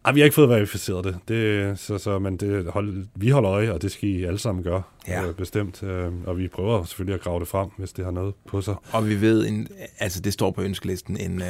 ah, 0.06 0.16
vi 0.16 0.20
har 0.20 0.26
ikke 0.26 0.36
fået 0.36 0.50
verificeret 0.50 1.06
det. 1.06 1.18
det 1.28 1.80
så, 1.80 1.98
så, 1.98 2.20
men 2.20 2.38
det 2.38 2.66
hold, 2.70 3.06
vi 3.16 3.30
holder 3.30 3.52
øje, 3.52 3.72
og 3.74 3.82
det 3.82 3.92
skal 3.92 4.10
I 4.10 4.24
alle 4.24 4.40
sammen 4.40 4.64
gøre, 4.64 4.82
Ja. 5.08 5.24
øh, 5.28 5.34
bestemt. 5.36 5.84
Øh, 5.84 6.06
og 6.26 6.38
vi 6.38 6.48
prøver 6.48 6.84
selvfølgelig 6.84 7.14
at 7.16 7.22
grave 7.22 7.40
det 7.40 7.48
frem, 7.48 7.70
hvis 7.78 7.94
det 7.94 8.06
har 8.06 8.12
noget 8.12 8.34
på 8.48 8.62
sig. 8.62 8.76
Og 8.92 9.10
vi 9.10 9.22
ved, 9.22 9.48
en, 9.48 9.68
altså 10.00 10.22
det 10.22 10.34
står 10.34 10.52
på 10.52 10.62
ønskelisten, 10.62 11.18
en, 11.18 11.42
øh, 11.42 11.48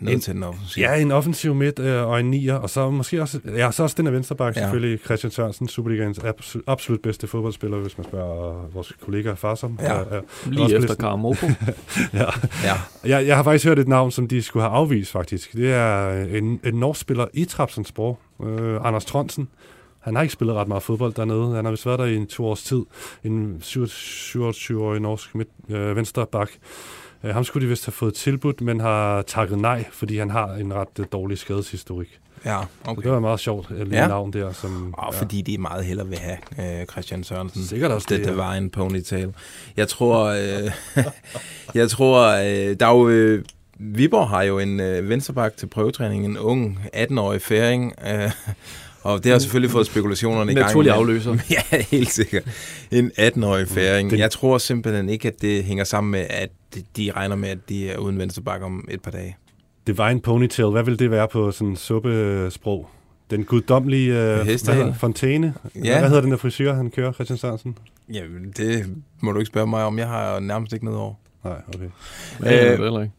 noget 0.00 0.14
En- 0.14 0.20
til 0.20 0.34
den 0.34 0.42
offensiv. 0.42 0.80
Ja, 0.82 0.94
en 1.00 1.10
offensiv 1.12 1.54
midt 1.54 1.78
øh, 1.78 2.06
og 2.08 2.20
en 2.20 2.30
nier, 2.30 2.54
og 2.54 2.70
så 2.70 2.90
måske 2.90 3.22
også, 3.22 3.40
ja, 3.46 3.70
så 3.70 3.82
også 3.82 3.94
den 3.98 4.06
af 4.06 4.12
venstreback, 4.12 4.56
Ja. 4.56 4.60
ja. 4.60 4.66
selvfølgelig 4.66 5.00
Christian 5.04 5.30
Sørensen, 5.30 5.68
Superligaens 5.68 6.18
absolut, 6.18 6.64
absolut 6.66 7.00
bedste 7.02 7.26
fodboldspiller, 7.26 7.78
hvis 7.78 7.98
man 7.98 8.04
spørger 8.04 8.64
øh, 8.64 8.74
vores 8.74 8.92
kollega 9.04 9.32
Farsom. 9.32 9.78
Ja. 9.82 10.00
Øh, 10.00 10.06
øh, 10.16 10.52
Lige 10.52 10.76
efter. 10.76 10.94
Karamoko. 10.94 11.46
ja. 12.12 12.24
ja. 12.64 12.74
Jeg, 13.04 13.26
jeg 13.26 13.36
har 13.36 13.42
faktisk 13.42 13.64
hørt 13.66 13.78
et 13.78 13.88
navn, 13.88 14.10
som 14.10 14.28
de 14.28 14.42
skulle 14.42 14.62
have 14.62 14.72
afvist, 14.76 15.10
faktisk. 15.12 15.52
Det 15.52 15.72
er 15.72 16.10
en, 16.24 16.60
en 16.64 16.74
norsk 16.74 17.00
spiller 17.00 17.26
i 17.34 17.44
Trabzonspor, 17.84 18.18
øh, 18.44 18.80
Anders 18.84 19.04
Tronsen. 19.04 19.48
Han 20.00 20.14
har 20.14 20.22
ikke 20.22 20.32
spillet 20.32 20.56
ret 20.56 20.68
meget 20.68 20.82
fodbold 20.82 21.14
dernede. 21.14 21.54
Han 21.56 21.64
har 21.64 21.70
vist 21.72 21.86
været 21.86 21.98
der 21.98 22.04
i 22.04 22.16
en 22.16 22.26
to 22.26 22.46
års 22.46 22.62
tid. 22.62 22.82
En 23.24 23.56
27-årig 23.62 25.00
norsk 25.00 25.34
midt, 25.34 25.48
øh, 25.68 25.96
venstreback. 25.96 26.50
Øh, 27.24 27.34
ham 27.34 27.44
skulle 27.44 27.64
de 27.64 27.68
vist 27.68 27.86
have 27.86 27.92
fået 27.92 28.14
tilbudt, 28.14 28.60
men 28.60 28.80
har 28.80 29.22
takket 29.22 29.58
nej, 29.58 29.84
fordi 29.92 30.18
han 30.18 30.30
har 30.30 30.54
en 30.54 30.74
ret 30.74 30.98
øh, 30.98 31.06
dårlig 31.12 31.38
skadeshistorik. 31.38 32.18
Ja, 32.44 32.58
Okay. 32.84 33.02
Det 33.02 33.10
var 33.10 33.20
meget 33.20 33.40
sjovt, 33.40 33.70
et 33.70 33.78
lille 33.78 33.96
Ja. 33.96 34.06
navn 34.08 34.32
der. 34.32 34.52
Som, 34.52 34.94
Og 34.98 35.14
fordi 35.14 35.42
de 35.42 35.58
meget 35.58 35.84
hellere 35.84 36.08
vil 36.08 36.18
have 36.18 36.80
øh, 36.80 36.86
Christian 36.86 37.24
Sørensen. 37.24 37.62
Sikkert 37.64 37.90
også 37.90 38.06
det, 38.10 38.18
det, 38.18 38.26
det 38.26 38.32
ja. 38.32 38.36
var 38.36 38.52
en 38.52 38.70
ponytail. 38.70 39.34
Jeg 39.76 39.88
tror, 39.88 40.24
øh, 40.24 41.04
jeg 41.80 41.90
tror, 41.90 42.26
øh, 42.28 42.76
der 42.80 42.86
er 42.86 42.90
jo, 42.96 43.08
øh, 43.08 43.44
Viborg 43.78 44.28
har 44.28 44.42
jo 44.42 44.58
en 44.58 44.80
øh, 44.80 45.08
venstreback 45.08 45.56
til 45.56 45.66
prøvetræning, 45.66 46.24
en 46.24 46.38
ung 46.38 46.78
18-årig 46.96 47.42
færing, 47.42 47.92
øh, 48.12 48.30
og 49.02 49.24
det 49.24 49.32
har 49.32 49.38
selvfølgelig 49.38 49.70
fået 49.70 49.86
spekulationerne 49.86 50.52
i 50.52 50.54
gang. 50.54 50.66
Naturlig 50.66 50.92
afløser. 50.92 51.36
Ja, 51.72 51.82
helt 51.90 52.10
sikkert. 52.10 52.42
En 52.90 53.10
18-årig 53.18 53.68
færing. 53.68 54.18
Jeg 54.18 54.30
tror 54.30 54.58
simpelthen 54.58 55.08
ikke, 55.08 55.28
at 55.28 55.42
det 55.42 55.64
hænger 55.64 55.84
sammen 55.84 56.10
med, 56.10 56.26
at 56.30 56.50
de- 56.96 57.10
regner 57.16 57.36
med, 57.36 57.48
at 57.48 57.58
de 57.68 57.90
er 57.90 57.98
uden 57.98 58.18
venstreback 58.18 58.62
om 58.62 58.88
et 58.90 59.02
par 59.02 59.10
dage. 59.10 59.36
Divine 59.86 60.20
Ponytail, 60.20 60.68
hvad 60.70 60.82
vil 60.82 60.98
det 60.98 61.10
være 61.10 61.28
på 61.28 61.50
sådan 61.50 61.76
suppesprog? 61.76 62.88
Den 63.30 63.44
guddommelige 63.44 64.08
øh, 64.08 64.34
hvad 64.36 64.44
hedder- 64.44 64.94
fontæne? 64.94 65.54
Ja. 65.84 65.98
Hvad 65.98 66.08
hedder 66.08 66.22
den 66.22 66.30
der 66.30 66.36
frisyr, 66.36 66.72
han 66.72 66.90
kører, 66.90 67.12
Christian 67.12 67.36
Sørensen? 67.38 67.78
Jamen, 68.12 68.52
det 68.56 68.86
må 69.20 69.32
du 69.32 69.38
ikke 69.38 69.46
spørge 69.48 69.66
mig 69.66 69.84
om. 69.84 69.98
Jeg 69.98 70.08
har 70.08 70.40
nærmest 70.40 70.72
ikke 70.72 70.84
noget 70.84 71.00
over. 71.00 71.14
Nej, 71.44 71.56
okay. 71.74 71.84
Ja, 72.44 72.64
Øh, 72.64 72.70
det 72.70 72.78
heller 72.78 73.00
ikke. 73.02 73.12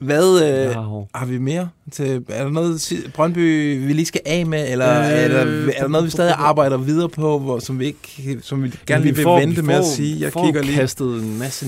Hvad 0.00 0.40
øh, 0.42 0.48
Jeg 0.48 0.74
har 1.14 1.26
vi 1.26 1.38
mere 1.38 1.68
til? 1.90 2.24
Er 2.28 2.42
der 2.44 2.50
noget, 2.50 2.92
Brøndby, 3.14 3.38
vi 3.86 3.92
lige 3.92 4.06
skal 4.06 4.20
af 4.26 4.46
med? 4.46 4.72
Eller 4.72 4.98
Øh, 5.00 5.06
er, 5.06 5.28
der, 5.28 5.38
er 5.76 5.80
der 5.80 5.88
noget, 5.88 6.04
vi 6.04 6.10
stadig 6.10 6.32
arbejder 6.48 6.76
videre 6.76 7.08
på, 7.08 7.38
hvor, 7.38 7.58
som 7.58 7.78
vi 7.78 7.86
ikke, 7.86 8.38
som 8.42 8.62
vi 8.62 8.72
gerne 8.86 9.04
lige 9.04 9.14
vil 9.16 9.22
får- 9.22 9.38
vente 9.40 9.56
vi 9.56 9.66
med 9.66 9.74
at 9.74 9.84
får- 9.84 9.90
sige? 9.94 10.20
Jeg 10.20 10.32
får 10.32 10.44
kigger 10.44 10.62
lige. 10.62 10.74
kastet 10.74 11.22
en 11.22 11.38
masse 11.38 11.66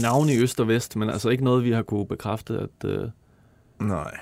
navne 0.00 0.34
i 0.34 0.38
øst 0.38 0.60
og 0.60 0.68
vest, 0.68 0.96
men 0.96 1.10
altså 1.10 1.28
ikke 1.28 1.44
noget, 1.44 1.64
vi 1.64 1.72
har 1.72 1.82
kunne 1.82 2.06
bekræfte, 2.06 2.54
at... 2.58 2.90
Øh, 2.90 2.98
Nej. 3.80 4.14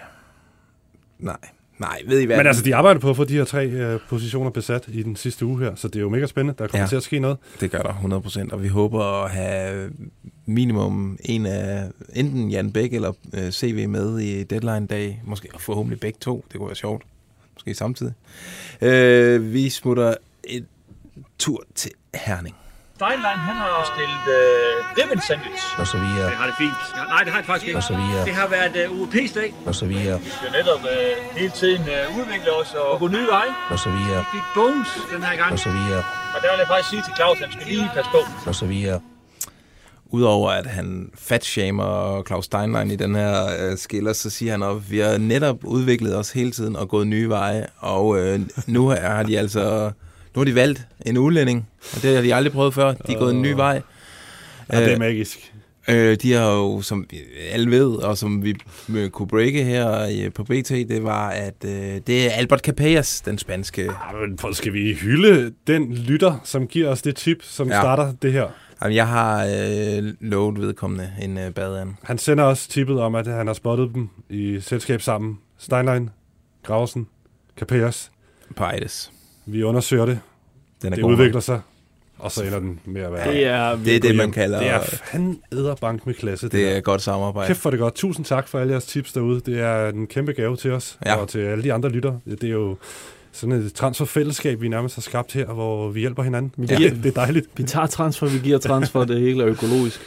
Nej. 1.19 1.37
Nej, 1.79 2.01
ved 2.07 2.21
I 2.21 2.25
hvad? 2.25 2.37
Men 2.37 2.47
altså, 2.47 2.63
de 2.63 2.75
arbejder 2.75 3.01
på 3.01 3.11
at 3.11 3.17
få 3.17 3.25
de 3.25 3.35
her 3.35 3.45
tre 3.45 3.67
øh, 3.67 4.01
positioner 4.09 4.51
besat 4.51 4.85
i 4.89 5.03
den 5.03 5.17
sidste 5.17 5.47
uge 5.47 5.59
her, 5.61 5.75
så 5.75 5.89
det 5.89 5.97
er 5.97 6.01
jo 6.01 6.09
mega 6.09 6.27
spændende. 6.27 6.59
Der 6.59 6.67
kommer 6.69 6.83
Ja. 6.83 6.89
til 6.89 6.97
at 6.97 7.03
ske 7.03 7.19
noget. 7.19 7.37
Det 7.61 7.71
gør 7.71 7.79
der 7.79 7.93
100%, 8.49 8.53
og 8.53 8.63
vi 8.63 8.69
håber 8.69 9.25
at 9.25 9.31
have 9.31 9.91
minimum 10.47 11.19
en 11.25 11.47
af 11.47 11.89
enten 12.15 12.51
Jan 12.51 12.73
Bæk 12.73 12.93
eller 12.93 13.13
øh, 13.35 13.51
CV 13.51 13.89
med 13.89 14.19
i 14.19 14.45
deadline-dag. 14.45 15.23
Måske 15.25 15.49
forhåbentlig 15.59 16.01
begge 16.01 16.19
to. 16.21 16.45
Det 16.53 16.59
kunne 16.59 16.69
være 16.69 16.77
sjovt. 16.77 17.03
Måske 17.55 17.75
samtidig. 17.75 18.13
Øh, 18.83 19.53
vi 19.53 19.69
smutter 19.71 20.15
et 20.45 20.65
tur 21.39 21.65
til 21.75 21.91
Herning. 22.15 22.55
Steinlein, 23.01 23.39
han 23.49 23.57
har 23.65 23.75
stillet 23.95 24.25
øh, 24.39 24.75
ribbon 24.99 25.21
sandwich. 25.29 25.65
og 25.81 25.87
så 25.93 25.99
videre, 26.05 26.27
Det 26.31 26.37
har 26.43 26.47
det 26.51 26.57
fint. 26.65 26.81
Ja, 26.97 27.03
nej, 27.15 27.21
det 27.25 27.31
har 27.33 27.39
det 27.43 27.47
faktisk 27.51 27.67
ikke. 27.69 27.79
og 27.79 27.87
så 27.93 27.97
videre, 28.03 28.25
Det 28.29 28.35
har 28.43 28.49
været 28.57 28.75
øh, 28.83 28.87
UEP's 29.01 29.33
dag. 29.41 29.51
og 29.69 29.75
så 29.81 29.87
videre, 29.93 30.17
Vi 30.27 30.31
skal 30.39 30.51
netop 30.59 30.81
øh, 30.95 31.13
hele 31.41 31.53
tiden 31.61 31.83
øh, 31.97 32.19
udvikle 32.19 32.51
os 32.61 32.71
og 32.75 32.99
gå 33.03 33.07
nye 33.17 33.27
veje. 33.37 33.53
og 33.73 33.79
så 33.85 33.91
videre, 33.97 34.19
Vi 34.19 34.27
fik 34.37 34.47
bones 34.59 34.89
den 35.15 35.23
her 35.29 35.37
gang. 35.43 35.53
og 35.53 35.59
så 35.67 35.71
videre, 35.79 36.03
Og 36.35 36.39
der 36.43 36.49
vil 36.53 36.59
jeg 36.63 36.69
faktisk 36.73 36.91
sige 36.93 37.03
til 37.07 37.13
Claus, 37.19 37.37
at 37.41 37.45
han 37.49 37.53
skal 37.57 37.67
lige 37.73 37.91
passe 37.97 38.11
på. 38.17 38.21
og 38.51 38.55
så 38.55 38.67
videre. 38.75 38.99
Udover 40.19 40.51
at 40.51 40.67
han 40.67 41.11
fatshamer 41.29 42.23
Claus 42.27 42.45
Steinlein 42.45 42.91
i 42.91 42.97
den 42.97 43.15
her 43.15 43.35
øh, 43.61 43.79
skiller, 43.79 44.13
så 44.13 44.31
siger 44.31 44.53
han 44.53 44.63
at 44.63 44.91
vi 44.91 44.99
har 44.99 45.19
netop 45.19 45.57
udviklet 45.65 46.17
os 46.17 46.31
hele 46.31 46.51
tiden 46.51 46.77
og 46.77 46.89
gået 46.89 47.07
nye 47.07 47.29
veje, 47.29 47.67
og 47.79 48.19
øh, 48.19 48.41
nu 48.67 48.89
har 48.89 49.23
de 49.23 49.39
altså 49.39 49.91
nu 50.37 50.41
har 50.41 50.45
de 50.45 50.55
valgt 50.55 50.87
en 51.07 51.19
udlænding, 51.19 51.69
og 51.97 52.03
det 52.03 52.15
har 52.15 52.23
de 52.23 52.35
aldrig 52.35 52.53
prøvet 52.53 52.75
før. 52.75 52.93
De 52.93 53.13
er 53.13 53.19
gået 53.19 53.35
en 53.35 53.43
ny 53.43 53.53
vej. 53.53 53.83
Ja, 54.73 54.81
det 54.81 54.87
er 54.87 54.93
Øh, 54.93 54.99
magisk. 54.99 55.53
Øh, 55.89 56.17
de 56.23 56.33
har 56.33 56.53
jo, 56.53 56.81
som 56.83 57.07
vi 57.11 57.17
alle 57.53 57.71
ved, 57.71 57.87
og 57.97 58.19
som 58.19 58.45
vi 58.45 58.55
øh, 58.97 59.11
kunne 59.11 59.29
breake 59.29 59.65
her 59.65 60.07
i- 60.07 60.31
på 60.31 60.45
BT, 60.45 60.69
det 60.71 61.03
var, 61.05 61.29
at 61.31 61.55
øh, 61.65 61.71
det 62.07 62.27
er 62.27 62.31
Albert 62.31 62.61
Capellas, 62.61 63.21
den 63.21 63.39
spanske. 63.39 63.83
Ja, 63.83 63.91
men 64.45 64.55
skal 64.55 64.73
vi 64.73 64.95
hylde 64.95 65.53
den 65.67 65.95
lytter, 65.95 66.39
som 66.45 66.67
giver 66.67 66.89
os 66.91 67.03
det 67.03 67.17
tip, 67.17 67.39
som 67.43 67.69
Ja. 67.69 67.81
starter 67.81 68.13
det 68.23 68.33
her? 68.33 68.47
Jamen, 68.83 68.97
jeg 68.97 69.09
har 69.09 69.45
øh, 69.47 70.05
lovet 70.21 70.61
vedkommende 70.61 71.13
en 71.23 71.39
øh, 71.39 71.51
badeand. 71.55 71.91
Han 72.03 72.19
sender 72.19 72.45
også 72.45 72.69
tippet 72.69 73.01
om, 73.01 73.15
at 73.15 73.27
han 73.27 73.47
har 73.47 73.55
spottet 73.55 73.91
dem 73.95 74.09
i 74.31 74.61
selskab 74.61 75.03
sammen. 75.03 75.39
Steinlein, 75.59 76.11
Graversen, 76.63 77.07
Capellas. 77.59 78.11
på 78.57 78.65
Eides. 78.65 79.13
Vi 79.47 79.63
undersøger 79.63 80.07
det. 80.07 80.19
Den 80.83 80.93
er 80.93 80.97
Det 80.97 81.03
god. 81.03 81.13
udvikler 81.13 81.41
sig. 81.41 81.61
Og 82.19 82.33
så 82.33 82.45
ender 82.45 82.59
den 82.59 82.81
med 82.85 83.01
at 83.03 83.13
være... 83.13 83.33
det 83.33 83.45
er, 83.47 83.77
Det 83.77 83.97
er 83.97 84.01
det, 84.01 84.17
man 84.17 84.33
kalder... 84.33 84.59
det 84.59 84.69
er 84.69 84.81
fanden 84.81 85.41
æderbank 85.53 86.07
med 86.07 86.15
klasse. 86.15 86.47
Det, 86.47 86.53
det 86.53 86.77
er 86.77 86.81
godt 86.81 87.03
samarbejde. 87.03 87.47
Kæft 87.47 87.59
for 87.61 87.71
det 87.71 87.79
godt. 87.79 87.95
Tusind 87.95 88.25
tak 88.27 88.49
for 88.49 88.59
alle 88.59 88.71
jeres 88.73 88.87
tips 88.87 89.13
derude. 89.13 89.41
Det 89.41 89.61
er 89.61 89.89
en 89.89 90.07
kæmpe 90.07 90.33
gave 90.33 90.57
til 90.57 90.73
os, 90.73 90.99
Ja. 91.07 91.15
og 91.17 91.29
til 91.29 91.39
alle 91.39 91.65
de 91.65 91.73
andre 91.73 91.89
lytter. 91.89 92.19
Det 92.25 92.45
er 92.45 92.49
jo 92.49 92.77
sådan 93.33 93.53
et 93.53 93.75
transferfællesskab, 93.75 94.61
vi 94.61 94.69
nærmest 94.69 94.95
har 94.95 95.01
skabt 95.01 95.33
her, 95.33 95.47
hvor 95.47 95.89
vi 95.89 96.01
hjælper 96.01 96.23
hinanden. 96.23 96.65
Ja. 96.71 96.77
Det, 96.77 96.93
det 97.03 97.07
er 97.07 97.11
dejligt. 97.25 97.47
Vi 97.57 97.63
tager 97.63 97.87
transfer, 97.87 98.27
vi 98.27 98.39
giver 98.39 98.59
transfer, 98.59 99.05
det 99.05 99.21
hele 99.21 99.43
er 99.43 99.49
økologisk. 99.49 100.01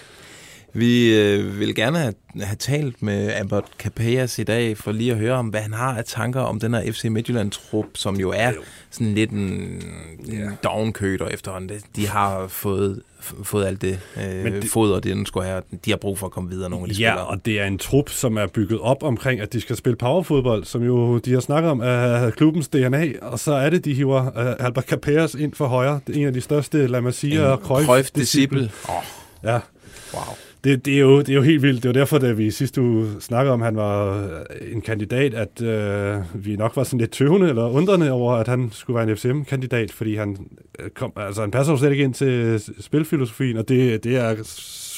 Vi 0.74 1.16
øh, 1.18 1.60
vil 1.60 1.76
gerne 1.76 1.98
have, 1.98 2.14
have 2.42 2.56
talt 2.56 3.02
med 3.04 3.32
Albert 3.32 3.64
Capellas 3.80 4.40
i 4.40 4.44
dag, 4.44 4.78
for 4.78 4.92
lige 4.92 5.12
at 5.12 5.18
høre 5.18 5.34
om, 5.34 5.48
hvad 5.48 5.62
han 5.62 5.74
har 5.74 5.98
af 5.98 6.04
tanker 6.06 6.42
om 6.42 6.60
den 6.60 6.74
her 6.74 6.92
FC 6.92 7.04
Midtjylland-trup, 7.06 7.86
som 7.96 8.16
jo 8.16 8.30
er 8.36 8.52
sådan 8.92 9.14
lidt 9.14 9.32
en, 9.32 9.40
en 9.40 10.52
downkøder 10.64 11.28
efterhånden. 11.28 11.80
De 11.96 12.08
har 12.08 12.48
fået, 12.48 13.02
fået 13.44 13.66
alt 13.66 13.82
det, 13.82 14.00
øh, 14.18 14.44
Men 14.44 14.54
det 14.54 14.66
foder, 14.70 15.00
det 15.00 15.16
den 15.16 15.26
skulle 15.26 15.46
have. 15.48 15.62
De 15.86 15.90
har 15.90 15.98
brug 15.98 16.20
for 16.20 16.26
at 16.26 16.32
komme 16.32 16.50
videre, 16.50 16.70
nogle 16.70 16.84
af 16.90 16.90
de 16.96 17.02
Ja, 17.02 17.10
spillere. 17.12 17.28
og 17.28 17.46
det 17.46 17.60
er 17.60 17.66
en 17.66 17.78
trup, 17.78 18.10
som 18.10 18.38
er 18.38 18.48
bygget 18.48 18.80
op 18.80 19.04
omkring, 19.04 19.42
at 19.42 19.54
de 19.54 19.62
skal 19.62 19.76
spille 19.76 19.96
powerfodbold, 19.98 20.64
som 20.66 20.84
jo 20.84 21.18
de 21.18 21.34
har 21.34 21.40
snakket 21.40 21.72
om 21.72 21.82
af 21.82 22.34
klubbens 22.34 22.68
DNA, 22.68 23.08
og 23.22 23.40
så 23.40 23.54
er 23.54 23.70
det, 23.70 23.86
de 23.86 23.94
hiver 23.94 24.22
uh, 24.22 24.66
Albert 24.66 24.86
Capellas 24.86 25.36
ind 25.36 25.54
for 25.54 25.68
højre. 25.68 26.00
Det 26.08 26.16
er 26.16 26.20
en 26.22 26.28
af 26.28 26.34
de 26.34 26.42
største 26.42 26.88
La 26.88 27.00
Masia 27.00 27.46
og 27.46 27.58
Cruyff, 27.58 27.88
Cruyff-disciple. 27.90 28.70
Åh, 28.90 28.96
Ja, 29.44 29.60
wow. 30.14 30.24
Det, 30.64 30.86
det, 30.86 30.94
er 30.96 31.00
jo, 31.00 31.20
det 31.20 31.30
er 31.30 31.34
jo 31.34 31.42
helt 31.42 31.62
vildt. 31.62 31.84
Det 31.84 31.90
var 31.90 31.94
derfor, 31.94 32.18
da 32.18 32.32
vi 32.32 32.46
i 32.46 32.52
sidste 32.52 32.82
uge 32.82 33.08
snakkede 33.20 33.54
om, 33.54 33.62
at 33.62 33.66
han 33.66 33.76
var 33.76 34.18
øh, 34.24 34.74
en 34.74 34.82
kandidat, 34.82 35.34
at 35.34 35.62
øh, 35.62 36.46
vi 36.46 36.56
nok 36.56 36.76
var 36.76 36.84
sådan 36.84 37.00
lidt 37.00 37.12
tøvende 37.12 37.50
eller 37.50 37.70
undrende 37.70 38.12
over, 38.12 38.34
at 38.34 38.48
han 38.48 38.70
skulle 38.74 38.96
være 39.00 39.10
en 39.10 39.18
FCM-kandidat, 39.18 39.92
fordi 39.92 40.16
han, 40.16 40.38
øh, 40.80 40.90
kom, 40.90 41.12
altså, 41.16 41.42
han 41.42 41.52
passer 41.52 41.74
jo 41.74 41.78
slet 41.80 41.92
ikke 41.92 42.04
ind 42.04 42.14
til 42.14 42.60
s- 42.60 42.72
spilfilosofien, 42.86 43.58
og 43.58 43.70
det, 43.70 44.04
det 44.04 44.16
er 44.18 44.36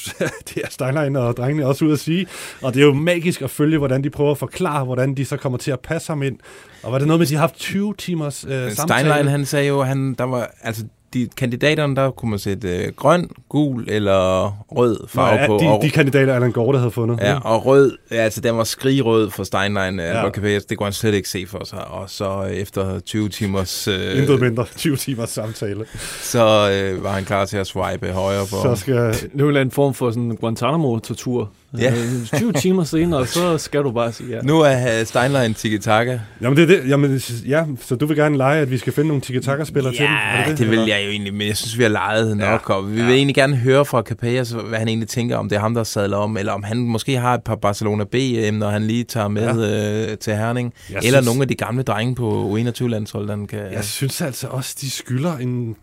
det 0.48 0.56
er 0.64 0.70
Steinlein 0.70 1.16
og 1.16 1.36
drengene 1.36 1.66
også 1.66 1.84
ud 1.84 1.92
at 1.92 1.98
sige. 1.98 2.26
Og 2.62 2.74
det 2.74 2.82
er 2.82 2.86
jo 2.86 2.92
magisk 2.94 3.42
at 3.42 3.50
følge, 3.50 3.78
hvordan 3.78 4.04
de 4.04 4.10
prøver 4.10 4.30
at 4.30 4.38
forklare, 4.38 4.84
hvordan 4.84 5.14
de 5.14 5.24
så 5.24 5.36
kommer 5.36 5.58
til 5.58 5.70
at 5.70 5.80
passe 5.80 6.08
ham 6.08 6.22
ind. 6.22 6.38
Og 6.82 6.92
var 6.92 6.98
det 6.98 7.06
noget 7.06 7.18
med, 7.18 7.26
at 7.26 7.30
de 7.30 7.34
har 7.34 7.40
haft 7.40 7.54
20 7.56 7.94
timers 7.98 8.44
øh, 8.48 8.50
samtale? 8.72 9.00
Steinlein, 9.10 9.26
han 9.26 9.44
sagde 9.44 9.68
jo, 9.68 9.82
han, 9.82 10.14
der 10.14 10.24
var, 10.24 10.50
altså, 10.62 10.84
de 11.14 11.28
kandidaterne, 11.36 11.96
der 11.96 12.10
kunne 12.10 12.30
man 12.30 12.38
sætte 12.38 12.68
øh, 12.78 12.92
grøn, 12.96 13.30
gul 13.48 13.84
eller 13.88 14.46
rød 14.76 15.08
farve 15.08 15.40
Nå, 15.40 15.46
på. 15.46 15.64
ja, 15.64 15.70
og, 15.70 15.82
de, 15.82 15.86
de 15.86 15.90
kandidater, 15.90 16.34
Allan 16.34 16.52
der 16.72 16.78
havde 16.78 16.90
fundet. 16.90 17.18
Ja, 17.20 17.38
og 17.44 17.66
rød, 17.66 17.96
ja, 18.10 18.16
altså 18.16 18.40
den 18.40 18.56
var 18.56 18.64
skrigrød 18.64 19.30
for 19.30 19.44
Steinlein, 19.44 19.98
ja. 19.98 20.18
Ja. 20.18 20.28
Det 20.68 20.78
kunne 20.78 20.86
han 20.86 20.92
slet 20.92 21.14
ikke 21.14 21.28
se 21.28 21.46
for 21.46 21.64
sig. 21.64 21.84
Og 21.88 22.10
så 22.10 22.44
øh, 22.50 22.50
efter 22.52 23.00
20 23.00 23.28
timers, 23.28 23.88
øh, 23.88 24.18
Intet 24.18 24.40
mindre. 24.40 24.64
20 24.76 24.96
timers 24.96 25.30
samtale. 25.30 25.84
så 26.22 26.70
øh, 26.72 27.04
var 27.04 27.10
han 27.12 27.24
klar 27.24 27.44
til 27.44 27.56
at 27.56 27.66
swipe 27.66 28.12
højre 28.12 28.46
på. 28.50 28.56
Så 28.62 28.76
skal, 28.76 28.94
Det 28.94 29.40
jo 29.40 29.50
en 29.62 29.70
form 29.70 29.94
for 29.94 30.10
sådan 30.10 30.36
Guantanamo-tortur. 30.40 31.50
Ja. 31.78 31.92
Øh, 31.92 32.26
20 32.38 32.52
timer 32.52 32.84
senere, 32.84 33.26
så 33.26 33.58
skal 33.58 33.82
du 33.82 33.90
bare 33.90 34.12
sige 34.12 34.36
ja. 34.36 34.40
Nu 34.42 34.60
er 34.60 35.00
øh, 35.00 35.06
Steinlein 35.06 35.54
tiki-taka. 35.54 36.18
Jamen, 36.40 36.56
det 36.56 36.62
er 36.62 36.66
det. 36.82 36.88
Jamen, 36.88 37.20
ja, 37.48 37.64
så 37.80 37.94
du 37.94 38.06
vil 38.06 38.16
gerne 38.16 38.36
lege, 38.36 38.60
at 38.60 38.70
vi 38.70 38.78
skal 38.78 38.92
finde 38.92 39.08
nogle 39.08 39.20
tiki-taka-spillere 39.22 39.92
til 39.92 40.00
dem? 40.00 40.08
Er 40.10 40.40
Ja, 40.44 40.50
det, 40.50 40.58
det 40.58 40.70
vil 40.70 40.78
jeg 40.78 41.02
jo 41.04 41.10
egentlig, 41.10 41.34
men 41.34 41.46
jeg 41.48 41.56
synes, 41.56 41.78
vi 41.78 41.82
har 41.82 41.90
lejet 41.90 42.36
nok. 42.36 42.70
Og 42.70 42.90
vi 42.96 43.02
vil 43.02 43.14
egentlig 43.14 43.34
gerne 43.34 43.56
høre 43.56 43.84
fra 43.84 44.02
Capellas, 44.02 44.50
hvad 44.50 44.78
han 44.78 44.88
egentlig 44.88 45.08
tænker, 45.08 45.36
om 45.36 45.48
det 45.48 45.56
er 45.56 45.60
ham, 45.60 45.74
der 45.74 45.84
sadler 45.84 46.16
om, 46.16 46.36
eller 46.36 46.52
om 46.52 46.62
han 46.62 46.76
måske 46.78 47.16
har 47.18 47.34
et 47.34 47.42
par 47.42 47.54
Barcelona 47.56 48.04
BM, 48.04 48.54
når 48.54 48.70
han 48.70 48.82
lige 48.82 49.04
tager 49.04 49.28
med 49.28 49.42
ja. 49.68 50.10
øh, 50.12 50.18
til 50.18 50.34
Herning. 50.36 50.72
Jeg 50.90 50.96
eller 50.96 51.10
synes- 51.10 51.26
nogle 51.26 51.42
af 51.42 51.48
de 51.48 51.54
gamle 51.54 51.82
drenge 51.82 52.14
på 52.14 52.56
U21-landsholdet, 52.58 53.30
han 53.30 53.46
kan... 53.46 53.58
Jeg 53.72 53.84
synes 53.84 54.20
altså 54.20 54.46
også, 54.46 54.76
de 54.80 54.90
skylder 54.90 55.36
en 55.36 55.76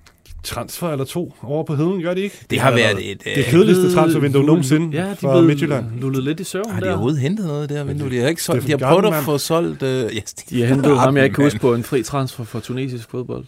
transfer 0.43 0.89
eller 0.89 1.05
to 1.05 1.33
over 1.43 1.63
på 1.63 1.75
heden, 1.75 2.01
gør 2.01 2.13
de 2.13 2.21
ikke? 2.21 2.45
Det 2.49 2.59
har 2.59 2.71
været 2.71 3.11
et... 3.11 3.23
det 3.35 3.45
kedeligste 3.45 3.93
transfervindue 3.93 4.43
nogensinde 4.43 4.97
Ja, 4.97 5.09
de 5.09 5.15
blev 5.19 5.43
Midtjylland. 5.43 5.85
lullet 5.99 6.23
lidt 6.23 6.39
i 6.39 6.43
søvn 6.43 6.69
Har 6.71 6.79
de 6.79 6.89
overhovedet 6.89 7.19
hentet 7.19 7.45
noget 7.45 7.69
der 7.69 7.83
vindue? 7.83 8.09
De 8.09 8.19
har 8.19 8.27
ikke 8.27 8.43
solgt, 8.43 8.67
de 8.67 8.71
har 8.71 8.77
prøvet 8.77 9.13
at 9.15 9.23
få 9.23 9.37
solgt... 9.37 9.83
Øh, 9.83 10.03
yes, 10.17 10.33
De 10.33 10.61
har 10.61 10.67
hentet 10.67 10.99
ham, 10.99 11.15
jeg 11.17 11.23
ikke 11.23 11.35
kan 11.35 11.43
huske 11.43 11.59
på, 11.59 11.73
en 11.73 11.83
fri 11.83 12.03
transfer 12.03 12.43
for 12.43 12.59
tunesisk 12.59 13.09
fodbold. 13.11 13.45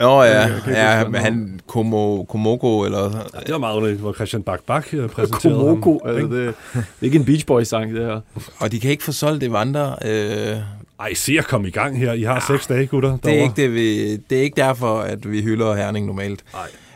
Åh 0.00 0.08
oh, 0.08 0.26
ja, 0.26 0.48
ja, 0.66 1.02
hvad 1.02 1.10
men 1.10 1.20
han 1.20 1.60
Komo, 1.66 2.24
Komoko, 2.24 2.84
eller... 2.84 3.02
Ja, 3.34 3.40
det 3.40 3.52
var 3.52 3.58
meget 3.58 3.76
underligt, 3.76 4.00
hvor 4.00 4.12
Christian 4.12 4.42
Bak 4.42 4.60
Bak 4.66 4.86
øh, 4.94 5.08
præsenterede 5.08 5.58
Komoko, 5.58 6.00
ham. 6.04 6.16
altså 6.16 6.36
det, 6.36 6.54
det 6.74 6.84
er 7.00 7.04
ikke 7.04 7.18
en 7.18 7.24
Beach 7.24 7.46
Boys-sang, 7.46 7.94
det 7.94 8.04
her. 8.06 8.20
Og 8.58 8.72
de 8.72 8.80
kan 8.80 8.90
ikke 8.90 9.04
få 9.04 9.12
solgt 9.12 9.44
Evander. 9.44 9.94
Øh, 10.04 10.56
Ej, 11.02 11.14
se 11.14 11.38
at 11.38 11.44
komme 11.44 11.68
i 11.68 11.70
gang 11.70 11.98
her. 11.98 12.12
I 12.12 12.22
har 12.22 12.44
seks 12.46 12.66
dage, 12.66 12.86
gutter. 12.86 13.16
det, 13.16 13.38
er 13.38 13.42
ikke 13.42 13.62
det, 13.62 13.74
vi, 13.74 14.16
det 14.16 14.38
er 14.38 14.42
ikke 14.42 14.56
derfor, 14.56 15.00
at 15.00 15.32
vi 15.32 15.42
hylder 15.42 15.74
Herning 15.74 16.06
normalt. 16.06 16.44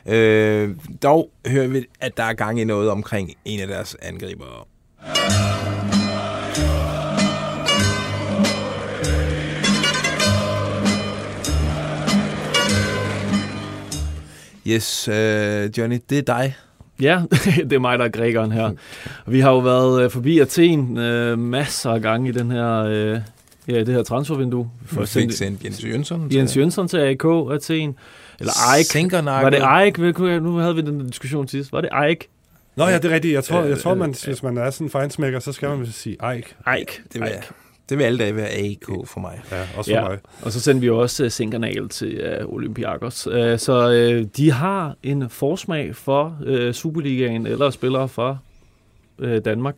Nej. 0.06 0.16
Øh, 0.16 0.76
dog 1.02 1.30
hører 1.46 1.68
vi, 1.68 1.84
at 2.00 2.16
der 2.16 2.22
er 2.22 2.32
gang 2.32 2.60
i 2.60 2.64
noget 2.64 2.90
omkring 2.90 3.30
en 3.44 3.60
af 3.60 3.66
deres 3.66 3.96
angribere. 4.02 4.64
Yes, 14.66 15.08
øh, 15.08 15.78
Johnny, 15.78 15.98
det 16.10 16.18
er 16.18 16.22
dig, 16.22 16.56
Ja, 17.00 17.22
det 17.70 17.72
er 17.72 17.78
mig, 17.78 17.98
der 17.98 18.04
er 18.04 18.08
grækeren 18.08 18.52
her. 18.52 18.70
Vi 19.26 19.40
har 19.40 19.50
jo 19.50 19.58
været 19.58 20.04
øh, 20.04 20.10
forbi 20.10 20.38
Athen 20.38 20.98
øh, 20.98 21.38
masser 21.38 21.90
af 21.90 22.02
gange 22.02 22.28
i 22.28 22.32
den 22.32 22.50
her, 22.50 22.84
øh, 22.84 23.20
ja, 23.68 23.78
det 23.84 23.88
her 23.88 24.02
transfervindue. 24.02 24.70
Vi 24.90 25.06
fik 25.06 25.32
sendt 25.32 25.64
Jens 25.64 25.84
Jønsson. 25.84 26.28
Jens 26.32 26.56
Jønsson 26.56 26.88
til 26.88 26.96
AK 26.98 27.24
Athen. 27.52 27.96
Eller 28.40 28.52
Eik. 28.78 28.84
Sinkernakket. 28.86 29.44
Var 29.62 29.80
det 29.80 29.84
Eik? 29.86 30.00
Ved- 30.00 30.40
Nu 30.40 30.56
havde 30.56 30.74
vi 30.74 30.80
den 30.80 31.06
diskussion 31.06 31.48
sidst. 31.48 31.72
Var 31.72 31.80
det 31.80 31.90
Eik? 32.08 32.28
Nå 32.76 32.86
ja, 32.86 32.96
det 32.98 33.04
er 33.04 33.14
rigtigt. 33.14 33.34
Jeg 33.34 33.44
tror, 33.44 33.60
jeg 33.62 33.70
Øh, 33.70 33.78
tror 33.78 33.94
man, 33.94 34.10
øh, 34.10 34.16
hvis 34.26 34.42
man 34.42 34.58
er 34.58 34.70
sådan 34.70 34.86
en 34.86 34.90
fejnsmækker, 34.90 35.38
så 35.40 35.52
skal 35.52 35.68
man 35.68 35.86
sige 35.86 36.16
Eik. 36.34 36.56
Eik. 36.78 37.02
Det 37.12 37.20
vil, 37.20 37.28
det 37.88 37.98
vil 37.98 38.04
alle 38.04 38.18
dage 38.18 38.36
være 38.36 38.48
AK 38.48 38.86
for 39.06 39.20
mig. 39.20 39.40
Ja, 39.52 39.60
også 39.76 39.90
for 39.90 39.96
Ja. 39.96 40.08
mig. 40.08 40.18
Og 40.42 40.52
så 40.52 40.60
sendte 40.60 40.80
vi 40.80 40.90
også 40.90 41.24
uh, 41.24 41.30
Sinkernagel 41.30 41.88
til 41.88 42.20
uh, 42.42 42.52
Olympiakos. 42.54 43.26
Uh, 43.26 43.32
så 43.56 43.88
uh, 44.20 44.26
de 44.36 44.52
har 44.52 44.94
en 45.02 45.30
forsmag 45.30 45.96
for 45.96 46.36
uh, 46.48 46.72
Superligaen 46.72 47.46
eller 47.46 47.70
spillere 47.70 48.08
fra 48.08 48.36
uh, 49.18 49.36
Danmark. 49.44 49.74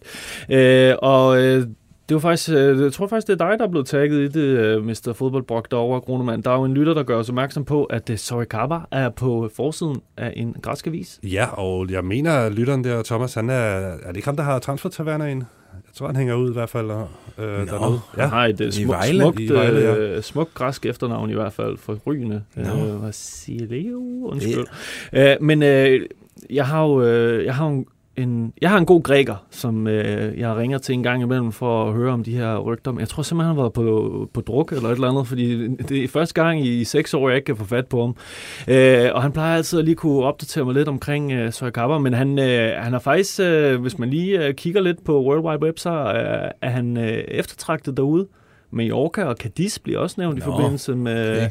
Uh, 0.53 0.59
og 1.03 1.29
uh, 1.57 1.63
det 2.09 2.15
var 2.15 2.21
faktisk, 2.21 2.51
uh, 2.51 2.83
jeg 2.83 2.93
tror 2.93 3.07
faktisk, 3.07 3.27
det 3.27 3.41
er 3.41 3.49
dig, 3.49 3.59
der 3.59 3.65
er 3.65 3.71
blevet 3.71 3.87
tagget 3.87 4.19
i 4.21 4.29
det, 4.29 4.77
uh, 4.77 4.87
Mr. 4.87 5.13
Fodboldbrok 5.15 5.71
derovre, 5.71 6.01
Grunemann. 6.01 6.43
Der 6.43 6.51
er 6.51 6.55
jo 6.55 6.65
en 6.65 6.75
lytter, 6.75 6.95
der 6.95 7.03
gør 7.03 7.17
os 7.17 7.29
opmærksom 7.29 7.65
på, 7.65 7.85
at 7.85 8.11
uh, 8.11 8.17
Sorry 8.17 8.45
Kappa 8.45 8.79
er 8.91 9.09
på 9.09 9.51
forsiden 9.57 10.01
af 10.17 10.33
en 10.37 10.57
græsk 10.63 10.87
avis. 10.87 11.21
Ja, 11.23 11.47
og 11.53 11.91
jeg 11.91 12.05
mener, 12.05 12.33
at 12.33 12.53
lytteren 12.53 12.85
der, 12.85 13.03
Thomas, 13.03 13.35
han 13.35 13.51
er, 13.51 13.55
er 13.55 14.09
det 14.09 14.17
ikke 14.17 14.29
ham, 14.29 14.37
der 14.37 14.43
har 14.43 14.59
transfertavernaen? 14.59 15.39
Jeg 15.73 15.95
tror, 15.95 16.07
han 16.07 16.17
hænger 16.17 16.35
ud 16.35 16.51
i 16.51 16.53
hvert 16.53 16.69
fald 16.69 16.91
øh, 16.91 17.45
dernede. 17.45 18.01
Ja. 18.17 18.23
Han 18.23 18.31
har 18.31 18.47
et 18.47 18.61
uh, 18.61 18.67
I 18.67 18.71
smuk, 18.73 18.89
Vejle. 18.89 19.23
smukt, 19.23 19.41
I 19.41 19.49
Vejle, 19.49 19.81
ja. 19.81 20.17
uh, 20.17 20.23
smukt 20.23 20.55
græsk 20.55 20.87
efternavn 20.87 21.31
i 21.31 21.35
hvert 21.35 21.53
fald, 21.53 21.77
for 21.77 21.99
rygende. 22.07 22.43
Nå. 22.57 22.99
Vasileo, 23.03 24.27
undskyld. 24.27 24.67
Uh, 25.13 25.45
men 25.47 25.63
uh, 25.63 26.07
jeg 26.51 26.67
har 26.67 26.85
jo 26.85 27.01
uh, 27.01 27.45
jeg 27.45 27.55
har 27.55 27.71
jo 27.71 27.85
en, 28.19 28.53
jeg 28.61 28.71
har 28.71 28.79
en 28.79 28.87
god 28.87 29.03
græker, 29.03 29.47
som 29.51 29.87
øh, 29.87 30.39
jeg 30.39 30.57
ringer 30.57 30.79
til 30.79 30.93
en 30.93 31.03
gang 31.03 31.23
imellem 31.23 31.53
for 31.53 31.89
at 31.89 31.95
høre 31.95 32.13
om 32.13 32.25
de 32.25 32.37
her 32.37 32.59
rygter. 32.59 32.93
Men 32.93 33.01
jeg 33.01 33.09
tror 33.09 33.23
simpelthen, 33.23 33.49
han 33.49 33.57
har 33.57 33.63
været 33.63 33.73
på, 33.73 34.29
på 34.35 34.41
druk 34.41 34.73
eller 34.73 34.89
et 34.89 34.95
eller 34.95 35.09
andet, 35.09 35.27
fordi 35.27 35.69
det 35.69 36.05
er 36.05 36.09
første 36.09 36.43
gang 36.43 36.67
i 36.67 36.85
seks 36.85 37.15
år, 37.15 37.29
jeg 37.29 37.37
ikke 37.37 37.47
kan 37.47 37.57
få 37.57 37.65
fat 37.65 37.87
på 37.87 38.01
ham. 38.01 38.17
Øh, 38.69 39.11
og 39.15 39.23
han 39.23 39.33
plejer 39.33 39.57
altid 39.57 39.79
at 39.79 39.85
lige 39.85 39.95
kunne 39.95 40.25
opdatere 40.25 40.65
mig 40.65 40.75
lidt 40.75 40.89
omkring 40.89 41.33
øh, 41.33 41.53
Søren 41.53 41.73
Kapper, 41.73 41.99
men 41.99 42.13
han, 42.13 42.39
øh, 42.39 42.73
han 42.77 42.93
har 42.93 43.01
faktisk, 43.01 43.41
øh, 43.41 43.81
hvis 43.81 43.99
man 43.99 44.11
lige 44.11 44.47
øh, 44.47 44.55
kigger 44.55 44.81
lidt 44.81 45.05
på 45.05 45.23
World 45.23 45.45
Wide 45.45 45.63
Web, 45.63 45.79
så 45.79 45.91
øh, 45.91 46.51
er 46.63 46.71
han 46.71 46.97
øh, 46.97 47.25
eftertragtet 47.29 47.97
derude. 47.97 48.27
Mallorca 48.71 49.25
og 49.25 49.37
Cadiz 49.37 49.79
bliver 49.79 49.99
også 49.99 50.17
nævnt 50.19 50.39
Nå, 50.39 50.43
i 50.43 50.45
forbindelse 50.45 50.95
med... 50.95 51.37
okay. 51.37 51.51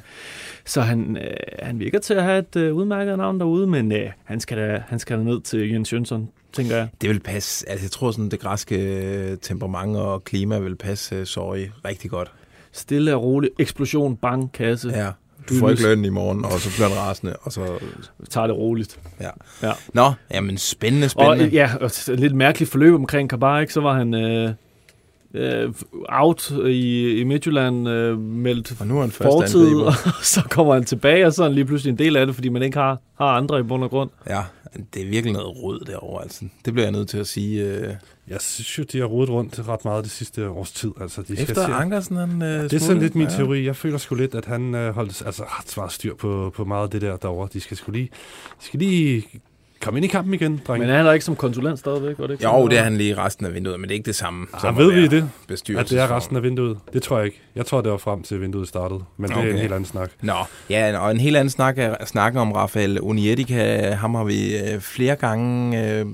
Så 0.65 0.82
han, 0.82 1.18
øh, 1.18 1.38
han 1.59 1.80
virker 1.80 1.99
til 1.99 2.13
at 2.13 2.24
have 2.24 2.39
et 2.39 2.55
øh, 2.55 2.74
udmærket 2.74 3.18
navn 3.18 3.39
derude, 3.39 3.68
men 3.68 3.91
øh, 3.91 4.09
han, 4.24 4.39
skal 4.39 4.57
da, 4.57 4.84
han 4.88 4.99
skal 4.99 5.18
da 5.18 5.24
ned 5.24 5.41
til 5.41 5.72
Jens 5.72 5.93
Jønsson, 5.93 6.30
tænker 6.54 6.76
jeg. 6.76 6.88
Det 7.02 7.10
vil 7.10 7.20
passe. 7.20 7.70
Altså, 7.70 7.84
jeg 7.86 7.91
tror, 7.91 8.12
sådan 8.12 8.30
det 8.30 8.39
græske 8.39 8.76
øh, 8.76 9.38
temperament 9.41 9.98
og 9.98 10.24
klima 10.24 10.60
vil 10.60 10.76
passe 10.76 11.22
uh, 11.22 11.26
Sorry 11.28 11.66
rigtig 11.86 12.12
godt. 12.12 12.32
Stille 12.72 13.16
og 13.16 13.24
roligt. 13.24 13.54
Eksplosion, 13.60 14.18
bang, 14.18 14.52
kasse. 14.52 14.89
Ja. 14.89 15.10
Du 15.50 15.54
får 15.60 15.70
ikke 15.70 15.84
løn 15.84 16.06
i 16.06 16.10
morgen, 16.10 16.45
og 16.45 16.52
så 16.52 16.70
bliver 16.76 16.89
han 16.89 16.98
rasende, 16.98 17.36
og 17.41 17.52
så... 17.52 17.80
Tager 18.30 18.48
det 18.48 18.56
roligt. 18.56 19.00
Ja. 19.22 19.30
Ja. 19.64 19.72
Nå, 19.93 20.12
jamen 20.34 20.58
spændende, 20.58 21.06
Og 21.06 21.10
spændende. 21.10 21.45
øh, 21.45 21.54
ja, 21.54 21.72
og 21.80 21.86
et 21.86 22.20
lidt 22.20 22.36
mærkeligt 22.36 22.72
forløb 22.72 22.93
omkring 22.93 23.30
Kabar, 23.30 23.60
ikke? 23.60 23.74
Så 23.74 23.82
var 23.82 23.93
han 23.93 24.14
øh, 24.14 24.52
øh, 25.38 25.74
out 26.10 26.52
i, 26.68 27.12
i 27.20 27.24
Midtjylland, 27.24 27.90
øh, 27.90 28.20
meldt 28.22 28.74
Og 28.80 28.88
nu 28.88 28.98
er 28.98 29.02
han 29.02 29.12
først 29.12 29.32
fortid, 29.32 29.76
og 29.88 29.94
så 30.24 30.42
kommer 30.50 30.74
han 30.74 30.84
tilbage, 30.86 31.26
og 31.26 31.34
så 31.34 31.44
er 31.44 31.48
han 31.48 31.56
lige 31.56 31.66
pludselig 31.66 31.92
en 31.92 31.98
del 32.00 32.16
af 32.16 32.26
det, 32.26 32.36
fordi 32.36 32.50
man 32.50 32.62
ikke 32.62 32.78
har, 32.78 33.00
har 33.18 33.26
andre 33.28 33.60
i 33.60 33.64
bund 33.64 33.84
og 33.84 33.90
grund. 33.90 34.10
Ja, 34.30 34.42
det 34.94 35.02
er 35.02 35.10
virkelig 35.10 35.34
noget 35.34 35.48
rød 35.64 35.80
derovre, 35.86 36.24
altså. 36.24 36.46
Det 36.66 36.74
bliver 36.74 36.86
jeg 36.86 36.92
nødt 36.92 37.10
til 37.10 37.18
at 37.18 37.28
sige. 37.28 37.64
Øh, 37.64 37.94
Jeg 38.30 38.42
synes 38.42 38.78
jo, 38.78 38.84
de 38.92 38.98
har 39.00 39.06
rodet 39.06 39.30
rundt 39.30 39.68
ret 39.68 39.86
meget 39.86 40.04
det 40.04 40.12
sidste 40.12 40.50
års 40.50 40.72
tid. 40.72 40.92
Altså, 41.02 41.22
de 41.22 41.26
skal 41.36 41.42
efter 41.50 41.66
se- 41.66 41.74
Ankersen, 41.74 42.16
han 42.18 42.42
øh, 42.42 42.64
Det 42.64 42.74
er 42.74 42.80
sådan 42.80 43.02
lidt 43.02 43.16
min 43.16 43.28
Ja. 43.28 43.34
teori. 43.36 43.66
Jeg 43.66 43.76
føler 43.76 43.98
sgu 43.98 44.16
lidt, 44.16 44.36
at 44.36 44.46
han 44.46 44.76
øh, 44.76 44.94
holdt 44.96 45.24
altså, 45.26 45.44
ret 45.44 45.78
meget 45.78 45.92
styr 45.92 46.16
på, 46.16 46.52
på 46.56 46.66
meget 46.66 46.84
af 46.84 46.90
det 46.90 47.02
der 47.02 47.18
derovre. 47.18 47.50
De 47.54 47.60
skal 47.60 47.78
sgu 47.78 47.92
lige, 47.92 48.10
de 48.62 48.66
skal 48.66 48.80
lige 48.80 49.26
komme 49.82 49.97
ind 49.97 50.05
i 50.05 50.07
kampen 50.07 50.34
igen, 50.34 50.61
drenge. 50.67 50.86
Men 50.86 50.93
er 50.93 50.97
han 50.97 51.05
der 51.05 51.13
ikke 51.13 51.25
som 51.25 51.36
konsulent 51.36 51.80
stadigvæk? 51.80 52.19
Var 52.19 52.28
det 52.28 52.34
ikke 52.34 52.43
Jo, 52.43 52.49
sådan, 52.51 52.69
det 52.71 52.78
er 52.80 52.84
han 52.84 52.97
lige 52.97 53.17
resten 53.17 53.45
af 53.45 53.53
vinduet, 53.53 53.80
men 53.80 53.89
det 53.89 53.93
er 53.93 53.97
ikke 53.97 54.05
det 54.05 54.15
samme. 54.15 54.47
Ah, 54.63 54.78
ved 54.78 54.91
vi 54.91 55.07
det? 55.07 55.30
At 55.78 55.89
det 55.89 55.99
er 55.99 56.15
resten 56.15 56.36
af 56.36 56.43
vinduet? 56.43 56.78
Det 56.93 57.03
tror 57.03 57.17
jeg 57.17 57.25
ikke. 57.25 57.41
Jeg 57.55 57.65
tror, 57.65 57.82
det 57.82 57.91
var 57.91 57.97
frem 57.97 58.23
til 58.23 58.41
vinduet 58.41 58.67
startede. 58.67 59.03
Men 59.17 59.30
det 59.30 59.38
er 59.38 59.41
en 59.41 59.47
Okay. 59.47 59.59
helt 59.59 59.73
anden 59.73 59.86
snak. 59.86 60.11
Nå, 60.21 60.34
ja, 60.69 60.97
og 60.99 61.11
en 61.11 61.19
helt 61.19 61.38
anden 61.38 61.49
snak 61.49 61.78
er 61.78 62.05
snakken 62.05 62.41
om 62.41 62.51
Rafael 62.51 63.01
Unietica. 63.01 63.91
Ham 63.91 64.15
har 64.15 64.23
vi 64.23 64.57
øh, 64.57 64.80
flere 64.82 65.15
gange, 65.15 65.84
øh, 65.91 66.05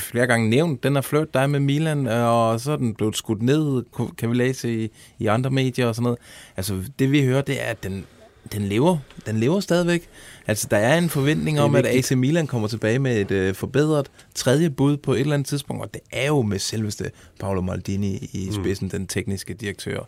flere 0.00 0.26
gange 0.26 0.50
nævnt. 0.50 0.82
Den 0.82 0.94
har 0.94 1.02
flirt 1.02 1.34
dig 1.34 1.50
med 1.50 1.60
Milan, 1.60 2.06
øh, 2.08 2.24
og 2.24 2.60
så 2.60 2.72
er 2.72 2.76
den 2.76 2.94
blevet 2.94 3.16
skudt 3.16 3.42
ned, 3.42 3.84
kan 4.18 4.30
vi 4.30 4.34
læse 4.34 4.84
i, 4.84 4.88
i 5.18 5.26
andre 5.26 5.50
medier 5.50 5.86
og 5.86 5.94
sådan 5.94 6.02
noget. 6.02 6.18
Altså, 6.56 6.74
det 6.98 7.12
vi 7.12 7.22
hører, 7.24 7.40
det 7.42 7.54
er, 7.62 7.70
at 7.70 7.82
den, 7.84 8.04
den 8.52 8.62
lever. 8.62 8.96
Den 9.26 9.36
lever 9.36 9.60
stadigvæk. 9.60 10.08
Altså, 10.46 10.68
der 10.70 10.76
er 10.76 10.98
en 10.98 11.08
forventning 11.08 11.60
om, 11.60 11.74
at. 11.74 11.86
AC 11.86 12.10
Milan 12.10 12.46
kommer 12.46 12.68
tilbage 12.68 12.98
med 12.98 13.20
et 13.20 13.30
øh, 13.30 13.54
forbedret 13.54 14.10
tredje 14.34 14.70
bud 14.70 14.96
på 14.96 15.12
et 15.12 15.20
eller 15.20 15.34
andet 15.34 15.48
tidspunkt, 15.48 15.82
og 15.82 15.94
det 15.94 16.00
er 16.12 16.26
jo 16.26 16.42
med 16.42 16.58
selveste 16.58 17.10
Paolo 17.40 17.60
Maldini 17.60 18.16
i 18.32 18.50
spidsen, 18.52 18.86
mm. 18.86 18.90
den 18.90 19.06
tekniske 19.06 19.54
direktør. 19.54 20.00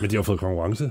Men 0.00 0.10
de 0.10 0.16
har 0.16 0.22
fået 0.22 0.40
konkurrence. 0.40 0.90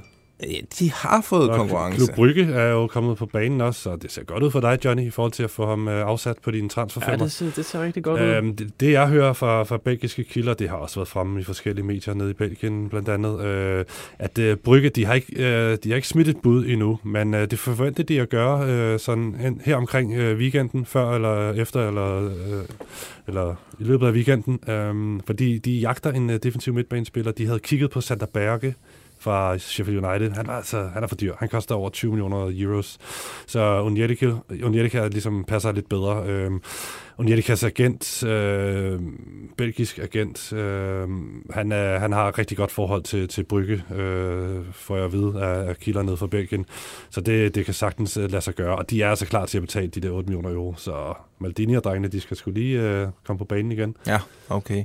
De 0.80 0.92
har 0.92 1.22
fået 1.22 1.50
Og 1.50 1.56
konkurrence. 1.58 1.98
Klub 1.98 2.16
Brygge 2.16 2.44
er 2.44 2.68
jo 2.72 2.88
kommet 2.88 3.18
på 3.18 3.26
banen 3.26 3.62
også, 3.62 3.90
og 3.90 4.02
det 4.02 4.12
ser 4.12 4.24
godt 4.24 4.44
ud 4.44 4.52
for 4.52 4.60
dig, 4.60 4.80
Johnny, 4.86 5.04
i 5.04 5.10
forhold 5.10 5.32
til 5.32 5.44
at 5.44 5.50
få 5.50 5.66
ham 5.66 5.88
øh, 5.88 6.08
afsat 6.08 6.38
på 6.44 6.52
dine 6.52 6.64
Ja, 6.64 6.68
transferfemmer. 6.70 7.26
det, 7.26 7.32
ser, 7.32 7.52
det 7.56 7.66
ser 7.66 7.84
rigtig 7.84 8.04
godt 8.04 8.22
ud. 8.22 8.26
Øhm, 8.28 8.56
det, 8.56 8.80
det, 8.80 8.92
jeg 8.92 9.08
hører 9.08 9.34
fra, 9.34 9.64
fra 9.64 9.78
belgiske 9.78 10.24
kilder, 10.24 10.54
det 10.54 10.70
har 10.70 10.76
også 10.78 10.96
været 11.00 11.08
fremme 11.08 11.40
i 11.40 11.44
forskellige 11.44 11.86
medier 11.86 12.14
nede 12.14 12.30
i 12.30 12.34
Belgien 12.34 12.90
blandt 12.90 13.10
andet, 13.10 13.42
øh, 13.42 13.86
at 14.20 14.38
øh, 14.38 14.58
Brygge, 14.58 14.90
de 14.90 15.06
har, 15.06 15.14
ikke, 15.14 15.34
øh, 15.46 15.78
de 15.84 15.90
har 15.90 15.96
ikke 15.96 16.08
smidt 16.08 16.28
et 16.28 16.38
bud 16.44 16.66
endnu, 16.66 17.00
men 17.04 17.34
øh, 17.34 17.52
det 17.52 17.60
forventer 17.60 18.04
de 18.04 18.22
at 18.22 18.30
gøre 18.30 18.70
øh, 18.70 19.00
sådan 19.00 19.36
en, 19.46 19.62
her 19.66 19.76
omkring 19.76 20.14
øh, 20.14 20.38
weekenden, 20.38 20.86
før 20.86 21.16
eller 21.16 21.54
efter, 21.54 21.88
eller, 21.88 22.26
øh, 22.26 22.66
eller 23.28 23.56
i 23.80 23.84
løbet 23.84 24.08
af 24.08 24.12
weekenden, 24.12 24.60
øh, 24.70 25.20
fordi 25.28 25.58
de 25.58 25.72
jagter 25.72 26.12
en 26.12 26.30
øh, 26.30 26.40
defensiv 26.44 26.74
midtbanespiller. 26.74 27.32
De 27.32 27.46
havde 27.46 27.60
kigget 27.60 27.92
på 27.92 28.02
Sander 28.02 28.26
Berge, 28.26 28.76
fra 29.28 29.58
Sheffield 29.58 30.06
United. 30.06 30.32
Han 30.32 30.50
er, 30.50 30.54
altså, 30.54 30.90
han 30.94 31.04
er 31.04 31.08
for 31.08 31.16
dyr. 31.16 31.34
Han 31.40 31.50
koster 31.50 31.76
over 31.76 31.90
20 31.90 32.12
millioner 32.12 32.52
euros. 32.54 32.98
Så 33.48 33.60
Onyedika, 33.60 34.32
Onyedika 34.64 35.08
ligesom 35.08 35.44
passer 35.44 35.72
lidt 35.72 35.90
bedre. 35.90 36.24
Øh, 36.28 36.52
Onyedikas 37.18 37.64
agent, 37.64 38.24
øh, 38.24 39.00
belgisk 39.58 40.00
agent, 40.00 40.54
øh, 40.54 41.08
han, 41.50 41.72
er, 41.72 42.00
han 42.00 42.12
har 42.12 42.30
et 42.30 42.38
rigtig 42.38 42.58
godt 42.58 42.72
forhold 42.72 43.04
til, 43.04 43.28
til 43.28 43.44
Brygge, 43.44 43.84
øh, 43.96 44.66
får 44.72 44.96
jeg 44.96 45.06
at 45.06 45.14
vide 45.14 45.42
af, 45.42 45.70
af 45.70 45.78
kilder 45.78 46.02
nede 46.02 46.18
fra 46.18 46.28
Belgien. 46.28 46.66
Så 47.10 47.22
det, 47.22 47.56
det 47.56 47.66
kan 47.66 47.74
sagtens 47.74 48.18
øh, 48.18 48.32
lade 48.32 48.42
sig 48.42 48.56
gøre. 48.56 48.76
Og 48.76 48.90
de 48.90 49.02
er 49.02 49.10
altså 49.10 49.26
klar 49.26 49.46
til 49.46 49.58
at 49.58 49.62
betale 49.62 49.88
de 49.88 50.00
der 50.02 50.12
8 50.12 50.30
millioner 50.30 50.56
euro. 50.56 50.74
Så 50.78 51.14
Maldini 51.40 51.76
og 51.76 51.84
drengene, 51.84 52.08
de 52.08 52.22
skal 52.22 52.38
skulle 52.38 52.60
lige 52.60 52.82
øh, 52.82 53.08
komme 53.24 53.38
på 53.38 53.46
banen 53.46 53.72
igen. 53.72 53.96
Ja, 54.08 54.20
okay. 54.50 54.84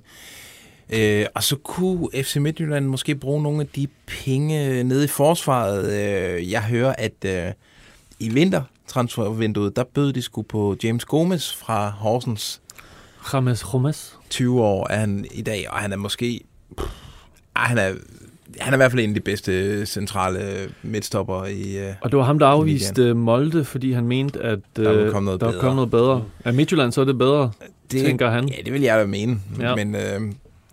Øh, 0.90 1.26
og 1.34 1.42
så 1.42 1.56
kunne 1.56 2.08
FC 2.22 2.36
Midtjylland 2.36 2.86
måske 2.86 3.14
bruge 3.14 3.42
nogle 3.42 3.60
af 3.60 3.66
de 3.76 3.86
penge 4.06 4.84
nede 4.84 5.04
i 5.04 5.08
forsvaret. 5.08 5.92
Øh, 5.92 6.50
jeg 6.50 6.62
hører, 6.62 6.94
at 6.98 7.24
øh, 7.26 7.52
i 8.18 8.28
vintertransfervinduet, 8.28 9.76
der 9.76 9.84
bød 9.94 10.12
de 10.12 10.22
sgu 10.22 10.42
på 10.42 10.76
James 10.84 11.04
Gomes 11.04 11.54
fra 11.54 11.90
Horsens. 11.90 12.60
James 13.32 13.62
Gomes. 13.64 14.18
20 14.30 14.62
år 14.62 14.86
er 14.90 14.96
han 14.96 15.26
i 15.34 15.42
dag, 15.42 15.66
og 15.70 15.76
han 15.78 15.92
er 15.92 15.96
måske... 15.96 16.40
Pff, 16.78 16.88
ah, 17.56 17.68
han 17.68 17.78
er, 17.78 17.92
han 18.60 18.72
er 18.72 18.76
i 18.76 18.78
hvert 18.78 18.90
fald 18.90 19.00
en 19.02 19.10
af 19.10 19.14
de 19.14 19.20
bedste 19.20 19.86
centrale 19.86 20.68
midtstopper 20.82 21.44
i... 21.44 21.78
Øh, 21.78 21.94
Og 22.00 22.10
det 22.10 22.18
var 22.18 22.24
ham, 22.24 22.38
der 22.38 22.46
afviste 22.46 23.14
Molde, 23.14 23.64
fordi 23.64 23.92
han 23.92 24.06
mente, 24.06 24.40
at 24.40 24.58
øh, 24.78 24.84
Der 24.84 25.04
var 25.04 25.10
kommet 25.10 25.24
noget 25.26 25.40
der 25.40 25.46
bedre. 25.50 25.60
kommet 25.60 25.76
noget 25.76 25.90
bedre. 25.90 26.24
Er 26.44 26.52
Midtjylland 26.52 26.92
så 26.92 27.00
er 27.00 27.04
det 27.04 27.18
bedre, 27.18 27.50
det, 27.92 28.04
tænker 28.04 28.30
han? 28.30 28.48
Ja, 28.48 28.54
det 28.64 28.72
vil 28.72 28.82
jeg 28.82 28.98
da 28.98 29.06
mene. 29.06 29.40
Ja. 29.60 29.74
Men 29.74 29.94
øh, 29.94 30.20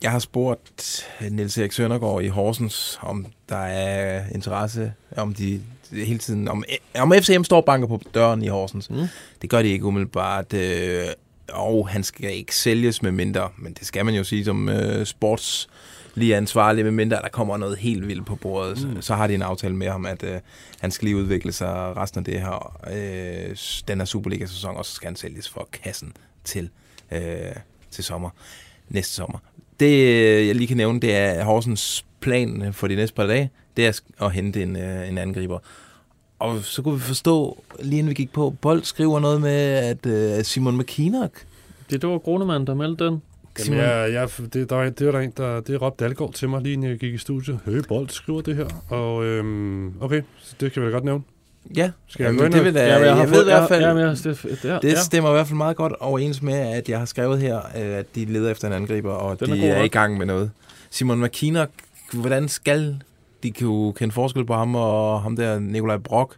jeg 0.01 0.11
har 0.11 0.19
spurgt 0.19 1.05
Niels 1.31 1.57
Erik 1.57 1.71
Søndergaard 1.71 2.23
i 2.23 2.27
Horsens, 2.27 2.99
om 3.01 3.25
der 3.49 3.57
er 3.57 4.23
interesse, 4.33 4.93
om 5.17 5.33
de 5.33 5.61
hele 5.91 6.19
tiden, 6.19 6.47
om, 6.47 6.63
om 6.95 7.13
FCM 7.21 7.43
står 7.43 7.57
og 7.57 7.65
banker 7.65 7.87
på 7.87 8.01
døren 8.13 8.43
i 8.43 8.47
Horsens. 8.47 8.89
Mm. 8.89 9.07
Det 9.41 9.49
gør 9.49 9.61
de 9.61 9.67
ikke 9.67 9.85
umiddelbart. 9.85 10.53
Øh, 10.53 11.07
og 11.53 11.89
han 11.89 12.03
skal 12.03 12.33
ikke 12.33 12.55
sælges 12.55 13.01
med 13.01 13.11
mindre, 13.11 13.49
men 13.57 13.73
det 13.73 13.87
skal 13.87 14.05
man 14.05 14.15
jo 14.15 14.23
sige 14.23 14.45
som 14.45 14.69
øh, 14.69 15.05
sports 15.05 15.69
lige 16.15 16.35
ansvarlig, 16.35 16.83
med 16.83 16.91
mindre 16.91 17.21
der 17.21 17.29
kommer 17.29 17.57
noget 17.57 17.77
helt 17.77 18.07
vildt 18.07 18.25
på 18.25 18.35
bordet, 18.35 18.87
mm. 18.87 18.95
så, 18.95 19.07
så 19.07 19.15
har 19.15 19.27
de 19.27 19.33
en 19.33 19.41
aftale 19.41 19.75
med 19.75 19.89
ham, 19.89 20.05
at 20.05 20.23
øh, 20.23 20.39
han 20.81 20.91
skal 20.91 21.05
lige 21.05 21.17
udvikle 21.17 21.51
sig 21.51 21.97
resten 21.97 22.19
af 22.19 22.25
det 22.25 22.41
her, 22.41 22.79
øh, 22.91 23.57
den 23.87 23.97
her 23.97 24.05
Superliga-sæson, 24.05 24.77
og 24.77 24.85
så 24.85 24.91
skal 24.91 25.07
han 25.07 25.15
sælges 25.15 25.49
for 25.49 25.69
kassen 25.83 26.13
til, 26.43 26.69
øh, 27.11 27.21
til 27.91 28.03
sommer, 28.03 28.29
næste 28.89 29.13
sommer. 29.13 29.39
Det, 29.79 30.07
øh, 30.07 30.47
jeg 30.47 30.55
lige 30.55 30.67
kan 30.67 30.77
nævne, 30.77 30.99
det 30.99 31.15
er 31.15 31.43
Horsens 31.43 32.05
plan 32.19 32.73
for 32.73 32.87
de 32.87 32.95
næste 32.95 33.15
par 33.15 33.25
dage, 33.27 33.49
det 33.77 33.87
er 33.87 33.99
at 34.25 34.31
hente 34.31 34.63
en, 34.63 34.75
øh, 34.75 35.09
en 35.09 35.17
angriber. 35.17 35.59
Og 36.39 36.59
så 36.63 36.81
kunne 36.81 36.93
vi 36.95 36.99
forstå, 36.99 37.63
lige 37.79 37.99
inden 37.99 38.09
vi 38.09 38.13
gik 38.13 38.33
på, 38.33 38.55
Bold 38.61 38.83
skriver 38.83 39.19
noget 39.19 39.41
med, 39.41 39.59
at 39.61 40.05
øh, 40.05 40.43
Simon 40.43 40.77
McKinnock 40.77 41.45
Det, 41.89 42.01
det 42.01 42.09
var 42.09 42.17
Grunemann, 42.17 42.67
der 42.67 42.73
meldte 42.73 43.05
den. 43.05 43.21
Jamen, 43.67 43.79
jeg, 43.79 44.13
jeg, 44.13 44.29
det, 44.53 44.69
der, 44.69 44.75
var- 44.75 44.89
det 44.89 45.05
var 45.05 45.11
der 45.11 45.19
en, 45.19 45.33
der 45.37 45.59
det 45.61 45.81
råbte 45.81 46.03
Dalgaard 46.05 46.33
til 46.33 46.49
mig, 46.49 46.61
lige 46.61 46.73
inden 46.73 46.89
jeg 46.89 46.99
gik 46.99 47.13
i 47.13 47.17
studiet. 47.17 47.59
Høj, 47.65 47.81
Bold 47.87 48.09
skriver 48.09 48.41
det 48.41 48.55
her. 48.55 48.67
Og 48.89 49.25
øhm, 49.25 49.93
okay, 50.01 50.21
så 50.39 50.55
det 50.59 50.71
kan 50.71 50.81
vi 50.81 50.87
da 50.87 50.91
godt 50.91 51.03
nævne. 51.03 51.23
Ja, 51.75 51.91
Skal 52.07 52.23
jeg 52.23 52.33
Jamen, 52.35 52.51
det 52.51 52.63
vil 52.63 52.73
da, 52.73 52.87
Ja, 52.87 52.97
men 52.97 53.05
jeg, 53.05 53.15
har 53.15 53.21
jeg 53.21 53.31
ved 53.31 53.41
i 53.41 53.45
hvert 53.45 53.67
fald, 53.69 53.81
Ja, 53.81 53.87
ja, 53.87 53.93
men 53.93 54.03
jeg, 54.03 54.17
det, 54.23 54.59
ja, 54.63 54.77
det 54.81 54.97
stemmer 54.97 55.29
i 55.29 55.33
hvert 55.33 55.47
fald 55.47 55.57
meget 55.57 55.75
godt 55.77 55.93
overens 55.99 56.41
med, 56.41 56.53
at 56.53 56.89
jeg 56.89 56.99
har 56.99 57.05
skrevet 57.05 57.39
her, 57.39 57.57
øh, 57.57 57.97
at 57.97 58.15
de 58.15 58.25
leder 58.25 58.51
efter 58.51 58.67
en 58.67 58.73
angriber, 58.73 59.11
og 59.11 59.39
Den 59.39 59.49
er 59.49 59.55
de 59.55 59.67
er, 59.67 59.75
nok. 59.75 59.85
i 59.85 59.87
gang 59.87 60.17
med 60.17 60.25
noget. 60.25 60.51
Simon 60.89 61.21
McKinnock, 61.23 61.71
hvordan 62.13 62.47
skal 62.49 62.95
de 63.43 63.53
jo 63.61 63.91
kende 63.97 64.13
forskel 64.13 64.45
på 64.45 64.53
ham 64.53 64.75
og 64.75 65.21
ham 65.21 65.35
der 65.35 65.59
Nikolaj 65.59 65.97
Brock? 65.97 66.35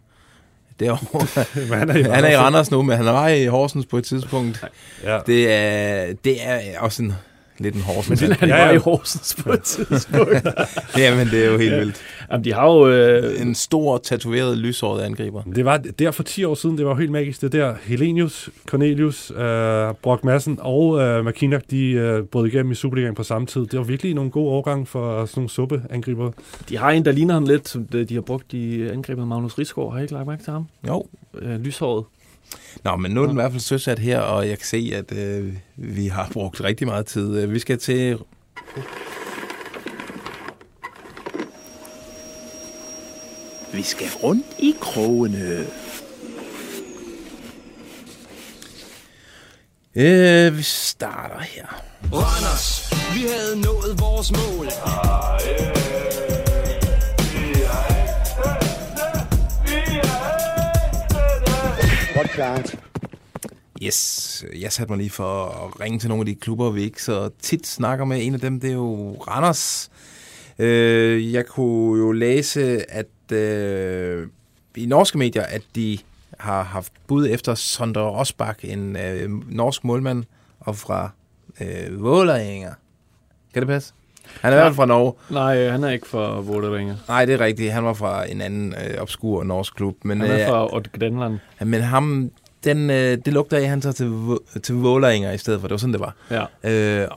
Derovre. 0.80 1.46
Han 1.78 1.90
er 1.90 1.96
i 1.96 2.02
han 2.02 2.24
er 2.24 2.30
i 2.30 2.38
Randers 2.38 2.72
nu, 2.72 2.82
men 2.82 2.98
han 2.98 3.06
var 3.06 3.28
i 3.28 3.46
Horsens 3.46 3.86
på 3.86 3.98
et 3.98 4.04
tidspunkt. 4.04 4.64
Ja. 5.04 5.20
Det 5.28 5.52
er, 5.54 6.14
det 6.24 6.48
er 6.48 6.80
også 6.80 7.04
en, 7.04 7.14
lidt 7.62 7.76
en 7.76 7.82
Horsens. 7.82 8.22
Men 8.22 8.32
han 8.32 8.50
Ja, 8.50 8.56
ja, 8.56 8.62
var 8.62 8.70
ja. 8.70 8.76
i 8.76 8.80
Horsens 8.80 9.36
på 9.44 9.54
et 9.54 9.62
tidspunkt. 9.64 10.48
Jamen, 10.98 11.28
det 11.28 11.46
er 11.46 11.52
jo 11.52 11.58
helt 11.58 11.76
vildt. 11.76 11.96
Jamen, 12.32 12.44
de 12.44 12.54
har 12.54 12.66
jo... 12.68 12.88
Øh, 12.90 13.42
En 13.42 13.56
stor, 13.56 13.98
tatoveret, 13.98 14.58
lyshåret 14.58 15.02
angriber. 15.02 15.42
Det 15.56 15.66
var 15.66 15.78
der 15.78 16.12
for 16.12 16.24
10 16.24 16.44
år 16.44 16.56
siden, 16.56 16.78
det 16.78 16.86
var 16.86 16.92
jo 16.92 16.98
helt 16.98 17.12
magisk. 17.12 17.42
Det 17.42 17.52
der 17.52 17.76
Helenius, 17.84 18.50
Cornelius, 18.66 19.32
øh, 19.32 19.94
Brock 20.02 20.24
Madsen 20.24 20.58
og 20.62 21.00
øh, 21.02 21.26
McKinnock, 21.26 21.64
de 21.72 21.86
øh, 21.92 22.24
brød 22.24 22.48
igennem 22.48 22.72
i 22.72 22.76
Superligaen 22.76 23.16
på 23.16 23.24
samme 23.24 23.48
tid. 23.48 23.62
Det 23.66 23.80
var 23.80 23.86
virkelig 23.86 24.14
nogle 24.14 24.32
gode 24.32 24.50
årgange 24.50 24.86
for 24.86 25.26
sådan 25.26 25.40
nogle 25.42 25.50
suppeangriber. 25.50 26.32
de 26.70 26.78
har 26.78 26.92
en, 26.92 27.06
der 27.06 27.12
ligner 27.12 27.34
ham 27.34 27.46
lidt, 27.46 27.70
som 27.70 27.86
de, 27.86 28.06
de 28.06 28.14
har 28.14 28.22
brugt 28.22 28.54
i 28.54 28.88
angrebet 28.88 29.28
Magnus 29.28 29.58
Rigsgaard. 29.60 29.92
Har 29.92 30.00
I 30.00 30.02
ikke 30.02 30.14
lagt 30.14 30.28
mærke 30.28 30.44
til 30.44 30.54
ham? 30.54 30.66
Jo. 30.88 31.06
Øh, 31.42 31.60
lyshåret. 31.60 32.04
Nå, 32.84 32.96
men 32.96 33.12
nu 33.12 33.22
er 33.22 33.26
den 33.26 33.36
i 33.36 33.42
hvert 33.42 33.52
fald 33.52 33.62
søsat 33.62 34.00
her, 34.00 34.20
og 34.20 34.50
jeg 34.50 34.58
kan 34.58 34.68
se, 34.68 34.92
at 34.96 35.18
øh, 35.18 35.54
vi 35.76 36.08
har 36.08 36.30
brugt 36.34 36.64
rigtig 36.64 36.88
meget 36.88 37.06
tid. 37.06 37.38
Øh, 37.38 37.54
Vi 37.54 37.60
skal 37.60 37.78
til... 37.80 38.18
Vi 43.74 43.82
skal 43.82 44.08
rundt 44.24 44.46
i 44.60 44.76
krogene. 44.82 45.66
Øh, 49.96 50.58
vi 50.58 50.64
starter 50.64 51.40
her. 51.40 51.66
Randers, 52.14 52.94
vi 53.16 53.22
havde 53.22 53.62
nået 53.62 54.00
vores 54.00 54.32
mål. 54.32 54.68
Yes, 63.84 64.46
jeg 64.60 64.72
satte 64.72 64.92
mig 64.92 64.98
lige 64.98 65.10
for 65.10 65.46
at 65.46 65.80
ringe 65.80 66.00
til 66.00 66.10
nogle 66.10 66.22
af 66.22 66.26
de 66.26 66.36
klubber, 66.36 66.70
vi 66.70 66.84
ikke 66.84 67.04
så 67.04 67.30
tit 67.42 67.68
snakker 67.68 68.06
med. 68.06 68.26
En 68.26 68.34
af 68.34 68.40
dem, 68.40 68.60
det 68.60 68.70
er 68.70 68.74
jo 68.74 69.14
Randers. 69.28 69.92
Øh, 70.60 71.34
jeg 71.34 71.46
kunne 71.46 72.00
jo 72.00 72.12
læse, 72.12 72.92
at 72.92 73.32
øh, 73.32 74.28
i 74.76 74.86
norske 74.86 75.18
medier, 75.18 75.44
at 75.44 75.62
de 75.76 75.98
har 76.40 76.64
haft 76.64 76.94
bud 77.08 77.28
efter 77.30 77.56
Sondre 77.56 78.02
Rosbach, 78.02 78.60
en 78.64 78.96
øh, 78.96 79.30
norsk 79.50 79.84
målmand, 79.84 80.24
og 80.60 80.76
fra 80.76 81.10
øh, 81.62 82.04
Vålerenga. 82.04 82.70
Kan 83.54 83.62
det 83.62 83.68
passe? 83.68 83.94
Han 84.42 84.54
er 84.54 84.58
i 84.58 84.60
hvert 84.60 84.66
fald 84.68 84.76
fra 84.76 84.86
Norge. 84.86 85.14
Nej, 85.30 85.58
øh, 85.66 85.72
han 85.72 85.84
er 85.84 85.90
ikke 85.90 86.08
fra 86.08 86.40
Vålerenga. 86.40 86.94
Nej, 87.08 87.26
det 87.26 87.34
er 87.34 87.40
rigtigt. 87.40 87.72
Han 87.72 87.84
var 87.86 87.94
fra 87.94 88.32
en 88.32 88.42
anden 88.42 88.74
øh, 88.74 89.02
obskur 89.02 89.44
norsk 89.44 89.76
klub. 89.76 89.96
Men, 90.04 90.22
Han 90.22 90.32
er 90.32 90.42
øh, 90.42 90.48
fra 90.48 90.76
Odd 90.76 91.00
Grenland. 91.00 91.40
men 91.66 91.82
ham, 91.82 92.32
den, 92.64 92.90
øh, 92.90 93.18
det 93.26 93.34
lugter 93.34 93.58
af, 93.58 93.62
at 93.62 93.70
han 93.70 93.82
tager 93.82 93.94
til, 93.94 94.38
til 94.64 94.76
Vålerenga 94.76 95.32
i 95.32 95.38
stedet 95.38 95.62
for. 95.62 95.68
Det 95.68 95.72
var 95.74 95.78
sådan, 95.78 95.94
det 95.94 96.02
var. 96.02 96.16
Ja. 96.64 97.02
Øh, 97.04 97.08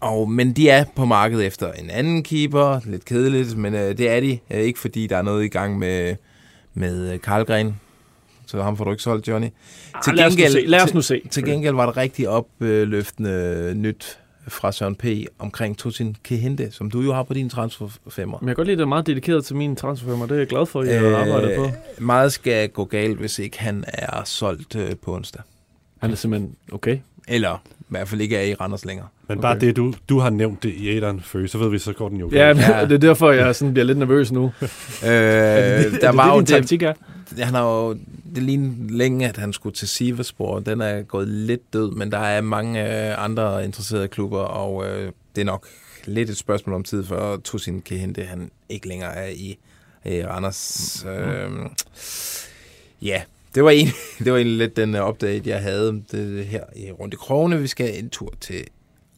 og, 0.00 0.30
men 0.30 0.52
de 0.52 0.68
er 0.68 0.84
på 0.96 1.04
markedet 1.04 1.46
efter 1.46 1.72
en 1.72 1.90
anden 1.90 2.22
keeper. 2.22 2.80
Lidt 2.84 3.04
kedeligt, 3.04 3.56
men 3.56 3.74
øh, 3.74 3.98
det 3.98 4.10
er 4.10 4.20
de. 4.20 4.38
Øh, 4.50 4.60
ikke 4.60 4.78
fordi 4.78 5.06
der 5.06 5.16
er 5.16 5.22
noget 5.22 5.44
i 5.44 5.48
gang 5.48 5.78
med, 5.78 6.16
med 6.74 7.12
øh, 7.12 7.20
Karlgren. 7.20 7.80
Så 8.46 8.62
ham 8.62 8.76
får 8.76 8.84
du 8.84 8.90
ikke 8.90 9.02
solgt, 9.02 9.28
Johnny. 9.28 9.46
Ah, 9.94 10.14
lad, 10.14 10.26
os 10.26 10.36
nu 10.36 10.44
se. 10.48 10.64
lad 10.66 10.80
os 10.82 10.94
nu 10.94 11.00
se. 11.02 11.22
Til 11.30 11.44
gengæld 11.44 11.74
var 11.74 11.86
det 11.86 11.96
rigtig 11.96 12.28
opløftende 12.28 13.72
nyt 13.76 14.18
fra 14.48 14.72
Søren 14.72 14.94
P. 14.94 15.04
omkring 15.38 15.78
Tosin 15.78 16.16
Kehinde, 16.24 16.68
som 16.70 16.90
du 16.90 17.00
jo 17.00 17.12
har 17.12 17.22
på 17.22 17.34
din 17.34 17.48
transferfemmer. 17.50 18.38
Men 18.40 18.48
jeg 18.48 18.56
kan 18.56 18.60
godt 18.60 18.66
lide, 18.66 18.72
at 18.74 18.78
det 18.78 18.84
er 18.84 18.88
meget 18.88 19.06
dedikeret 19.06 19.44
til 19.44 19.56
min 19.56 19.76
transferfirma. 19.76 20.24
Det 20.24 20.30
er 20.32 20.36
jeg 20.36 20.46
glad 20.46 20.66
for, 20.66 20.80
at 20.80 20.88
jeg 20.88 21.00
har 21.00 21.16
arbejdet 21.16 21.56
på. 21.56 21.66
Meget 21.98 22.32
skal 22.32 22.68
gå 22.68 22.84
galt, 22.84 23.18
hvis 23.18 23.38
ikke 23.38 23.58
han 23.60 23.84
er 23.88 24.22
solgt 24.24 24.76
øh, 24.76 24.90
på 25.02 25.14
onsdag. 25.14 25.42
Han 26.00 26.10
er 26.10 26.14
simpelthen 26.14 26.54
okay. 26.72 26.98
Eller 27.28 27.62
i 27.80 27.84
hvert 27.88 28.08
fald 28.08 28.20
ikke 28.20 28.36
er 28.36 28.42
i 28.42 28.54
Randers 28.54 28.84
længere. 28.84 29.06
Men 29.28 29.40
bare 29.40 29.56
Okay. 29.56 29.66
det, 29.66 29.76
du, 29.76 29.94
du 30.08 30.18
har 30.18 30.30
nævnt 30.30 30.62
det 30.62 30.68
i 30.74 30.88
æderen 30.88 31.20
før, 31.20 31.46
så 31.46 31.58
ved 31.58 31.70
vi, 31.70 31.78
så 31.78 31.92
går 31.92 32.08
den 32.08 32.18
jo 32.20 32.30
Ja, 32.32 32.38
galt. 32.38 32.56
men, 32.56 32.64
Ja. 32.68 32.82
det 32.84 32.92
er 32.92 32.98
derfor, 32.98 33.30
jeg 33.32 33.54
sådan 33.54 33.74
bliver 33.74 33.84
lidt 33.86 33.98
nervøs 33.98 34.32
nu. 34.32 34.52
Øh, 34.62 34.68
er 35.02 35.82
det, 35.90 36.00
der 36.00 36.08
er 36.08 36.12
var 36.12 36.24
det, 36.24 36.30
jo 36.32 36.36
din 36.36 36.46
det, 36.46 36.48
taktik 36.54 36.82
er? 36.82 36.92
Han 37.38 37.54
har 37.54 37.62
jo, 37.62 37.92
det 38.34 38.42
lignede 38.42 38.96
længe, 38.96 39.28
at 39.28 39.36
han 39.36 39.52
skulle 39.52 39.74
til 39.74 39.88
Sivasspor. 39.88 40.58
Den 40.58 40.80
er 40.80 41.02
gået 41.02 41.28
lidt 41.28 41.72
død, 41.72 41.90
men 41.90 42.12
der 42.12 42.18
er 42.18 42.40
mange 42.40 43.08
øh, 43.10 43.24
andre 43.24 43.64
interesserede 43.64 44.08
klubber, 44.08 44.40
og 44.40 44.86
øh, 44.86 45.12
det 45.34 45.40
er 45.40 45.44
nok 45.44 45.68
lidt 46.04 46.30
et 46.30 46.36
spørgsmål 46.36 46.74
om 46.74 46.84
tid, 46.84 47.04
før 47.04 47.36
Tosin 47.36 47.82
Kehinde, 47.82 48.24
han 48.24 48.50
ikke 48.68 48.88
længere 48.88 49.14
er 49.14 49.28
i 49.28 49.58
øh, 50.04 50.28
Randers. 50.28 51.04
Øh, 51.08 51.50
ja, 53.02 53.22
det 53.54 53.64
var, 53.64 53.70
en, 53.70 53.86
det 54.24 54.32
var 54.32 54.38
egentlig 54.38 54.58
lidt 54.58 54.76
den 54.76 54.94
øh, 54.94 55.08
update, 55.08 55.50
jeg 55.50 55.62
havde 55.62 56.02
det 56.12 56.46
her 56.46 56.64
i 56.76 56.90
Runde 56.90 57.16
Krone. 57.16 57.58
Vi 57.58 57.66
skal 57.66 57.98
en 57.98 58.10
tur 58.10 58.32
til 58.40 58.64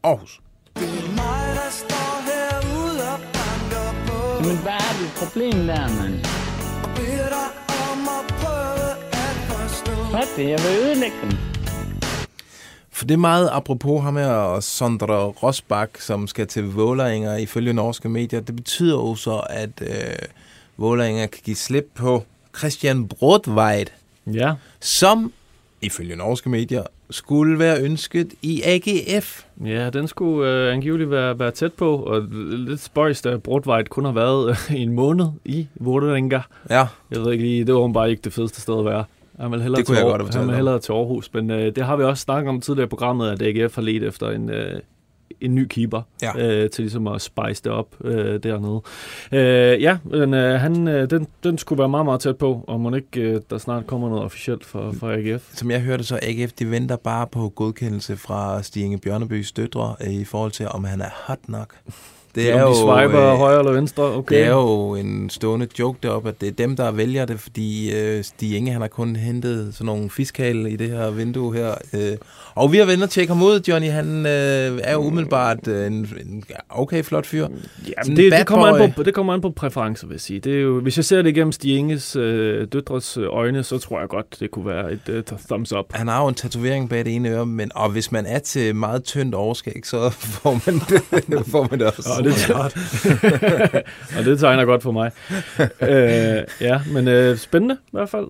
Aarhus. 0.03 0.41
Men 4.47 4.57
hvad 4.63 4.73
er 4.73 5.01
dit 5.01 5.13
problem 5.17 5.67
der, 5.67 6.03
mand? 6.03 6.46
Er 10.17 10.21
det? 10.37 10.49
Jeg 10.49 10.59
vil 10.59 10.87
ødelægge 10.89 11.17
dem. 11.23 11.31
For 12.91 13.05
det 13.07 13.15
er 13.15 13.19
meget 13.19 13.49
apropos 13.53 14.03
ham 14.03 14.17
her 14.17 14.61
Sondre 14.61 15.25
Rosbach, 15.25 15.91
som 16.01 16.27
skal 16.27 16.47
til 16.47 16.65
Vålerenga 16.65 17.37
ifølge 17.37 17.73
norske 17.73 18.09
medier. 18.09 18.41
Det 18.41 18.57
betyder 18.57 18.95
jo 18.97 19.15
så, 19.15 19.43
at 19.51 19.71
øh, 19.83 19.89
Vålerenga 20.77 21.27
kan 21.27 21.41
give 21.45 21.57
slip 21.57 21.91
på 21.95 22.23
Christian 22.59 23.09
Brodvejt, 23.09 23.93
Ja. 24.33 24.53
som 24.81 25.33
ifølge 25.83 26.17
norske 26.17 26.49
medier 26.49 26.83
skulle 27.11 27.59
være 27.59 27.81
ønsket 27.83 28.35
i 28.43 28.63
AGF. 28.65 29.43
Ja, 29.65 29.91
den 29.91 30.09
skulle 30.09 30.51
øh, 30.51 30.73
angiveligt 30.75 31.11
være, 31.11 31.39
være 31.39 31.51
tæt 31.51 31.73
på, 31.73 31.97
og 31.97 32.23
lidt 32.51 32.81
spøjst, 32.81 33.27
at 33.27 33.43
Brodvejt 33.43 33.89
kun 33.91 34.05
har 34.05 34.13
været 34.13 34.51
øh, 34.51 34.77
i 34.77 34.83
en 34.83 34.93
måned 34.93 35.27
i 35.45 35.67
Vålerenga. 35.75 36.41
Ja, 36.71 36.87
Jeg 37.11 37.21
ved 37.21 37.33
ikke 37.33 37.45
lige, 37.45 37.65
det 37.65 37.75
var 37.75 37.89
bare 37.89 38.11
ikke 38.11 38.23
det 38.23 38.33
fedeste 38.33 38.61
sted 38.61 38.79
at 38.79 38.85
være. 38.85 39.05
Han 39.41 39.51
vil 39.53 39.63
hellere, 39.63 39.79
Det 39.79 39.87
kunne 39.87 39.97
til, 39.97 40.03
jeg 40.03 40.11
godt 40.11 40.23
have 40.35 40.41
han 40.41 40.49
vil 40.49 40.57
hellere 40.57 40.79
til 40.79 40.93
Aarhus, 40.93 41.31
men 41.35 41.51
øh, 41.51 41.75
det 41.77 41.85
har 41.85 41.97
vi 41.97 42.03
også 42.05 42.21
snakket 42.23 42.49
om 42.49 42.61
tidligere 42.61 42.87
i 42.87 42.89
programmet, 42.89 43.31
at 43.31 43.43
AGF 43.43 43.75
har 43.75 43.83
let 43.83 44.03
efter 44.03 44.31
en, 44.31 44.51
øh, 44.51 44.81
en 45.41 45.55
ny 45.55 45.67
keeper 45.67 46.03
Ja. 46.23 46.31
øh, 46.39 46.71
til 46.71 46.83
ligesom 46.83 47.07
at 47.07 47.23
spice 47.23 47.63
det 47.65 47.73
op 47.73 47.87
øh, 48.05 48.43
dernede. 48.43 48.81
Øh, 49.33 49.83
ja, 49.83 49.99
men 50.05 50.35
øh, 50.35 50.61
han, 50.61 50.89
øh, 50.89 51.11
den, 51.11 51.27
den 51.45 51.59
skulle 51.59 51.79
være 51.79 51.89
meget, 51.89 52.05
meget 52.05 52.21
tæt 52.21 52.37
på, 52.37 52.65
og 52.67 52.81
må 52.81 52.95
ikke 52.95 53.21
øh, 53.21 53.41
der 53.51 53.59
snart 53.59 53.87
kommer 53.87 54.09
noget 54.09 54.25
officielt 54.25 54.65
fra, 54.65 54.91
fra 54.91 55.15
AGF. 55.15 55.51
som 55.55 55.71
jeg 55.71 55.81
hørte, 55.81 56.05
så 56.05 56.19
AGF 56.23 56.53
de 56.53 56.71
venter 56.71 56.97
bare 56.97 57.27
på 57.27 57.49
godkendelse 57.49 58.17
fra 58.17 58.63
Stig 58.63 58.85
Inge 58.85 58.99
Bjørnebys 58.99 59.53
døtre 59.53 59.97
øh, 60.07 60.13
i 60.13 60.25
forhold 60.25 60.51
til, 60.53 60.69
om 60.69 60.85
han 60.85 61.01
er 61.01 61.11
hot 61.27 61.49
nok. 61.49 61.75
Det 62.37 62.55
Om 62.55 62.73
de 62.73 62.77
swiper 62.77 63.33
øh, 63.33 63.39
højre 63.39 63.59
eller 63.59 63.73
venstre, 63.73 64.03
okay. 64.03 64.37
Det 64.37 64.45
er 64.45 64.51
jo 64.51 64.95
en 64.95 65.31
stående 65.31 65.69
joke 65.79 65.99
deroppe, 66.03 66.29
at 66.29 66.41
det 66.41 66.47
er 66.47 66.53
dem, 66.53 66.77
der 66.77 66.91
vælger 66.91 67.25
det, 67.25 67.41
fordi 67.41 67.95
øh, 67.95 68.25
Stig 68.25 68.57
Inge, 68.57 68.73
han 68.73 68.81
har 68.81 68.89
kun 68.89 69.17
hentet 69.17 69.75
sådan 69.75 69.87
nogle 69.87 70.11
fiskale 70.11 70.71
i 70.71 70.77
det 70.77 70.91
her 70.91 71.11
vindue 71.11 71.55
her. 71.55 71.75
Øh. 71.93 72.17
Og 72.55 72.73
vi 72.73 72.79
har 72.79 72.85
vendt 72.85 73.03
og 73.03 73.11
tjekke 73.11 73.33
ham 73.33 73.43
ud, 73.43 73.61
Johnny. 73.69 73.89
Han 73.89 74.27
øh, 74.27 74.81
er 74.83 74.93
jo 74.93 74.99
umiddelbart 74.99 75.69
øh, 75.69 75.87
en, 75.87 75.93
en 75.93 76.45
okay 76.71 77.03
flot 77.03 77.27
fyr. 77.27 77.49
Jamen, 77.89 78.17
det, 78.17 78.33
det, 78.33 78.47
kommer 78.47 78.67
an 78.67 78.93
på, 78.93 79.03
det 79.03 79.15
kommer 79.15 79.35
an 79.35 79.41
på 79.41 79.51
præferencer, 79.51 80.07
vil 80.07 80.15
jeg 80.15 80.21
sige. 80.21 80.41
Det 80.41 80.57
er 80.57 80.61
jo, 80.61 80.81
hvis 80.81 80.97
jeg 80.97 81.05
ser 81.05 81.23
det 81.23 81.31
igennem 81.31 81.53
Stig 81.53 81.77
Inges 81.77 82.17
øh, 82.17 82.67
døtres 82.73 83.17
øh, 83.17 83.27
øjne, 83.31 83.63
så 83.63 83.79
tror 83.79 84.01
jeg 84.01 84.09
godt, 84.09 84.41
det 84.41 84.51
kunne 84.51 84.67
være 84.67 84.93
et 84.93 85.09
øh, 85.09 85.23
thumbs 85.49 85.73
up. 85.73 85.85
Han 85.91 86.09
har 86.09 86.23
jo 86.23 86.29
en 86.29 86.35
tatovering 86.35 86.89
bag 86.89 87.05
det 87.05 87.15
ene 87.15 87.29
øre, 87.29 87.47
men, 87.47 87.71
og 87.75 87.91
hvis 87.91 88.13
man 88.13 88.27
er 88.27 88.39
til 88.39 88.77
meget 88.77 89.05
tyndt 89.05 89.35
overskæg, 89.35 89.81
så 89.87 90.11
får 90.43 90.53
man 90.67 90.81
det, 90.89 91.47
får 91.47 91.69
man 91.71 91.79
det 91.79 91.87
også. 91.87 92.11
Og 92.19 92.26
det, 92.35 93.83
og 94.19 94.25
det 94.25 94.39
tegner 94.39 94.65
godt 94.65 94.83
for 94.83 94.93
mig. 94.93 95.11
øh, 95.81 96.43
ja, 96.61 96.81
men 96.93 97.09
øh, 97.09 97.37
spændende 97.37 97.75
i 97.87 97.89
hvert 97.93 98.09
fald. 98.09 98.27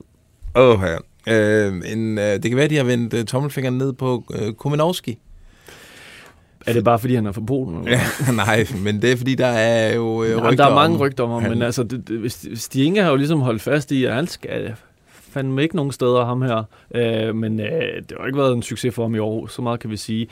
Åh, 0.54 0.80
oh, 0.80 0.86
ja. 0.88 0.96
Øh, 1.28 1.74
en, 1.92 2.18
øh, 2.18 2.24
det 2.24 2.42
kan 2.42 2.56
være, 2.56 2.64
at 2.64 2.70
de 2.70 2.76
har 2.76 2.84
vendt 2.84 3.14
øh, 3.14 3.24
tommelfingeren 3.24 3.78
ned 3.78 3.92
på 3.92 4.24
øh, 4.34 4.52
Kuminowski. 4.52 5.18
Er 6.66 6.72
det 6.72 6.84
bare, 6.84 6.98
fordi 6.98 7.14
han 7.14 7.26
er 7.26 7.32
fra 7.32 7.40
Polen? 7.46 7.88
Ja, 7.88 8.00
nej, 8.46 8.66
men 8.84 9.02
det 9.02 9.12
er 9.12 9.16
fordi, 9.16 9.34
der 9.34 9.46
er 9.46 9.94
jo 9.94 10.22
øh, 10.24 10.30
Jamen, 10.30 10.44
rygter 10.50 10.64
der 10.64 10.70
er 10.70 10.74
mange 10.74 10.98
rygter 10.98 11.24
om 11.24 11.30
ham, 11.30 11.42
han- 11.42 11.50
men 11.50 11.62
altså, 11.62 11.82
det, 11.82 12.08
det, 12.08 12.74
Inge 12.76 13.02
har 13.02 13.10
jo 13.10 13.16
ligesom 13.16 13.40
holdt 13.40 13.62
fast 13.62 13.92
i, 13.92 14.04
at 14.04 14.14
han 14.14 14.26
skal 14.26 14.74
fandme 15.32 15.62
ikke 15.62 15.76
nogen 15.76 15.92
steder, 15.92 16.24
ham 16.24 16.42
her. 16.42 16.62
Øh, 16.94 17.34
men 17.34 17.60
øh, 17.60 17.66
det 18.08 18.12
har 18.20 18.26
ikke 18.26 18.38
været 18.38 18.52
en 18.52 18.62
succes 18.62 18.94
for 18.94 19.02
ham 19.02 19.14
i 19.14 19.18
år, 19.18 19.46
så 19.46 19.62
meget 19.62 19.80
kan 19.80 19.90
vi 19.90 19.96
sige. 19.96 20.28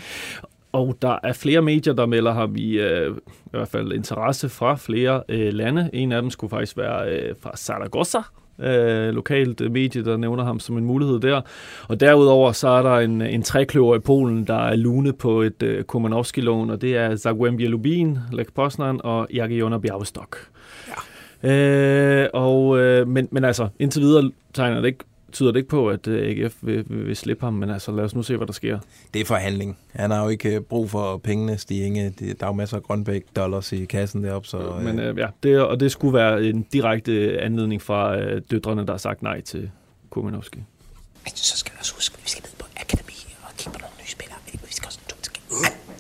Og 0.75 0.97
der 1.03 1.19
er 1.23 1.33
flere 1.33 1.63
medier, 1.63 1.95
der 1.95 2.07
melder 2.07 2.33
ham 2.33 2.57
i, 2.57 2.79
øh, 2.79 3.17
i 3.27 3.51
hvert 3.51 3.69
fald 3.69 3.93
interesse 3.93 4.49
fra 4.49 4.75
flere 4.75 5.23
øh, 5.29 5.53
lande. 5.53 5.91
En 5.93 6.13
af 6.13 6.23
dem 6.23 6.31
skulle 6.31 6.51
faktisk 6.51 6.77
være 6.77 7.11
øh, 7.11 7.35
fra 7.43 7.57
Zaragoza, 7.57 8.19
øh, 8.59 9.15
lokalt 9.15 9.73
medie, 9.73 10.05
der 10.05 10.17
nævner 10.17 10.45
ham 10.45 10.61
som 10.61 10.79
en 10.79 10.85
mulighed 10.85 11.21
der. 11.21 11.41
Og 11.89 12.01
derudover 12.01 12.53
så 12.53 12.69
er 12.69 12.83
der 12.83 12.99
en, 12.99 13.23
en 13.23 13.43
trækløver 13.43 13.97
i 13.97 13.99
Polen, 13.99 14.47
der 14.47 14.59
er 14.59 14.77
lune 14.77 15.13
på 15.13 15.43
et 15.43 15.63
øh, 15.63 15.85
Komanowski-lån, 15.85 16.71
og 16.71 16.81
det 16.81 16.97
er 16.97 17.15
Zagłębie 17.15 17.67
Lubin, 17.67 18.19
Lech 18.33 18.53
Poznan 18.55 19.01
og 19.05 19.29
Jagiona 19.35 19.79
Białystok. 19.79 20.37
Ja. 21.43 21.51
Øh, 21.51 22.29
og, 22.33 22.79
øh, 22.79 23.09
men, 23.09 23.29
men 23.31 23.45
altså, 23.45 23.69
indtil 23.79 24.03
videre 24.03 24.31
tegner 24.55 24.81
det 24.81 24.87
ikke 24.87 25.05
tyder 25.35 25.53
det 25.53 25.59
ikke 25.59 25.69
på, 25.69 25.89
at 25.89 26.07
øh, 26.07 26.29
AGF 26.29 26.55
vil, 26.63 26.85
vil, 26.89 27.07
vil 27.07 27.17
slippe 27.17 27.47
ham, 27.47 27.53
men 27.55 27.71
altså 27.71 27.93
lad 27.93 28.05
os 28.05 28.15
nu 28.15 28.23
se, 28.23 28.37
hvad 28.37 28.47
der 28.47 28.53
sker. 28.53 28.79
Det 29.15 29.21
er 29.21 29.25
forhandling. 29.25 29.79
Han 29.93 30.11
har 30.11 30.23
jo 30.23 30.29
ikke 30.29 30.55
øh, 30.55 30.61
brug 30.61 30.91
for 30.91 31.17
pengene, 31.17 31.59
Stig 31.59 32.15
Der 32.21 32.35
er 32.41 32.47
jo 32.47 32.53
masser 32.53 32.77
af 32.77 32.83
Grønbæk 32.83 33.25
dollars 33.37 33.73
i 33.73 33.85
kassen 33.85 34.25
deroppe. 34.25 34.49
Så, 34.49 34.59
øh. 34.59 34.85
Men 34.85 34.99
øh, 35.01 35.19
ja, 35.19 35.27
det, 35.43 35.61
og 35.61 35.81
det 35.81 35.93
skulle 35.93 36.15
være 36.15 36.45
en 36.45 36.63
direkte 36.63 37.41
anledning 37.41 37.83
fra 37.83 38.19
øh, 38.19 38.43
døtrene, 38.51 38.87
der 38.87 38.93
har 38.93 38.99
sagt 38.99 39.23
nej 39.23 39.41
til 39.41 39.71
Kumanowski. 40.11 40.59
Men 41.25 41.33
så 41.35 41.57
skal 41.59 41.73
vi 41.73 41.77
også 41.81 41.95
huske, 41.95 42.15
at 42.19 42.25
vi 42.25 42.29
skal 42.29 42.43
ned 42.43 42.59
på 42.59 42.67
akademi 42.77 43.35
og 43.43 43.57
kigge 43.59 43.73
på 43.73 43.79
nogle 43.79 43.95
nye 44.01 44.11
spillere. 44.11 44.39
Vi 44.53 44.73
skal 44.73 44.87
også 44.87 44.99
to 45.09 45.17
til 45.23 45.33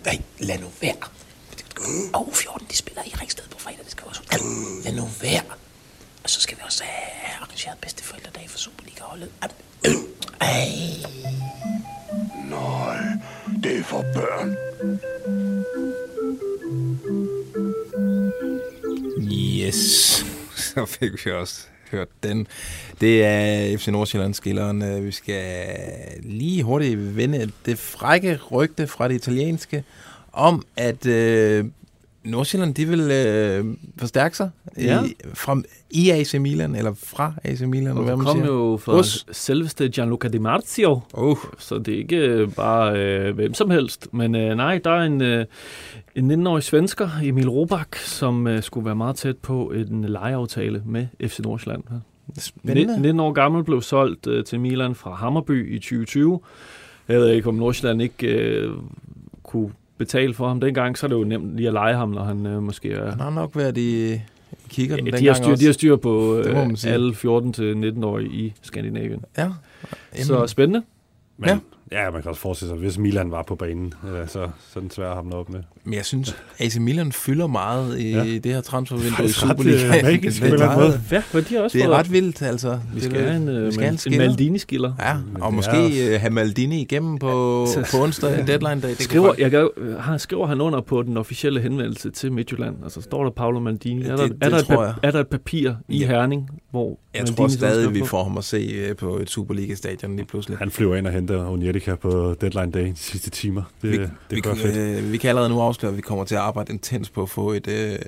Nej, 0.05 0.23
lad 0.41 0.59
nu 0.59 0.67
være. 0.81 1.09
Og 2.15 2.29
14 2.33 2.67
de 2.71 2.77
spiller 2.77 3.03
i 3.07 3.13
Ringsted 3.21 3.45
på 3.51 3.59
fredag. 3.59 3.79
Det 3.85 3.91
skal 3.91 4.05
også 4.09 4.23
Lad 4.85 4.95
nu 4.97 5.07
være. 5.23 5.64
Og 6.25 6.31
så 6.31 6.41
skal 6.41 6.57
vi 6.57 6.63
også 6.65 6.85
have 6.85 7.35
arrangeret 7.41 7.79
bedsteforældredag 7.79 8.51
for 8.51 8.59
Superliga-holdet. 8.59 9.31
Ej. 9.43 9.49
Nej, 12.51 12.99
det 13.63 13.79
er 13.79 13.83
for 13.83 14.05
børn. 14.15 14.57
Yes, 19.33 19.77
så 20.75 20.87
fik 20.87 21.27
vi 21.27 21.31
også 21.31 21.67
hørt 21.91 22.09
den. 22.23 22.47
Det 23.01 23.25
er 23.25 23.79
FC 23.79 23.89
Nordsjællands 23.89 24.37
skilleren. 24.37 25.05
Vi 25.07 25.13
skal 25.13 25.67
lige 26.23 26.63
hurtigt 26.63 27.17
vende 27.17 27.53
det 27.67 27.79
frække 27.79 28.41
rygte 28.51 28.87
fra 28.87 29.09
det 29.09 29.15
italienske 29.15 29.85
om, 30.33 30.67
at 30.77 31.07
øh, 31.07 31.65
Nordsjælland, 32.25 32.75
de 32.75 32.89
vil 32.89 33.01
øh, 33.01 33.65
forstærke 33.97 34.37
sig 34.37 34.51
ja. 34.79 35.05
i, 35.05 35.15
fra, 35.35 35.63
i 35.91 36.11
AC 36.11 36.35
Milan, 36.35 36.75
eller 36.75 36.95
fra 36.95 37.33
AC 37.45 37.61
Milan. 37.61 37.97
Og 37.97 38.05
hvad 38.05 38.17
man 38.17 38.27
kom 38.27 38.37
siger. 38.37 38.47
jo 38.47 38.77
fra 38.77 38.99
Us. 38.99 39.27
selveste 39.33 39.89
Gianluca 39.89 40.29
Di 40.29 40.39
Marzio, 40.39 41.01
uh. 41.15 41.39
så 41.59 41.79
det 41.79 41.95
er 41.95 41.99
ikke 41.99 42.17
øh, 42.17 42.53
bare 42.53 42.99
øh, 42.99 43.35
hvem 43.35 43.55
som 43.55 43.71
helst. 43.71 44.09
Men 44.13 44.35
øh, 44.35 44.57
nej, 44.57 44.81
der 44.85 44.91
er 44.91 45.03
en, 45.03 45.21
øh, 45.21 45.47
en 46.15 46.47
19-årig 46.47 46.63
svensker, 46.63 47.09
Emil 47.23 47.49
Robak, 47.49 47.97
som 47.97 48.47
øh, 48.47 48.63
skulle 48.63 48.85
være 48.85 48.97
meget 48.97 49.17
tæt 49.17 49.37
på 49.37 49.71
en 49.71 50.05
lejeaftale 50.05 50.83
med 50.87 51.07
FC 51.29 51.39
Nordsjælland. 51.39 51.85
Spændende. 52.39 53.01
19 53.01 53.21
år 53.21 53.33
gammel 53.33 53.65
blev 53.65 53.83
solgt 53.83 54.27
øh, 54.27 54.45
til 54.45 54.61
Milan 54.61 54.95
fra 54.95 55.15
Hammerby 55.15 55.75
i 55.75 55.79
2020. 55.79 56.41
Jeg 57.09 57.21
ved 57.21 57.29
ikke, 57.29 57.49
om 57.49 57.55
Nordsjælland 57.55 58.03
ikke 58.03 58.27
øh, 58.27 58.71
kunne 59.43 59.71
betale 59.99 60.35
for 60.35 60.49
ham 60.49 60.61
dengang, 60.61 60.99
så 60.99 61.07
er 61.07 61.09
det 61.09 61.17
jo 61.17 61.25
nemt 61.25 61.57
lige 61.57 61.67
at 61.67 61.73
lege 61.73 61.95
ham, 61.95 62.09
når 62.09 62.25
han 62.25 62.47
øh, 62.47 62.63
måske 62.63 62.93
er... 62.93 63.11
Han 63.11 63.21
har 63.21 63.31
nok 63.31 63.57
været 63.57 63.79
i 63.79 64.21
kigger 64.69 64.97
den 64.97 65.07
ja, 65.07 65.17
de, 65.17 65.27
har 65.27 65.35
styr, 65.35 65.55
de 65.57 65.65
har 65.65 65.73
styr 65.73 65.97
på 65.97 66.37
øh, 66.37 66.75
alle 66.87 67.13
14-19-årige 67.13 68.31
i 68.31 68.53
Skandinavien. 68.63 69.25
Ja. 69.39 69.51
Så 70.15 70.47
spændende. 70.47 70.83
Men, 71.39 71.49
ja. 71.49 71.59
Ja, 71.95 72.11
man 72.11 72.23
kan 72.23 72.29
også 72.29 72.41
forestille 72.41 72.71
sig, 72.71 72.79
hvis 72.79 72.99
Milan 72.99 73.31
var 73.31 73.43
på 73.43 73.55
banen, 73.55 73.95
øh, 74.05 74.29
så, 74.29 74.33
så 74.33 74.49
er 74.77 74.81
den 74.81 74.91
svær 74.91 75.09
at 75.09 75.17
hamle 75.17 75.35
op 75.35 75.49
med. 75.49 75.61
Men 75.85 75.95
jeg 75.95 76.05
synes, 76.05 76.37
AC 76.59 76.77
Milan 76.77 77.13
fylder 77.13 77.47
meget 77.47 77.99
i 77.99 78.11
ja. 78.11 78.25
det 78.25 78.47
her 78.47 78.61
transfervindue 78.61 79.25
i 79.25 79.29
Superligaen. 79.29 80.05
Det, 80.05 80.23
det, 80.23 80.53
er 80.53 80.57
meget, 80.57 81.01
ja, 81.11 81.23
de 81.41 81.65
også 81.65 81.79
det 81.79 81.85
er 81.85 81.89
ret 81.89 82.13
vildt, 82.13 82.43
altså. 82.43 82.79
Vi 82.95 83.01
skal 83.01 83.21
have 83.21 83.37
en, 83.37 83.67
vi 83.67 83.73
skal 83.73 83.89
en, 83.89 84.13
en 84.13 84.19
Maldini-skiller. 84.19 84.93
Ja, 85.01 85.17
og 85.41 85.55
måske 85.55 85.77
uh, 85.77 86.21
have 86.21 86.31
Maldini 86.31 86.81
igennem 86.81 87.19
på, 87.19 87.67
på 87.91 88.03
onsdag, 88.03 88.41
en 88.41 88.47
deadline 88.47 88.81
dag. 88.81 88.97
Skriver, 88.97 89.35
jeg 89.39 89.51
gør, 89.51 90.01
han 90.01 90.19
skriver 90.19 90.47
han 90.47 90.61
under 90.61 90.81
på 90.81 91.03
den 91.03 91.17
officielle 91.17 91.61
henvendelse 91.61 92.11
til 92.11 92.33
Midtjylland. 92.33 92.77
Altså 92.83 93.03
står 93.03 93.23
der 93.25 93.31
Paolo 93.31 93.61
Maldini. 93.61 94.05
Er 94.05 94.17
der, 94.17 94.27
det, 94.27 94.37
er, 94.41 94.49
der 94.49 94.81
et, 94.81 94.95
er 95.03 95.11
der 95.11 95.21
et 95.21 95.29
papir 95.29 95.73
i 95.89 95.99
ja. 95.99 96.07
Herning, 96.07 96.51
hvor 96.75 96.99
Jeg 97.15 97.21
Maldini 97.21 97.37
tror 97.37 97.49
stadig, 97.49 97.95
vi 97.95 98.07
får 98.07 98.23
ham 98.23 98.39
at 98.39 98.45
se 98.45 98.95
på 98.95 99.17
et 99.17 99.31
Superliga-stadion 99.31 100.17
lige 100.17 100.27
pludselig. 100.27 100.59
Han 100.59 100.71
flyver 100.71 100.97
ind 100.97 101.07
og 101.07 101.13
henter 101.13 101.51
Onyedika 101.51 101.95
på 101.95 102.35
deadline 102.41 102.73
day 102.73 102.87
de 102.87 102.97
sidste 102.97 103.31
timer. 103.31 103.63
Det, 103.83 103.91
vi, 103.91 103.97
det 103.97 104.11
vi, 104.31 104.43
fedt. 104.43 104.77
Øh, 104.77 105.13
vi 105.13 105.17
kan 105.17 105.29
allerede 105.29 105.51
nu 105.51 105.61
afsløre, 105.61 105.91
at 105.91 105.97
vi 105.97 106.03
kommer 106.03 106.25
til 106.25 106.35
at 106.35 106.41
arbejde 106.41 106.73
intens 106.73 107.11
på 107.11 107.23
at 107.23 107.29
få 107.29 107.53
et 107.53 107.69
øh, 107.69 107.99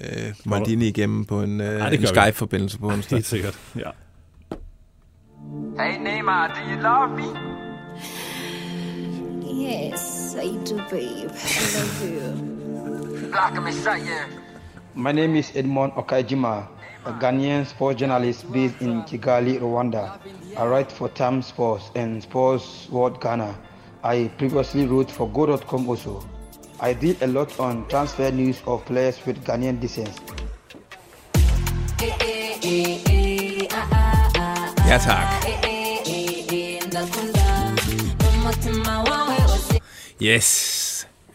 Maldini 0.47 0.89
igennem 0.89 1.25
på 1.25 1.43
en, 1.43 1.61
øh, 1.61 1.67
ja, 1.67 1.89
en 1.91 2.07
Skype-forbindelse 2.07 2.79
på 2.79 2.89
onsdag. 2.93 3.17
Helt 3.17 3.27
sikkert, 3.27 3.59
ja. 3.77 3.91
Hey 5.81 5.99
Neymar, 6.03 6.47
do 6.49 6.61
you 6.71 6.81
love 6.83 7.17
me? 7.17 7.39
Yes, 9.67 10.37
I 10.45 10.49
do, 10.71 10.77
babe. 10.91 11.33
I 11.35 11.67
love 11.77 12.15
you. 12.15 12.57
My 14.95 15.13
name 15.13 15.39
is 15.39 15.53
Edmond 15.55 15.93
Okajima, 15.97 16.63
a 17.07 17.13
Ghanaian 17.13 17.65
sports 17.65 18.01
journalist 18.01 18.51
based 18.53 18.81
in 18.83 19.03
Kigali, 19.05 19.61
Rwanda. 19.61 20.19
I 20.59 20.67
write 20.67 20.91
for 20.91 21.09
Time 21.09 21.41
Sports 21.41 21.91
and 21.95 22.21
Sports 22.23 22.89
World 22.91 23.21
Ghana. 23.21 23.57
I 24.03 24.29
previously 24.39 24.87
wrote 24.87 25.11
for 25.11 25.29
Go.com 25.29 25.89
also. 25.89 26.25
I 26.81 26.93
did 26.93 27.23
a 27.23 27.27
lot 27.29 27.59
on 27.61 27.87
transfer 27.89 28.31
news 28.33 28.61
of 28.67 28.85
players 28.85 29.25
with 29.25 29.43
Ghanaian 29.45 29.81
descent. 29.81 30.11
Ja, 34.87 34.99
tak. 34.99 35.27
Yes. 40.19 40.86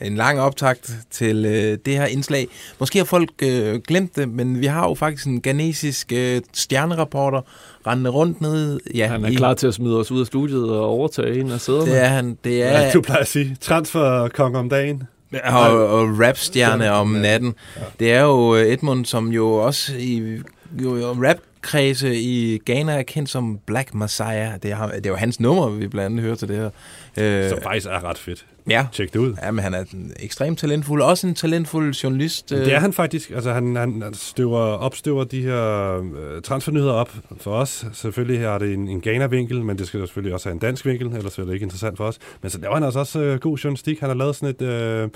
En 0.04 0.16
lang 0.16 0.40
optakt 0.40 0.92
til 1.12 1.46
øh, 1.46 1.78
det 1.86 1.98
her 1.98 2.06
indslag. 2.06 2.48
Måske 2.80 2.98
har 2.98 3.06
folk 3.06 3.30
øh, 3.42 3.80
glemt 3.88 4.16
det, 4.16 4.30
men 4.30 4.62
vi 4.62 4.66
har 4.66 4.88
jo 4.88 4.94
faktisk 4.96 5.28
en 5.28 5.42
ghanesisk 5.42 6.12
øh, 6.14 6.42
stjernereporter, 6.54 7.42
rendende 7.88 8.10
rundt 8.10 8.42
nede. 8.42 8.80
Ja, 8.96 9.08
han 9.08 9.26
er 9.26 9.30
i, 9.30 9.34
klar 9.34 9.54
til 9.54 9.68
at 9.68 9.74
smide 9.74 10.00
os 10.00 10.12
ud 10.12 10.20
af 10.20 10.26
studiet 10.28 10.70
og 10.70 10.86
overtage 10.86 11.40
en 11.40 11.52
af 11.52 11.62
sæderne. 11.62 11.92
Det 11.92 12.04
er 12.04 12.08
han. 12.08 12.38
Det 12.44 12.64
er, 12.64 12.82
ja, 12.82 12.92
du 12.92 13.02
plejer 13.02 13.22
at 13.22 13.28
sige. 13.28 13.58
Transfer 13.62 14.30
om 14.56 14.70
dagen. 14.70 15.04
Og, 15.44 15.88
og 15.88 16.20
rapstjerne 16.20 16.92
om 16.92 17.08
natten. 17.08 17.56
Ja. 17.76 17.82
Det 18.00 18.14
er 18.14 18.22
jo 18.22 18.56
øh, 18.56 18.68
Edmund, 18.68 19.06
som 19.06 19.28
jo 19.28 19.54
også 19.54 19.94
i 19.98 20.42
jo, 20.82 20.98
jo 20.98 21.16
rap 21.28 21.38
kredse 21.62 22.16
i 22.16 22.60
Ghana 22.66 22.98
er 23.00 23.04
kendt 23.04 23.30
som 23.30 23.60
Black 23.66 23.94
Messiah. 23.94 24.54
Det 24.64 24.72
er, 24.72 24.88
det 24.88 25.06
er 25.06 25.10
jo 25.10 25.16
hans 25.16 25.40
nummer, 25.40 25.70
vi 25.70 25.88
blandt 25.88 26.06
andet 26.06 26.22
hører 26.22 26.36
til 26.36 26.48
det 26.48 26.56
her. 26.58 26.70
Øh, 27.18 27.50
Som 27.50 27.60
faktisk 27.64 27.88
er 27.88 28.04
ret 28.04 28.18
fedt. 28.18 28.46
Ja. 28.70 28.86
Tjek 28.92 29.14
det 29.14 29.20
ud. 29.20 29.34
Ja, 29.44 29.52
men 29.52 29.64
han 29.64 29.74
er 29.74 29.84
ekstremt 30.20 30.60
talentfuld. 30.60 31.02
Også 31.02 31.28
en 31.28 31.36
talentfuld 31.36 31.94
journalist. 31.94 32.50
Det 32.50 32.74
er 32.74 32.80
han 32.80 32.94
faktisk. 32.94 33.32
Altså, 33.32 33.54
han, 33.54 33.76
han 33.76 34.04
støver, 34.14 34.60
opstøver 34.60 35.24
de 35.24 35.42
her 35.42 35.98
uh, 35.98 36.42
transfernyheder 36.44 36.94
op 36.94 37.12
for 37.38 37.52
os. 37.52 37.86
Selvfølgelig 37.94 38.44
er 38.44 38.58
det 38.58 38.74
en, 38.74 38.88
en 38.88 39.02
Ghana-vinkel, 39.02 39.64
men 39.64 39.78
det 39.78 39.88
skal 39.88 40.00
selvfølgelig 40.00 40.34
også 40.34 40.50
have 40.50 40.54
en 40.54 40.60
dansk 40.60 40.86
vinkel, 40.86 41.08
ellers 41.08 41.38
er 41.38 41.44
det 41.44 41.54
ikke 41.54 41.64
interessant 41.64 41.98
for 41.98 42.06
os. 42.06 42.18
Men 42.42 42.50
så 42.50 42.60
laver 42.60 42.74
han 42.74 42.84
altså 42.84 43.00
også 43.00 43.20
uh, 43.20 43.40
god 43.40 43.58
journalistik. 43.58 44.00
Han 44.00 44.10
har 44.10 44.16
lavet 44.16 44.36
sådan 44.36 44.50
et, 44.50 44.62
uh, 44.62 45.10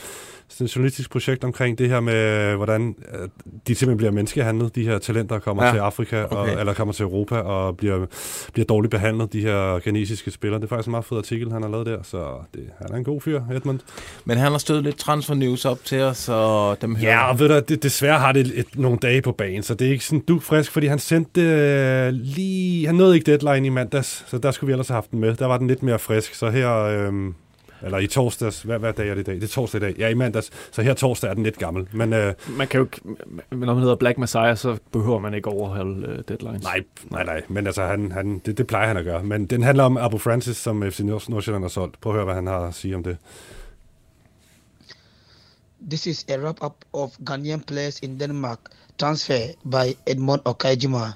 sådan 0.47 0.65
et 0.65 0.75
journalistisk 0.75 1.11
projekt 1.11 1.43
omkring 1.43 1.77
det 1.77 1.89
her 1.89 1.99
med, 1.99 2.55
hvordan 2.55 2.95
uh, 3.13 3.29
de 3.67 3.75
simpelthen 3.75 3.97
bliver 3.97 4.11
menneskehandlet, 4.11 4.75
de 4.75 4.83
her 4.83 4.97
talenter 4.97 5.39
kommer 5.39 5.65
ja. 5.65 5.71
til 5.71 5.79
Afrika, 5.79 6.23
okay. 6.23 6.35
og, 6.35 6.59
eller 6.59 6.73
kommer 6.73 6.93
til 6.93 7.03
Europa 7.03 7.35
og 7.35 7.77
bliver, 7.77 8.05
bliver 8.53 8.65
dårligt 8.65 8.91
behandlet, 8.91 9.33
de 9.33 9.41
her 9.41 9.79
ghanesiske 9.79 10.31
spillere. 10.31 10.59
Det 10.61 10.65
er 10.65 10.69
faktisk 10.69 10.87
en 10.87 10.91
meget 10.91 11.05
fed 11.05 11.17
artikel, 11.17 11.51
han 11.51 11.61
har 11.61 11.69
lavet 11.69 11.85
der, 11.85 12.03
så 12.03 12.27
det, 12.53 12.69
han 12.81 12.91
er 12.91 12.95
en 12.95 13.03
god 13.03 13.21
fyr, 13.21 13.34
Edmund. 13.51 13.79
Men 14.25 14.37
han 14.37 14.51
har 14.51 14.57
stødt 14.57 14.83
lidt 14.83 14.97
transfer 14.97 15.33
news 15.33 15.65
op 15.65 15.79
til 15.85 16.01
os, 16.01 16.29
og 16.29 16.81
dem 16.81 16.95
hører... 16.95 17.11
Ja, 17.11 17.29
og 17.29 17.39
ved 17.39 17.49
du, 17.49 17.61
det, 17.67 17.83
desværre 17.83 18.19
har 18.19 18.31
det 18.31 18.51
et, 18.55 18.65
nogle 18.75 18.97
dage 18.97 19.21
på 19.21 19.31
banen, 19.31 19.63
så 19.63 19.73
det 19.73 19.87
er 19.87 19.91
ikke 19.91 20.05
sådan 20.05 20.23
du 20.27 20.39
frisk, 20.39 20.71
fordi 20.71 20.87
han 20.87 20.99
sendte 20.99 21.41
øh, 21.41 22.13
lige... 22.13 22.85
Han 22.85 22.95
nåede 22.95 23.15
ikke 23.15 23.31
deadline 23.31 23.67
i 23.67 23.69
mandags, 23.69 24.25
så 24.27 24.37
der 24.37 24.51
skulle 24.51 24.67
vi 24.67 24.71
ellers 24.71 24.87
have 24.87 24.95
haft 24.95 25.11
den 25.11 25.19
med. 25.19 25.35
Der 25.35 25.45
var 25.45 25.57
den 25.57 25.67
lidt 25.67 25.83
mere 25.83 25.99
frisk, 25.99 26.33
så 26.33 26.49
her... 26.49 26.73
Øh, 26.73 27.13
eller 27.83 27.97
i 27.97 28.07
torsdags, 28.07 28.61
hvad, 28.61 28.79
hvad 28.79 28.93
dag 28.93 29.09
er 29.09 29.13
det 29.13 29.21
i 29.21 29.23
dag? 29.23 29.35
Det 29.35 29.43
er 29.43 29.47
torsdag 29.47 29.81
i 29.81 29.83
dag. 29.83 29.95
Ja, 29.99 30.09
i 30.09 30.13
mandags. 30.13 30.51
Så 30.71 30.81
her 30.81 30.93
torsdag 30.93 31.29
er 31.29 31.33
den 31.33 31.43
lidt 31.43 31.57
gammel. 31.57 31.87
Men, 31.91 32.13
øh, 32.13 32.33
man 32.49 32.67
kan 32.67 32.79
jo 32.79 32.87
men 33.49 33.59
når 33.59 33.73
man 33.73 33.83
hedder 33.83 33.95
Black 33.95 34.17
Messiah, 34.17 34.57
så 34.57 34.77
behøver 34.91 35.19
man 35.19 35.33
ikke 35.33 35.49
overholde 35.49 36.09
uh, 36.09 36.15
deadlines. 36.27 36.63
Nej, 36.63 36.83
nej, 37.03 37.23
nej. 37.23 37.41
Men 37.47 37.67
altså, 37.67 37.85
han, 37.85 38.11
han, 38.11 38.41
det, 38.45 38.57
det 38.57 38.67
plejer 38.67 38.87
han 38.87 38.97
at 38.97 39.05
gøre. 39.05 39.23
Men 39.23 39.45
den 39.45 39.63
handler 39.63 39.83
om 39.83 39.97
Abu 39.97 40.17
Francis, 40.17 40.57
som 40.57 40.91
FC 40.91 40.99
Nordsjælland 40.99 41.63
har 41.63 41.69
solgt. 41.69 42.01
Prøv 42.01 42.11
at 42.11 42.15
høre, 42.15 42.25
hvad 42.25 42.35
han 42.35 42.47
har 42.47 42.59
at 42.59 42.73
sige 42.73 42.95
om 42.95 43.03
det. 43.03 43.17
This 45.89 46.07
is 46.07 46.25
a 46.29 46.37
wrap-up 46.37 46.73
of 46.93 47.11
Ghanaian 47.25 47.59
players 47.59 47.99
in 47.99 48.19
Denmark 48.19 48.59
transfer 48.97 49.53
by 49.63 49.95
Edmond 50.07 50.41
Okajima. 50.45 51.13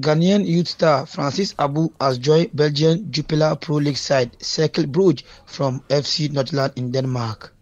Ghanaian 0.00 0.46
youth 0.46 0.68
star 0.68 1.04
Francis 1.04 1.54
Abu 1.58 1.90
has 2.00 2.16
joined 2.16 2.56
Belgian 2.56 3.12
Jupiler 3.12 3.54
Pro 3.56 3.76
League 3.76 3.98
side 3.98 4.30
Cercle 4.40 4.86
Brugge 4.86 5.22
from 5.44 5.80
FC 5.90 6.30
Nordland 6.30 6.72
in 6.78 6.90
Denmark. 6.92 7.52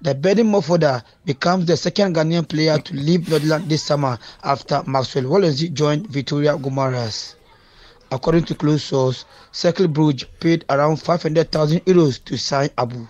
The 0.00 0.14
Bedin 0.14 0.46
Mofoda 0.50 1.02
becomes 1.26 1.66
the 1.66 1.76
second 1.76 2.14
Ghanaian 2.16 2.48
player 2.48 2.78
to 2.78 2.94
leave 2.94 3.26
Nordland 3.28 3.68
this 3.68 3.82
summer 3.82 4.18
after 4.42 4.82
Maxwell 4.86 5.24
Wallenzy 5.24 5.70
joined 5.70 6.06
Victoria 6.06 6.56
Gumaras. 6.56 7.34
According 8.10 8.44
to 8.44 8.54
close 8.54 8.82
source, 8.84 9.26
Cercle 9.52 9.86
Brugge 9.88 10.24
paid 10.40 10.64
around 10.70 10.96
500,000 10.96 11.80
euros 11.84 12.24
to 12.24 12.38
sign 12.38 12.70
Abu. 12.78 13.06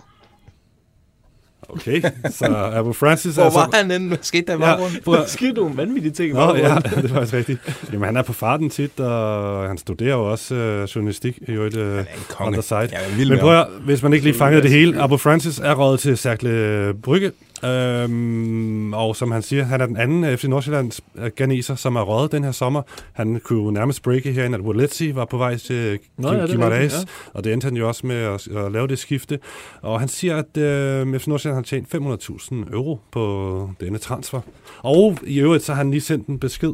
Okay, 1.73 2.01
så 2.31 2.45
Abu 2.73 2.93
Francis 2.93 3.35
Hvor 3.35 3.43
er 3.43 3.49
så- 3.49 3.55
var 3.59 3.69
han 3.73 3.91
henne? 3.91 4.07
Hvad 4.07 4.17
skete 4.21 4.43
der 4.47 4.55
i 4.55 4.57
baggrunden? 4.59 4.97
at- 4.97 5.05
Der 5.05 5.25
skete 5.27 5.51
nogle 5.53 5.77
vanvittige 5.77 6.11
ting 6.13 6.29
i 6.29 6.33
Nå, 6.33 6.55
ja, 6.55 6.75
det 6.95 7.05
er 7.05 7.07
faktisk 7.07 7.33
rigtigt. 7.33 7.59
Jamen, 7.93 8.05
han 8.05 8.17
er 8.17 8.21
på 8.21 8.33
farten 8.33 8.69
tit, 8.69 8.99
og 8.99 9.67
han 9.67 9.77
studerer 9.77 10.15
jo 10.15 10.31
også 10.31 10.55
øh, 10.55 10.83
journalistik 10.95 11.39
i 11.47 11.51
øvrigt 11.51 11.75
øh, 11.77 12.03
on 12.39 12.53
the 12.53 12.61
side. 12.61 12.89
Vild 13.17 13.29
Men 13.29 13.39
prøv 13.39 13.59
at, 13.59 13.67
hvis 13.85 14.03
man 14.03 14.13
ikke 14.13 14.25
lige 14.25 14.37
fangede 14.37 14.61
det 14.61 14.71
hele, 14.71 15.01
Abu 15.01 15.17
Francis 15.17 15.59
er 15.59 15.73
røget 15.73 15.99
til 15.99 16.17
Cercle 16.17 16.93
Brygge, 17.03 17.31
øhm, 17.65 18.93
og 18.93 19.15
som 19.15 19.31
han 19.31 19.41
siger, 19.41 19.63
han 19.63 19.81
er 19.81 19.85
den 19.85 19.97
anden 19.97 20.37
FC 20.37 20.43
Nordsjællands 20.43 21.01
øh, 21.15 21.31
ganeser, 21.35 21.75
som 21.75 21.95
er 21.95 22.01
røget 22.01 22.31
den 22.31 22.43
her 22.43 22.51
sommer. 22.51 22.81
Han 23.13 23.41
kunne 23.43 23.71
nærmest 23.71 24.03
breake 24.03 24.31
herinde, 24.31 24.57
at 24.57 24.63
Woletzi 24.63 25.15
var 25.15 25.25
på 25.25 25.37
vej 25.37 25.57
til 25.57 25.99
Nå, 26.17 26.31
ja, 26.31 26.37
er 26.37 26.41
rigtigt, 26.41 26.93
ja. 26.93 27.05
og 27.33 27.43
det 27.43 27.53
endte 27.53 27.65
han 27.65 27.77
jo 27.77 27.87
også 27.87 28.07
med 28.07 28.15
at, 28.15 28.47
at 28.47 28.71
lave 28.71 28.87
det 28.87 28.99
skifte. 28.99 29.39
Og 29.81 29.99
han 29.99 30.09
siger, 30.09 30.37
at 30.37 30.57
øh, 30.57 31.19
FC 31.19 31.27
Nordsjælland 31.27 31.57
har 31.57 31.63
tjent 31.63 31.95
500.000 31.95 32.73
euro 32.73 32.99
på 33.11 33.69
denne 33.79 33.97
transfer. 33.97 34.41
Og 34.81 35.17
i 35.23 35.39
øvrigt, 35.39 35.63
så 35.63 35.73
har 35.73 35.77
han 35.77 35.91
lige 35.91 36.01
sendt 36.01 36.27
en 36.27 36.39
besked, 36.39 36.73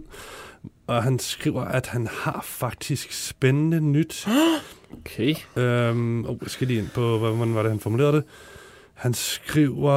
og 0.87 1.03
han 1.03 1.19
skriver, 1.19 1.61
at 1.61 1.87
han 1.87 2.07
har 2.11 2.41
faktisk 2.43 3.27
spændende 3.27 3.81
nyt. 3.81 4.27
Okay. 4.99 5.35
Øhm, 5.55 6.25
oh, 6.25 6.37
jeg 6.41 6.49
skal 6.49 6.67
lige 6.67 6.79
ind 6.79 6.89
på, 6.89 7.17
hvordan 7.17 7.55
var 7.55 7.61
det, 7.61 7.71
han 7.71 7.79
formulerede 7.79 8.15
det. 8.15 8.23
Han 8.95 9.13
skriver, 9.13 9.91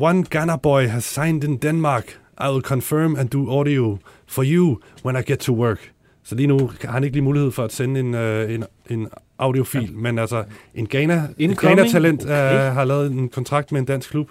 One 0.00 0.24
Ghana 0.30 0.56
boy 0.56 0.88
has 0.88 1.04
signed 1.04 1.44
in 1.44 1.56
Denmark. 1.56 2.18
I 2.40 2.48
will 2.50 2.62
confirm 2.62 3.16
and 3.16 3.28
do 3.28 3.50
audio 3.50 3.98
for 4.26 4.44
you 4.44 4.80
when 5.04 5.16
I 5.16 5.22
get 5.22 5.38
to 5.38 5.52
work. 5.52 5.92
Så 6.24 6.34
lige 6.34 6.46
nu 6.46 6.70
har 6.80 6.92
han 6.92 7.04
ikke 7.04 7.16
lige 7.16 7.24
mulighed 7.24 7.52
for 7.52 7.64
at 7.64 7.72
sende 7.72 8.00
en, 8.00 8.14
øh, 8.14 8.54
en, 8.54 8.64
en 8.90 9.08
audiofil, 9.38 9.82
ja. 9.82 9.96
men 9.96 10.18
altså 10.18 10.44
en 10.74 10.86
Ghana, 10.86 11.28
Incoming? 11.38 11.78
Ghana-talent 11.78 12.22
okay. 12.22 12.32
Okay. 12.32 12.66
øh, 12.66 12.74
har 12.74 12.84
lavet 12.84 13.12
en 13.12 13.28
kontrakt 13.28 13.72
med 13.72 13.80
en 13.80 13.86
dansk 13.86 14.10
klub. 14.10 14.30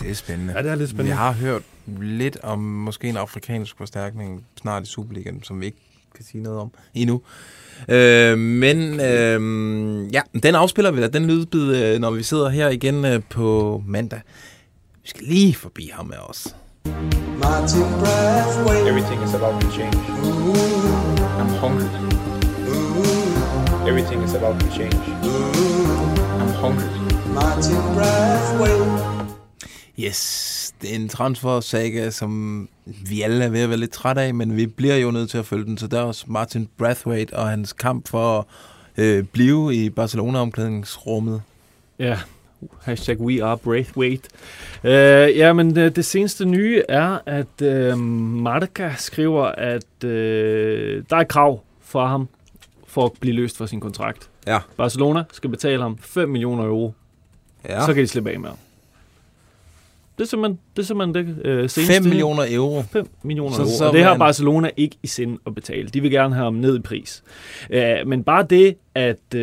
Det 0.00 0.10
er 0.10 0.14
spændende. 0.14 0.52
Ja, 0.56 0.62
det 0.62 0.70
er 0.70 0.74
lidt 0.74 0.90
spændende. 0.90 1.10
Jeg 1.10 1.18
har 1.18 1.32
hørt 1.32 1.62
lidt 2.00 2.38
om 2.42 2.58
måske 2.58 3.08
en 3.08 3.16
afrikansk 3.16 3.76
forstærkning 3.76 4.44
snart 4.60 4.82
i 4.82 4.86
Superligaen, 4.86 5.42
som 5.42 5.60
vi 5.60 5.66
ikke 5.66 5.78
kan 6.14 6.24
sige 6.24 6.42
noget 6.42 6.58
om 6.58 6.70
endnu. 6.94 7.22
Øh, 7.88 8.38
men 8.38 9.00
øh, 9.00 9.40
ja, 10.14 10.20
den 10.42 10.54
afspiller 10.54 10.90
vi 10.90 11.00
da, 11.00 11.08
den 11.08 11.26
lydbid, 11.26 11.76
øh, 11.76 12.00
når 12.00 12.10
vi 12.10 12.22
sidder 12.22 12.48
her 12.48 12.68
igen 12.68 13.04
øh, 13.04 13.20
på 13.30 13.82
mandag. 13.86 14.20
Vi 15.02 15.08
skal 15.08 15.26
lige 15.26 15.54
forbi 15.54 15.90
ham 15.94 16.06
med 16.06 16.16
os. 16.28 16.54
Everything 18.88 19.22
is 19.24 19.34
about 19.34 19.60
to 19.60 19.70
change. 19.70 19.96
I'm 21.40 21.50
hungry. 21.62 21.88
Everything 23.88 24.22
is 24.24 24.34
about 24.34 24.60
to 24.60 24.66
change. 24.70 24.94
I'm 26.40 26.52
hungry. 26.64 27.04
Yes, 29.98 30.63
det 30.63 30.63
er 30.63 30.63
en 30.84 31.08
transfer-saga, 31.08 32.10
som 32.10 32.68
vi 33.08 33.22
alle 33.22 33.44
er 33.44 33.48
ved 33.48 33.60
at 33.60 33.68
være 33.68 33.78
lidt 33.78 33.90
træt 33.90 34.18
af, 34.18 34.34
men 34.34 34.56
vi 34.56 34.66
bliver 34.66 34.96
jo 34.96 35.10
nødt 35.10 35.30
til 35.30 35.38
at 35.38 35.46
følge 35.46 35.64
den 35.64 35.76
til 35.76 35.90
dørs. 35.90 36.28
Martin 36.28 36.68
Brathwaite 36.78 37.36
og 37.36 37.48
hans 37.48 37.72
kamp 37.72 38.08
for 38.08 38.38
at 38.38 38.44
øh, 39.04 39.24
blive 39.24 39.74
i 39.74 39.90
Barcelona-omklædningsrummet. 39.90 41.42
Ja, 41.98 42.18
hashtag 42.82 43.20
we 43.20 43.44
are 43.44 43.58
Braithwaite. 43.58 44.28
Uh, 44.84 44.90
ja, 45.38 45.52
men 45.52 45.76
det, 45.76 45.96
det 45.96 46.04
seneste 46.04 46.44
nye 46.44 46.82
er, 46.88 47.18
at 47.26 47.92
uh, 47.92 47.98
Marca 47.98 48.94
skriver, 48.96 49.44
at 49.44 49.84
uh, 50.04 50.10
der 51.10 51.16
er 51.16 51.24
krav 51.24 51.60
fra 51.80 52.08
ham 52.08 52.28
for 52.86 53.04
at 53.04 53.12
blive 53.20 53.34
løst 53.34 53.56
fra 53.56 53.66
sin 53.66 53.80
kontrakt. 53.80 54.28
Ja. 54.46 54.58
Barcelona 54.76 55.24
skal 55.32 55.50
betale 55.50 55.82
ham 55.82 55.98
5 55.98 56.28
millioner 56.28 56.64
euro. 56.64 56.94
Ja. 57.68 57.86
Så 57.86 57.94
kan 57.94 58.02
de 58.02 58.08
slippe 58.08 58.30
af 58.30 58.40
med 58.40 58.48
ham. 58.48 58.58
Det 60.18 60.24
er 60.24 60.28
simpelthen 60.28 60.58
det, 60.76 60.82
er 60.82 60.86
simpelthen 60.86 61.26
det 61.26 61.46
øh, 61.46 61.70
seneste. 61.70 61.92
5 61.94 62.02
millioner 62.02 62.44
euro. 62.50 62.82
5 62.82 63.08
millioner 63.24 63.54
Så- 63.56 63.62
euro. 63.62 63.70
så 63.78 63.84
og 63.86 63.92
det 63.92 64.02
har 64.04 64.10
man- 64.10 64.18
Barcelona 64.18 64.70
ikke 64.76 64.96
i 65.02 65.06
sind 65.06 65.38
at 65.46 65.54
betale. 65.54 65.88
De 65.88 66.00
vil 66.00 66.10
gerne 66.10 66.34
have 66.34 66.44
ham 66.44 66.54
ned 66.54 66.78
i 66.78 66.80
pris. 66.82 67.22
Uh, 67.70 68.08
men 68.08 68.24
bare 68.24 68.46
det, 68.50 68.74
at 68.94 69.16
uh, 69.34 69.40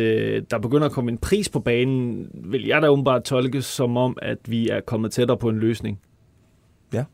der 0.50 0.58
begynder 0.62 0.86
at 0.86 0.92
komme 0.92 1.10
en 1.12 1.18
pris 1.18 1.48
på 1.48 1.60
banen, 1.60 2.26
vil 2.34 2.66
jeg 2.66 2.82
da 2.82 2.88
åbenbart 2.88 3.22
tolke 3.24 3.62
som 3.62 3.96
om, 3.96 4.16
at 4.22 4.38
vi 4.46 4.68
er 4.68 4.80
kommet 4.80 5.12
tættere 5.12 5.36
på 5.38 5.48
en 5.48 5.58
løsning. 5.58 5.98
Ja. 6.94 7.04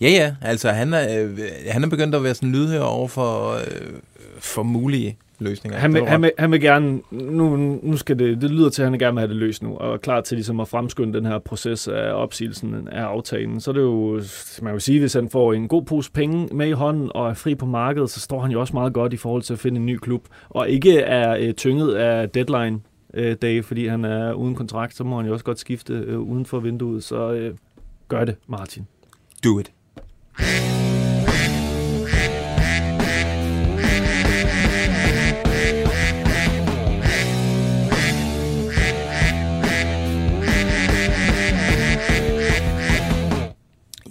Ja, 0.00 0.08
ja. 0.08 0.34
Altså, 0.42 0.70
han 0.70 0.94
er, 0.94 1.22
øh, 1.24 1.38
han 1.68 1.84
er 1.84 1.88
begyndt 1.88 2.14
at 2.14 2.22
være 2.24 2.34
sådan 2.34 2.52
lydhør 2.52 2.80
over 2.80 3.08
for, 3.08 3.50
øh, 3.52 3.92
for 4.38 4.62
mulige 4.62 5.16
løsninger. 5.40 5.78
Han 5.78 5.94
vil, 5.94 6.06
han, 6.06 6.22
vil, 6.22 6.32
han 6.38 6.52
vil 6.52 6.60
gerne, 6.60 7.00
nu, 7.10 7.56
nu 7.82 7.96
skal 7.96 8.18
det, 8.18 8.42
det 8.42 8.50
lyder 8.50 8.70
til, 8.70 8.82
at 8.82 8.90
han 8.90 8.98
gerne 8.98 9.14
vil 9.14 9.20
have 9.20 9.28
det 9.28 9.36
løst 9.36 9.62
nu, 9.62 9.76
og 9.76 9.92
er 9.92 9.96
klar 9.96 10.20
til 10.20 10.36
ligesom 10.36 10.60
at 10.60 10.68
fremskynde 10.68 11.12
den 11.12 11.26
her 11.26 11.38
proces 11.38 11.88
af 11.88 12.12
opsigelsen 12.12 12.88
af 12.92 13.02
aftalen. 13.02 13.60
Så 13.60 13.70
er 13.70 13.72
det 13.72 13.80
jo, 13.80 14.20
man 14.62 14.72
vil 14.72 14.80
sige, 14.80 15.00
hvis 15.00 15.12
han 15.12 15.28
får 15.28 15.52
en 15.52 15.68
god 15.68 15.82
pose 15.82 16.12
penge 16.12 16.48
med 16.52 16.68
i 16.68 16.72
hånden 16.72 17.10
og 17.14 17.30
er 17.30 17.34
fri 17.34 17.54
på 17.54 17.66
markedet, 17.66 18.10
så 18.10 18.20
står 18.20 18.40
han 18.40 18.50
jo 18.50 18.60
også 18.60 18.72
meget 18.72 18.92
godt 18.92 19.12
i 19.12 19.16
forhold 19.16 19.42
til 19.42 19.52
at 19.52 19.58
finde 19.58 19.80
en 19.80 19.86
ny 19.86 19.96
klub, 19.96 20.24
og 20.48 20.68
ikke 20.68 20.98
er 20.98 21.36
øh, 21.40 21.54
tynget 21.54 21.94
af 21.94 22.30
deadline 22.30 22.80
øh, 23.14 23.36
dag, 23.42 23.64
fordi 23.64 23.86
han 23.86 24.04
er 24.04 24.32
uden 24.32 24.54
kontrakt, 24.54 24.96
så 24.96 25.04
må 25.04 25.16
han 25.16 25.26
jo 25.26 25.32
også 25.32 25.44
godt 25.44 25.58
skifte 25.58 25.92
øh, 25.92 26.20
uden 26.20 26.46
for 26.46 26.60
vinduet, 26.60 27.04
så 27.04 27.32
øh, 27.32 27.54
gør 28.08 28.24
det, 28.24 28.36
Martin. 28.46 28.86
Do 29.44 29.58
it. 29.60 29.72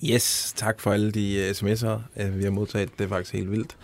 Yes, 0.09 0.53
tak 0.55 0.79
for 0.79 0.91
alle 0.91 1.11
de 1.11 1.35
øh, 1.35 1.49
sms'er, 1.49 2.21
øh, 2.21 2.37
vi 2.37 2.43
har 2.43 2.51
modtaget. 2.51 2.89
Det 2.97 3.03
er 3.05 3.09
faktisk 3.09 3.33
helt 3.33 3.51
vildt. 3.51 3.77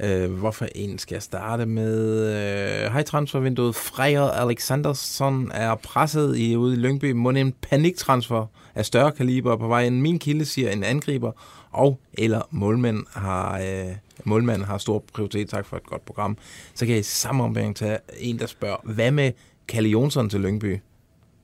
Øh, 0.00 0.32
hvorfor 0.32 0.66
en 0.74 0.98
skal 0.98 1.14
jeg 1.14 1.22
starte 1.22 1.66
med? 1.66 2.26
Øh, 2.26 2.92
Hej 2.92 3.02
transfervinduet. 3.02 3.74
Freja 3.74 4.42
Alexandersson 4.42 5.50
er 5.54 5.74
presset 5.74 6.38
i 6.38 6.56
ude 6.56 6.74
i 6.74 6.76
Lyngby. 6.76 7.12
Må 7.12 7.30
en 7.30 7.52
paniktransfer 7.52 8.46
af 8.74 8.86
større 8.86 9.12
kaliber 9.12 9.56
på 9.56 9.68
vej 9.68 9.84
ind. 9.84 10.00
Min 10.00 10.18
kilde 10.18 10.44
siger 10.44 10.70
en 10.70 10.84
angriber 10.84 11.32
og 11.70 12.00
eller 12.12 12.42
målmand 12.50 13.04
har, 13.12 13.58
øh, 13.58 13.94
målmand 14.24 14.62
har 14.62 14.78
stor 14.78 15.04
prioritet. 15.12 15.48
Tak 15.48 15.66
for 15.66 15.76
et 15.76 15.86
godt 15.86 16.04
program. 16.04 16.38
Så 16.74 16.86
kan 16.86 16.92
jeg 16.92 17.00
i 17.00 17.02
samme 17.02 17.44
ombæring 17.44 17.76
tage 17.76 17.98
en, 18.18 18.38
der 18.38 18.46
spørger, 18.46 18.76
hvad 18.84 19.10
med 19.10 19.32
Kalle 19.68 19.88
Jonsson 19.88 20.30
til 20.30 20.40
Lyngby? 20.40 20.78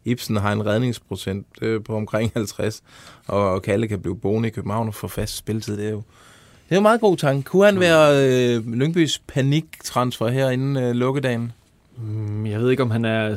Ibsen 0.05 0.37
har 0.37 0.53
en 0.53 0.67
redningsprocent 0.67 1.47
øh, 1.63 1.83
på 1.85 1.97
omkring 1.97 2.31
50, 2.37 2.83
og 3.29 3.63
Kalle 3.63 3.89
kan 3.89 4.01
blive 4.01 4.17
boende 4.19 4.49
i 4.49 4.53
København 4.53 4.89
og 4.89 4.95
få 4.95 5.09
fast 5.09 5.37
spilletid. 5.37 5.77
Det 5.77 5.87
er 5.87 5.91
jo, 5.91 6.03
det 6.69 6.75
er 6.75 6.77
en 6.77 6.83
meget 6.83 7.01
god 7.01 7.17
tanke. 7.17 7.43
Kunne 7.49 7.65
han 7.65 7.81
være 7.81 8.29
øh, 8.57 8.73
Lyngbys 8.73 9.19
paniktransfer 9.29 10.29
her 10.29 10.51
inden 10.51 10.77
øh, 10.77 10.91
lukkedagen? 10.95 11.53
Mm, 11.97 12.47
Jeg 12.47 12.61
ved 12.61 12.71
ikke, 12.71 12.83
om 12.83 12.91
han 12.91 13.05
er, 13.05 13.29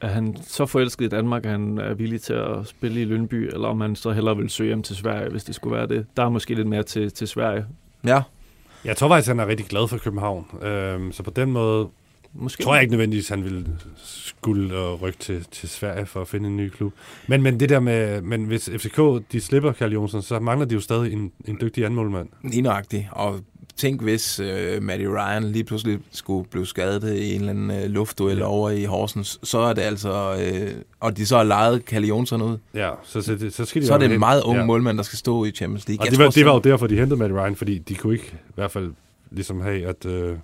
er 0.00 0.06
han 0.08 0.36
så 0.46 0.66
forelsket 0.66 1.04
i 1.04 1.08
Danmark, 1.08 1.44
at 1.44 1.50
han 1.50 1.78
er 1.78 1.94
villig 1.94 2.22
til 2.22 2.32
at 2.32 2.66
spille 2.66 3.00
i 3.00 3.04
Lønby, 3.04 3.34
eller 3.52 3.68
om 3.68 3.80
han 3.80 3.96
så 3.96 4.10
hellere 4.12 4.36
vil 4.36 4.50
søge 4.50 4.66
hjem 4.66 4.82
til 4.82 4.96
Sverige, 4.96 5.30
hvis 5.30 5.44
det 5.44 5.54
skulle 5.54 5.76
være 5.76 5.86
det. 5.86 6.06
Der 6.16 6.24
er 6.24 6.28
måske 6.28 6.54
lidt 6.54 6.68
mere 6.68 6.82
til, 6.82 7.12
til 7.12 7.28
Sverige. 7.28 7.64
Ja. 8.06 8.22
Jeg 8.84 8.96
tror 8.96 9.08
faktisk, 9.08 9.28
han 9.28 9.40
er 9.40 9.46
rigtig 9.46 9.66
glad 9.66 9.88
for 9.88 9.98
København. 9.98 10.46
Øhm, 10.62 11.12
så 11.12 11.22
på 11.22 11.30
den 11.30 11.52
måde 11.52 11.88
Måske. 12.34 12.62
tror 12.62 12.74
jeg 12.74 12.82
ikke 12.82 12.90
nødvendigvis, 12.92 13.28
han 13.28 13.44
vil 13.44 13.66
skulle 13.96 14.76
og 14.76 15.02
rykke 15.02 15.18
til, 15.18 15.44
til 15.50 15.68
Sverige 15.68 16.06
for 16.06 16.20
at 16.20 16.28
finde 16.28 16.48
en 16.48 16.56
ny 16.56 16.68
klub. 16.68 16.92
Men, 17.26 17.42
men 17.42 17.60
det 17.60 17.68
der 17.68 17.80
med, 17.80 18.22
men 18.22 18.44
hvis 18.44 18.70
FCK 18.78 19.00
de 19.32 19.40
slipper 19.40 19.72
Karl 19.72 19.92
Jonsson, 19.92 20.22
så 20.22 20.38
mangler 20.38 20.66
de 20.66 20.74
jo 20.74 20.80
stadig 20.80 21.12
en, 21.12 21.32
en 21.44 21.58
dygtig 21.60 21.84
anmålmand. 21.84 22.28
Lige. 22.92 23.08
Og 23.12 23.40
tænk, 23.76 24.02
hvis 24.02 24.40
øh, 24.40 24.82
Matty 24.82 25.04
Ryan 25.04 25.44
lige 25.44 25.64
pludselig 25.64 25.98
skulle 26.10 26.48
blive 26.48 26.66
skadet 26.66 27.14
i 27.16 27.34
en 27.34 27.40
eller 27.40 27.50
anden 27.50 27.70
øh, 27.70 27.90
luftduel 27.90 28.38
ja. 28.38 28.44
over 28.44 28.70
i 28.70 28.84
Horsens, 28.84 29.38
så 29.42 29.58
er 29.58 29.72
det 29.72 29.82
altså... 29.82 30.36
Øh, 30.40 30.70
og 31.00 31.16
de 31.16 31.26
så 31.26 31.36
har 31.36 31.44
lejet 31.44 31.84
Kalle 31.84 32.08
Jonsson 32.08 32.42
ud. 32.42 32.58
Ja, 32.74 32.90
så, 33.04 33.22
så, 33.22 33.34
det, 33.34 33.54
så 33.54 33.64
skal 33.64 33.82
de 33.82 33.86
så 33.86 33.94
er 33.94 33.98
det 33.98 34.04
en 34.04 34.10
hen- 34.10 34.20
meget 34.20 34.42
ung 34.42 34.58
ja. 34.58 34.64
målmand, 34.64 34.96
der 34.96 35.02
skal 35.04 35.18
stå 35.18 35.44
i 35.44 35.50
Champions 35.50 35.88
League. 35.88 36.00
Og 36.00 36.04
Jeg 36.06 36.10
det 36.10 36.18
var, 36.18 36.24
tror 36.24 36.30
det 36.30 36.46
var 36.46 36.52
jo 36.52 36.58
derfor, 36.58 36.86
de 36.86 36.96
hentede 36.98 37.16
Matt 37.18 37.32
Ryan, 37.32 37.56
fordi 37.56 37.78
de 37.78 37.94
kunne 37.94 38.12
ikke 38.12 38.30
i 38.32 38.52
hvert 38.54 38.70
fald 38.70 38.92
ligesom 39.30 39.60
have, 39.60 39.86
at 39.86 40.06
øh, 40.06 40.36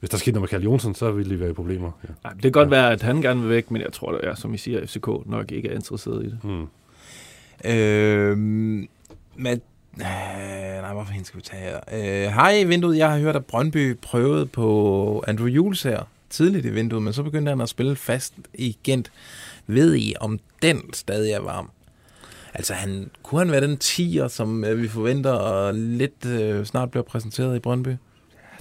hvis 0.00 0.10
der 0.10 0.16
skete 0.16 0.32
noget 0.32 0.42
med 0.42 0.48
Karl 0.48 0.62
Jonsson, 0.62 0.94
så 0.94 1.10
ville 1.10 1.34
de 1.34 1.40
være 1.40 1.50
i 1.50 1.52
problemer. 1.52 1.90
Ja. 2.04 2.08
Ej, 2.24 2.32
det 2.32 2.42
kan 2.42 2.52
godt 2.52 2.70
være, 2.70 2.92
at 2.92 3.02
han 3.02 3.22
gerne 3.22 3.40
vil 3.40 3.50
væk, 3.50 3.70
men 3.70 3.82
jeg 3.82 3.92
tror, 3.92 4.12
det 4.12 4.20
er, 4.22 4.34
som 4.34 4.54
I 4.54 4.58
siger, 4.58 4.86
FCK 4.86 5.06
nok 5.26 5.52
ikke 5.52 5.68
er 5.68 5.74
interesseret 5.74 6.24
i 6.24 6.26
det. 6.26 6.38
Hmm. 6.42 6.66
Øh, 7.64 8.86
Øh, 10.00 10.82
nej, 10.82 10.92
hvorfor 10.92 11.12
hende 11.12 11.26
skal 11.26 11.38
vi 11.38 11.42
tage 11.42 11.62
her? 11.62 11.80
Øh, 11.92 12.32
Hej, 12.32 12.64
vinduet. 12.64 12.98
Jeg 12.98 13.10
har 13.10 13.18
hørt, 13.18 13.36
at 13.36 13.46
Brøndby 13.46 13.96
prøvede 14.02 14.46
på 14.46 15.24
Andrew 15.26 15.46
Jules 15.46 15.82
her 15.82 16.02
tidligt 16.30 16.66
i 16.66 16.70
vinduet, 16.70 17.02
men 17.02 17.12
så 17.12 17.22
begyndte 17.22 17.50
han 17.50 17.60
at 17.60 17.68
spille 17.68 17.96
fast 17.96 18.34
i 18.54 18.76
Gent. 18.84 19.12
Ved 19.66 19.96
I, 19.96 20.14
om 20.20 20.38
den 20.62 20.92
stadig 20.92 21.32
er 21.32 21.40
varm? 21.40 21.70
Altså, 22.54 22.74
han, 22.74 23.10
kunne 23.22 23.38
han 23.38 23.50
være 23.50 23.60
den 23.60 23.76
tiger, 23.76 24.28
som 24.28 24.64
øh, 24.64 24.82
vi 24.82 24.88
forventer, 24.88 25.32
og 25.32 25.74
lidt 25.74 26.26
øh, 26.26 26.64
snart 26.64 26.90
bliver 26.90 27.04
præsenteret 27.04 27.56
i 27.56 27.58
Brøndby? 27.58 27.94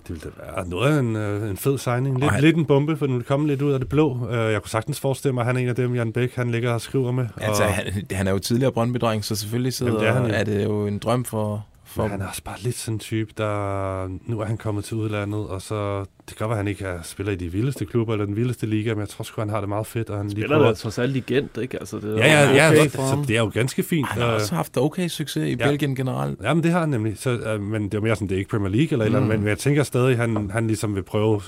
Det 0.08 0.10
ville 0.10 0.22
da 0.24 0.52
være 0.56 0.68
noget 0.70 0.96
af 0.96 1.00
en, 1.00 1.16
øh, 1.16 1.50
en 1.50 1.58
fed 1.58 1.78
signing. 1.78 2.20
Lidt, 2.20 2.32
han- 2.32 2.42
lidt 2.42 2.58
en 2.58 2.66
bombe, 2.66 2.98
for 2.98 3.06
den 3.06 3.16
vil 3.16 3.24
komme 3.24 3.48
lidt 3.48 3.62
ud 3.62 3.72
af 3.72 3.80
det 3.80 3.90
blå. 3.90 4.28
Øh, 4.32 4.52
jeg 4.52 4.62
kunne 4.62 4.70
sagtens 4.70 5.00
forestille 5.00 5.34
mig, 5.34 5.42
at 5.42 5.46
han 5.48 5.58
er 5.58 5.62
en 5.62 5.68
af 5.68 5.76
dem, 5.76 5.96
Jan 5.96 6.12
Bæk, 6.12 6.36
han 6.36 6.52
ligger 6.52 6.72
og 6.72 6.82
skriver 6.82 7.12
med. 7.12 7.28
Altså, 7.42 7.64
og, 7.64 7.70
han, 7.74 7.94
han 8.12 8.28
er 8.28 8.32
jo 8.32 8.40
tidligere 8.40 8.72
Brøndby-dreng, 8.72 9.26
så 9.26 9.36
selvfølgelig 9.36 9.74
sidder, 9.74 9.92
Jamen, 9.92 10.02
det 10.04 10.10
er 10.10 10.14
han 10.14 10.26
jo. 10.32 10.36
er 10.38 10.44
det 10.60 10.64
jo 10.64 10.88
en 10.88 10.98
drøm 10.98 11.26
for... 11.26 11.66
for 11.98 12.04
Men 12.04 12.12
han 12.12 12.22
er 12.22 12.28
også 12.28 12.44
bare 12.44 12.56
lidt 12.60 12.76
sådan 12.76 12.96
en 12.96 13.00
type, 13.00 13.32
der... 13.38 14.08
Nu 14.26 14.40
er 14.40 14.46
han 14.46 14.58
kommet 14.58 14.84
til 14.84 14.98
udlandet, 14.98 15.48
og 15.48 15.62
så... 15.62 16.00
Det 16.00 16.36
kan 16.38 16.48
godt 16.48 16.50
være, 16.50 16.60
at 16.60 16.66
han 16.66 16.68
ikke 16.68 16.86
er, 16.86 17.02
spiller 17.04 17.34
i 17.34 17.36
de 17.36 17.52
vildeste 17.52 17.86
klubber 17.86 18.14
eller 18.14 18.26
den 18.26 18.36
vildeste 18.36 18.66
liga, 18.66 18.90
men 18.94 19.00
jeg 19.00 19.10
tror 19.10 19.24
sgu, 19.24 19.42
han 19.42 19.50
har 19.50 19.60
det 19.60 19.70
meget 19.70 19.88
fedt. 19.88 20.10
Og 20.10 20.18
han 20.18 20.28
lige 20.28 20.42
Spiller 20.42 20.60
der 20.60 20.74
trods 20.74 20.98
alt 21.00 21.16
i 21.16 21.20
Gent, 21.20 21.58
ikke? 21.62 21.80
Altså, 21.80 21.98
det 22.00 22.14
er 22.14 22.18
Ja, 22.26 22.42
ja, 22.50 22.56
ja, 22.56 22.70
okay 22.72 22.90
for 22.90 23.02
så 23.08 23.24
det 23.28 23.36
er 23.38 23.40
jo 23.42 23.52
ganske 23.54 23.84
fint. 23.84 24.08
Han 24.08 24.22
har 24.22 24.30
også 24.30 24.56
haft 24.56 24.78
okay 24.78 25.08
succes 25.08 25.48
i 25.48 25.56
Ja. 25.60 25.68
Belgien 25.70 25.96
generelt. 25.96 26.40
Jamen, 26.44 26.64
det 26.64 26.72
har 26.72 26.80
han 26.80 26.90
nemlig. 26.90 27.18
Så, 27.18 27.30
øh, 27.30 27.62
men 27.62 27.84
det 27.84 27.94
er 27.94 28.02
mere 28.02 28.16
sådan, 28.16 28.28
det 28.28 28.36
er 28.36 28.40
ikke 28.40 28.50
Premier 28.50 28.70
League 28.70 28.92
eller 28.92 29.04
et 29.04 29.06
eller 29.06 29.20
andet, 29.20 29.36
Mm. 29.36 29.40
men 29.42 29.50
jeg 29.50 29.58
tænker 29.58 29.84
stadig, 29.84 30.12
at 30.12 30.18
han, 30.18 30.50
han 30.52 30.68
ligesom 30.68 30.96
vil 30.96 31.04
prøve, 31.04 31.42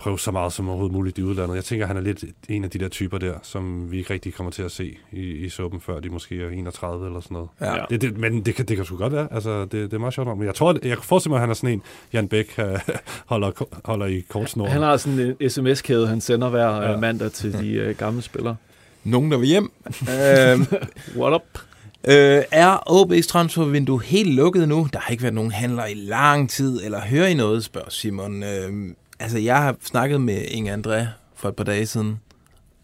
prøve 0.00 0.18
så 0.18 0.30
meget 0.30 0.52
som 0.52 0.68
overhovedet 0.68 0.94
muligt 0.94 1.18
i 1.18 1.22
udlandet. 1.22 1.54
Jeg 1.54 1.64
tænker, 1.64 1.86
han 1.86 1.96
er 1.96 2.00
lidt 2.00 2.24
en 2.48 2.64
af 2.64 2.70
de 2.70 2.78
der 2.78 2.88
typer 2.88 3.18
der, 3.18 3.34
som 3.42 3.92
vi 3.92 3.98
ikke 3.98 4.12
rigtig 4.14 4.34
kommer 4.34 4.50
til 4.50 4.62
at 4.62 4.70
se 4.70 4.96
i, 5.12 5.20
i 5.20 5.48
suppen, 5.48 5.80
før 5.80 6.00
de 6.00 6.08
måske 6.08 6.42
er 6.42 6.48
31 6.48 7.06
eller 7.06 7.20
sådan 7.20 7.34
noget. 7.34 7.48
Ja. 7.60 7.84
Det, 7.90 8.00
det, 8.00 8.18
men 8.18 8.42
det 8.46 8.54
kan, 8.54 8.64
det 8.64 8.76
kan 8.76 8.84
sgu 8.84 8.96
godt 8.96 9.12
være. 9.12 9.28
Altså, 9.32 9.60
det, 9.60 9.72
det 9.72 9.92
er 9.92 9.98
meget 9.98 10.14
sjovt. 10.14 10.38
Men 10.38 10.46
jeg 10.46 10.54
tror, 10.54 10.72
jeg 10.72 10.96
kan 10.96 11.02
forestille 11.02 11.30
mig, 11.30 11.36
at 11.36 11.40
han 11.40 11.50
er 11.50 11.54
sådan 11.54 11.70
en, 11.70 11.82
Jan 12.12 12.28
Bæk 12.28 12.54
øh, 12.58 12.64
holder, 13.26 13.50
holder 13.84 14.06
i 14.06 14.20
kort 14.28 14.54
Han 14.54 14.82
har 14.82 14.96
sådan 14.96 15.36
en 15.40 15.50
sms-kæde, 15.50 16.06
han 16.06 16.20
sender 16.20 16.48
hver 16.48 16.90
ja. 16.90 16.96
mandag 16.96 17.32
til 17.32 17.52
de 17.52 17.72
øh, 17.72 17.96
gamle 17.96 18.22
spillere. 18.22 18.56
Nogen, 19.04 19.30
der 19.30 19.38
vil 19.38 19.48
hjem. 19.48 19.72
øhm, 19.86 20.66
What 21.20 21.34
up? 21.34 21.60
Øh, 22.04 22.42
er 22.50 22.90
OB's 22.90 23.28
transfervindue 23.28 24.02
helt 24.02 24.34
lukket 24.34 24.68
nu? 24.68 24.88
Der 24.92 24.98
har 24.98 25.10
ikke 25.10 25.22
været 25.22 25.34
nogen 25.34 25.50
handler 25.50 25.86
i 25.86 25.94
lang 25.94 26.50
tid, 26.50 26.84
eller 26.84 27.00
hører 27.00 27.26
I 27.26 27.34
noget, 27.34 27.64
spørger 27.64 27.90
Simon. 27.90 28.42
Øh, 28.42 28.94
altså, 29.20 29.38
jeg 29.38 29.62
har 29.62 29.76
snakket 29.82 30.20
med 30.20 30.44
Inge 30.48 30.74
André 30.74 31.04
for 31.34 31.48
et 31.48 31.56
par 31.56 31.64
dage 31.64 31.86
siden, 31.86 32.20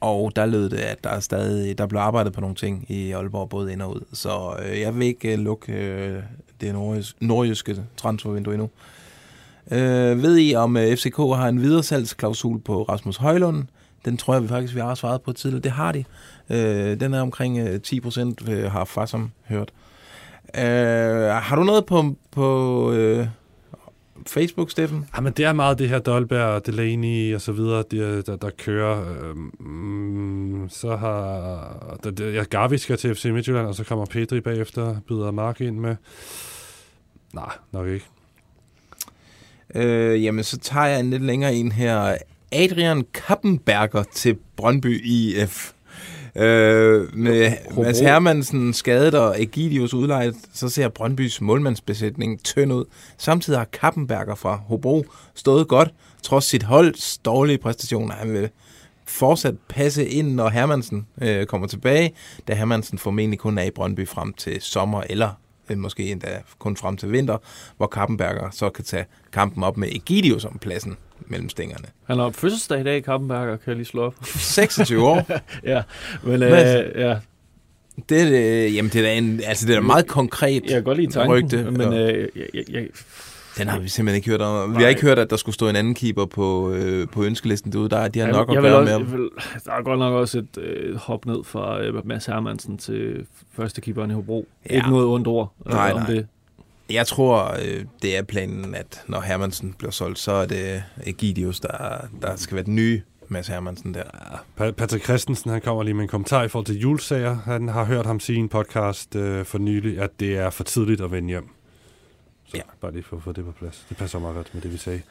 og 0.01 0.32
der 0.37 0.47
lød 0.47 0.70
det, 0.70 0.78
at 0.78 1.05
der 1.05 1.11
er 1.11 1.20
stadig 1.20 1.78
der 1.78 1.87
blev 1.87 2.01
arbejdet 2.01 2.32
på 2.32 2.41
nogle 2.41 2.57
ting 2.57 2.87
i 2.89 3.12
Aalborg, 3.12 3.49
både 3.49 3.72
ind 3.72 3.82
og 3.82 3.91
ud. 3.91 4.01
Så 4.12 4.57
øh, 4.66 4.80
jeg 4.80 4.99
vil 4.99 5.07
ikke 5.07 5.32
øh, 5.32 5.39
lukke 5.39 5.72
øh, 5.72 6.22
det 6.61 6.72
nordjyske, 6.72 7.26
nordjyske 7.26 7.76
transfervindue 7.97 8.55
endnu. 8.55 8.70
Øh, 9.70 10.22
ved 10.22 10.39
I, 10.39 10.55
om 10.55 10.76
øh, 10.76 10.97
FCK 10.97 11.16
har 11.16 11.49
en 11.49 11.62
videresalgsklausul 11.62 12.61
på 12.61 12.82
Rasmus 12.82 13.16
Højlund? 13.16 13.64
Den 14.05 14.16
tror 14.16 14.34
jeg 14.34 14.43
vi 14.43 14.49
faktisk, 14.49 14.74
vi 14.74 14.80
har 14.80 14.95
svaret 14.95 15.22
på 15.22 15.32
tidligere. 15.32 15.62
Det 15.62 15.72
har 15.72 15.93
de. 15.93 16.05
Øh, 16.51 17.01
den 17.01 17.14
er 17.14 17.20
omkring 17.20 17.59
øh, 17.59 17.80
10 17.80 18.01
procent, 18.01 18.49
øh, 18.49 18.72
har 18.72 18.84
Fassum 18.84 19.30
hørt. 19.49 19.72
Øh, 20.59 21.28
har 21.28 21.57
du 21.57 21.62
noget 21.62 21.87
på, 21.87 22.14
på 22.30 22.93
øh, 22.93 23.26
Facebook, 24.28 24.70
Steffen? 24.70 25.06
Ja, 25.16 25.20
men 25.20 25.32
det 25.32 25.44
er 25.44 25.52
meget 25.52 25.78
det 25.78 25.88
her 25.88 25.98
Dolberg, 25.98 26.66
Delaney 26.66 27.34
og 27.34 27.40
så 27.40 27.52
videre, 27.52 27.84
der, 27.90 28.22
der, 28.22 28.36
der 28.36 28.50
kører. 28.50 29.14
Øhm, 29.22 30.68
så 30.68 30.96
har... 30.96 31.98
Der, 32.04 32.10
der, 32.10 32.30
ja, 32.30 32.42
Gavi 32.42 32.78
skal 32.78 32.96
til 32.96 33.14
FC 33.14 33.24
Midtjylland, 33.24 33.66
og 33.66 33.74
så 33.74 33.84
kommer 33.84 34.06
Pedri 34.06 34.40
bagefter, 34.40 34.96
byder 35.08 35.30
Mark 35.30 35.60
ind 35.60 35.78
med. 35.78 35.96
Nej, 37.34 37.52
nok 37.72 37.88
ikke. 37.88 38.06
Øh, 39.74 40.24
jamen, 40.24 40.44
så 40.44 40.58
tager 40.58 40.86
jeg 40.86 41.00
en 41.00 41.10
lidt 41.10 41.22
længere 41.22 41.54
en 41.54 41.72
her. 41.72 42.16
Adrian 42.52 43.04
Kappenberger 43.14 44.02
til 44.02 44.36
Brøndby 44.56 45.04
IF. 45.04 45.72
Øh, 46.39 47.16
med 47.16 47.53
Hobro. 47.68 47.82
Mads 47.82 48.01
Hermansen 48.01 48.72
skadet 48.72 49.14
og 49.14 49.43
Egidius 49.43 49.95
udlejet, 49.95 50.34
så 50.55 50.68
ser 50.68 50.89
Brøndbys 50.89 51.41
målmandsbesætning 51.41 52.45
tynd 52.45 52.72
ud. 52.72 52.84
Samtidig 53.18 53.59
har 53.59 53.64
Kappenberger 53.64 54.34
fra 54.34 54.57
Hobro 54.68 55.05
stået 55.34 55.68
godt, 55.68 55.95
trods 56.22 56.45
sit 56.45 56.62
holds 56.62 57.18
dårlige 57.18 57.59
præstationer. 57.59 58.14
Han 58.14 58.32
vil 58.32 58.49
fortsat 59.07 59.55
passe 59.68 60.09
ind, 60.09 60.34
når 60.34 60.49
Hermansen 60.49 61.07
øh, 61.22 61.47
kommer 61.47 61.66
tilbage, 61.66 62.14
da 62.49 62.55
Hermansen 62.55 62.99
formentlig 62.99 63.39
kun 63.39 63.59
er 63.59 63.62
i 63.62 63.70
Brøndby 63.70 64.09
frem 64.09 64.32
til 64.32 64.61
sommer, 64.61 65.03
eller 65.11 65.30
måske 65.74 66.10
endda 66.10 66.42
kun 66.58 66.76
frem 66.76 66.96
til 66.96 67.12
vinter, 67.12 67.38
hvor 67.76 67.86
Kappenberger 67.86 68.50
så 68.50 68.70
kan 68.70 68.84
tage 68.84 69.04
kampen 69.32 69.64
op 69.64 69.76
med 69.76 69.88
Egidius 69.88 70.44
om 70.44 70.58
pladsen 70.58 70.96
mellem 71.26 71.48
stængerne. 71.48 71.84
Han 72.06 72.18
har 72.18 72.30
fødselsdag 72.30 72.80
i 72.80 72.84
dag, 72.84 73.04
Kappenberger, 73.04 73.56
kan 73.56 73.66
jeg 73.66 73.76
lige 73.76 73.86
slå 73.86 74.02
op. 74.02 74.14
26 74.58 75.06
år. 75.06 75.26
ja, 75.72 75.82
men 76.22 76.42
øh, 76.42 76.50
ja. 76.94 77.16
Det, 78.08 78.20
er, 78.22 78.64
øh, 78.66 78.76
jamen, 78.76 78.90
det 78.90 78.98
er 78.98 79.02
da 79.02 79.14
en, 79.14 79.40
altså, 79.44 79.66
det 79.66 79.72
er 79.72 79.80
da 79.80 79.86
meget 79.86 80.06
konkret 80.06 80.62
Jeg 80.64 80.70
kan 80.72 80.84
godt 80.84 80.98
lide 80.98 81.12
tanken, 81.12 81.36
rygte. 81.36 81.70
men 81.70 81.80
og 81.80 81.98
øh, 81.98 82.28
jeg, 82.54 82.64
jeg, 82.70 82.86
den 83.59 83.68
har 83.68 83.78
vi 83.78 83.88
simpelthen 83.88 84.16
ikke 84.16 84.30
hørt 84.30 84.40
om. 84.40 84.76
Vi 84.76 84.82
har 84.82 84.88
ikke 84.88 85.02
hørt, 85.02 85.18
at 85.18 85.30
der 85.30 85.36
skulle 85.36 85.54
stå 85.54 85.68
en 85.68 85.76
anden 85.76 85.94
keeper 85.94 86.24
på, 86.26 86.70
øh, 86.72 87.09
på 87.09 87.24
ønskelisten 87.24 87.72
derude. 87.72 87.88
Der, 87.88 88.09
de 88.09 88.18
har 88.20 88.26
nok 88.26 88.48
jeg 88.48 88.57
at 88.57 88.62
gøre 88.62 88.76
også, 88.76 88.98
med. 88.98 89.07
jeg 89.09 89.18
vil, 89.18 89.28
Der 89.64 89.72
er 89.72 89.82
godt 89.82 89.98
nok 89.98 90.14
også 90.14 90.38
et 90.38 90.59
øh, 90.59 90.96
hop 90.96 91.26
ned 91.26 91.44
fra 91.44 91.82
øh, 91.82 92.07
Mads 92.07 92.26
Hermansen 92.26 92.78
til 92.78 93.26
første 93.52 93.80
keeperen 93.80 94.11
i 94.11 94.14
Hobro. 94.14 94.48
Ja. 94.70 94.74
Ikke 94.74 94.88
noget 94.90 95.07
ondt 95.07 95.26
ord 95.26 95.52
øh, 95.66 95.72
Nej, 95.72 95.92
om 95.94 95.98
nej. 96.00 96.11
det. 96.11 96.26
Jeg 96.90 97.07
tror, 97.07 97.54
øh, 97.64 97.84
det 98.02 98.16
er 98.16 98.22
planen, 98.22 98.74
at 98.74 99.02
når 99.07 99.20
Hermansen 99.20 99.74
bliver 99.78 99.90
solgt, 99.92 100.18
så 100.18 100.32
er 100.32 100.46
det 100.46 100.82
Egidius, 101.07 101.61
der, 101.61 101.68
der 102.22 102.36
skal 102.36 102.54
være 102.54 102.64
den 102.64 102.74
nye 102.74 103.02
Mads 103.28 103.46
Hermansen 103.48 103.94
der. 103.94 104.02
Pa- 104.61 104.70
Patrick 104.70 105.04
Christensen, 105.04 105.50
han 105.50 105.61
kommer 105.61 105.82
lige 105.82 105.94
med 105.94 106.02
en 106.02 106.09
kommentar 106.09 106.42
i 106.42 106.48
forhold 106.48 106.66
til 106.66 106.78
julesager. 106.78 107.36
Han 107.44 107.68
har 107.68 107.84
hørt 107.84 108.07
ham 108.07 108.20
sige 108.20 108.36
i 108.36 108.40
en 108.40 108.48
podcast 108.48 109.16
øh, 109.16 109.44
for 109.44 109.59
nylig, 109.59 109.98
at 110.00 110.11
det 110.20 110.36
er 110.38 110.50
for 110.50 110.64
tidligt 110.64 111.00
at 111.00 111.11
vende 111.12 111.28
hjem. 111.28 111.48
Så 112.49 112.57
ja. 112.57 112.62
bare 112.80 112.92
lige 112.92 113.03
for 113.03 113.16
at 113.16 113.22
få 113.22 113.32
det 113.32 113.44
på 113.44 113.53
plads. 113.53 113.86
Det 113.88 113.97
passer 113.97 114.18
meget 114.18 114.36
godt 114.36 114.55
med 114.55 114.62
det, 114.62 114.72
vi 114.72 114.78
sagde. 114.78 115.03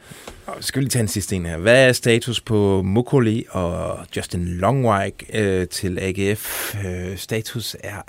Og 0.46 0.54
vi 0.58 0.64
skal 0.64 0.82
lige 0.82 0.90
tage 0.90 1.02
en 1.02 1.08
sidste 1.08 1.36
en 1.36 1.46
her. 1.46 1.58
Hvad 1.58 1.88
er 1.88 1.94
status 1.94 2.42
på 2.42 2.82
Mukoli 2.82 3.46
og 3.50 4.06
Justin 4.16 4.46
Longwike 4.46 5.42
øh, 5.44 5.68
til 5.68 6.00
AGF? 6.00 6.76
Øh, 6.86 7.18
status 7.18 7.76
er... 7.84 8.02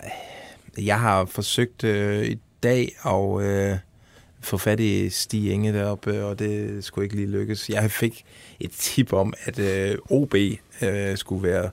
Jeg 0.79 1.01
har 1.01 1.25
forsøgt 1.25 1.85
øh, 1.85 2.27
i 2.27 2.39
dag 2.63 2.97
at 3.07 3.43
øh, 3.43 3.77
få 4.41 4.57
fat 4.57 4.81
i 4.81 5.11
Stig 5.11 5.51
Inge 5.53 5.73
deroppe, 5.73 6.25
og 6.25 6.39
det 6.39 6.85
skulle 6.85 7.05
ikke 7.05 7.17
lige 7.17 7.29
lykkes. 7.29 7.71
Jeg 7.71 7.91
fik 7.91 8.25
et 8.61 8.71
tip 8.71 9.13
om, 9.13 9.35
at 9.45 9.59
øh, 9.59 9.99
OB 10.11 10.35
øh, 10.83 11.17
skulle 11.17 11.43
være 11.43 11.71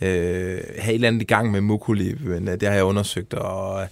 øh, 0.00 0.60
have 0.78 0.90
et 0.90 0.94
eller 0.94 1.08
andet 1.08 1.22
i 1.22 1.24
gang 1.24 1.50
med 1.50 1.60
Mukuli, 1.60 2.14
men 2.20 2.48
øh, 2.48 2.60
det 2.60 2.68
har 2.68 2.74
jeg 2.74 2.84
undersøgt, 2.84 3.34
og 3.34 3.82
øh, 3.82 3.88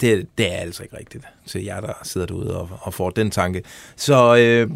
det, 0.00 0.26
det 0.38 0.52
er 0.52 0.56
altså 0.56 0.82
ikke 0.82 0.96
rigtigt 0.98 1.24
til 1.46 1.64
jer, 1.64 1.80
der 1.80 1.92
sidder 2.02 2.26
derude 2.26 2.60
og, 2.60 2.68
og 2.80 2.94
får 2.94 3.10
den 3.10 3.30
tanke. 3.30 3.62
Så 3.96 4.36
øh, 4.36 4.70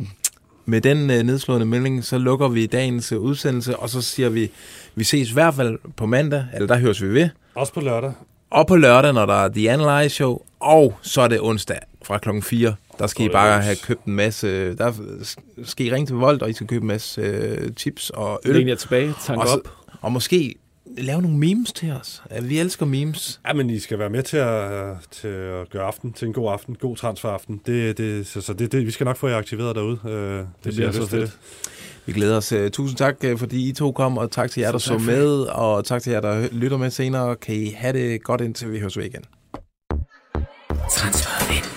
med 0.64 0.80
den 0.80 1.11
øh, 1.11 1.22
nedslående 1.22 1.66
melding, 1.66 2.05
så 2.05 2.18
lukker 2.18 2.49
vi 2.49 2.66
dagens 2.66 3.12
øh, 3.12 3.18
udsendelse, 3.20 3.76
og 3.76 3.90
så 3.90 4.03
siger 4.03 4.28
vi, 4.28 4.51
vi 4.94 5.05
ses 5.05 5.30
i 5.30 5.32
hvert 5.32 5.55
fald 5.55 5.78
på 5.97 6.07
mandag, 6.07 6.44
eller 6.55 6.66
der 6.66 6.78
høres 6.78 7.03
vi 7.03 7.09
ved. 7.09 7.28
Også 7.55 7.72
på 7.72 7.80
lørdag. 7.80 8.12
Og 8.51 8.66
på 8.66 8.76
lørdag, 8.76 9.12
når 9.14 9.26
der 9.26 9.34
er 9.44 9.49
The 9.49 9.70
Analyze 9.70 10.14
Show, 10.14 10.38
og 10.61 10.94
så 11.03 11.20
er 11.20 11.28
det 11.28 11.40
onsdag 11.40 11.78
fra 12.03 12.18
klokken 12.18 12.42
4. 12.42 12.74
Der 12.99 13.07
skal 13.07 13.26
I 13.26 13.28
bare 13.28 13.62
have 13.62 13.76
købt 13.76 14.05
en 14.05 14.12
masse... 14.14 14.74
Der 14.76 14.92
skal 15.64 15.86
I 15.86 15.92
ringe 15.92 16.07
til 16.07 16.16
Volt, 16.16 16.42
og 16.42 16.51
I 16.51 16.53
skal 16.53 16.66
købe 16.66 16.82
en 16.82 16.86
masse 16.88 17.20
øh, 17.20 17.72
chips 17.72 18.11
og 18.11 18.40
øl. 18.44 18.55
Læn 18.57 18.68
jer 18.68 18.74
tilbage, 18.74 19.14
tank 19.26 19.40
og, 19.40 19.49
så- 19.49 19.55
op. 19.55 19.72
Og 20.01 20.12
måske 20.12 20.55
lave 20.97 21.22
nogle 21.22 21.38
memes 21.38 21.72
til 21.72 21.92
os. 21.92 22.22
Vi 22.42 22.59
elsker 22.59 22.86
memes. 22.86 23.40
Ja, 23.49 23.53
men 23.53 23.70
I 23.70 23.78
skal 23.78 23.99
være 23.99 24.11
med 24.11 24.22
til 24.22 24.36
at, 24.36 24.97
til 25.11 25.28
at 25.28 25.70
gøre 25.70 25.82
aften 25.82 26.12
til 26.12 26.26
en 26.28 26.32
god 26.32 26.53
aften, 26.53 26.74
god 26.74 26.97
transferaften. 26.97 27.61
Det, 27.66 27.99
det, 27.99 28.26
så, 28.26 28.40
så 28.40 28.53
det, 28.53 28.72
det, 28.72 28.86
vi 28.86 28.90
skal 28.90 29.05
nok 29.05 29.16
få 29.16 29.28
jer 29.28 29.36
aktiveret 29.36 29.76
derude. 29.76 29.99
Øh, 30.07 30.12
det, 30.12 30.47
Det 30.64 30.74
bliver 30.74 30.92
så 30.92 31.07
fedt. 31.07 31.38
Vi 32.07 32.12
glæder 32.12 32.36
os. 32.36 32.53
Uh, 32.53 32.68
tusind 32.68 32.99
tak, 32.99 33.16
uh, 33.24 33.38
fordi 33.38 33.68
I 33.68 33.72
to 33.72 33.92
kom, 33.92 34.18
og 34.18 34.30
tak 34.30 34.51
til 34.51 34.61
jer, 34.61 34.72
der 34.72 34.78
så 34.78 34.92
for 34.92 34.99
med, 34.99 35.28
og 35.40 35.84
tak 35.84 36.03
til 36.03 36.12
jer, 36.12 36.20
der 36.20 36.49
lytter 36.53 36.76
med 36.76 36.90
senere. 36.90 37.36
Kan 37.36 37.55
I 37.55 37.70
have 37.76 37.92
det 37.92 38.22
godt, 38.22 38.40
indtil 38.40 38.72
vi 38.72 38.78
høres 38.78 38.97
ved 38.97 39.05
igen. 39.05 39.24
Transfervindue. 40.90 41.76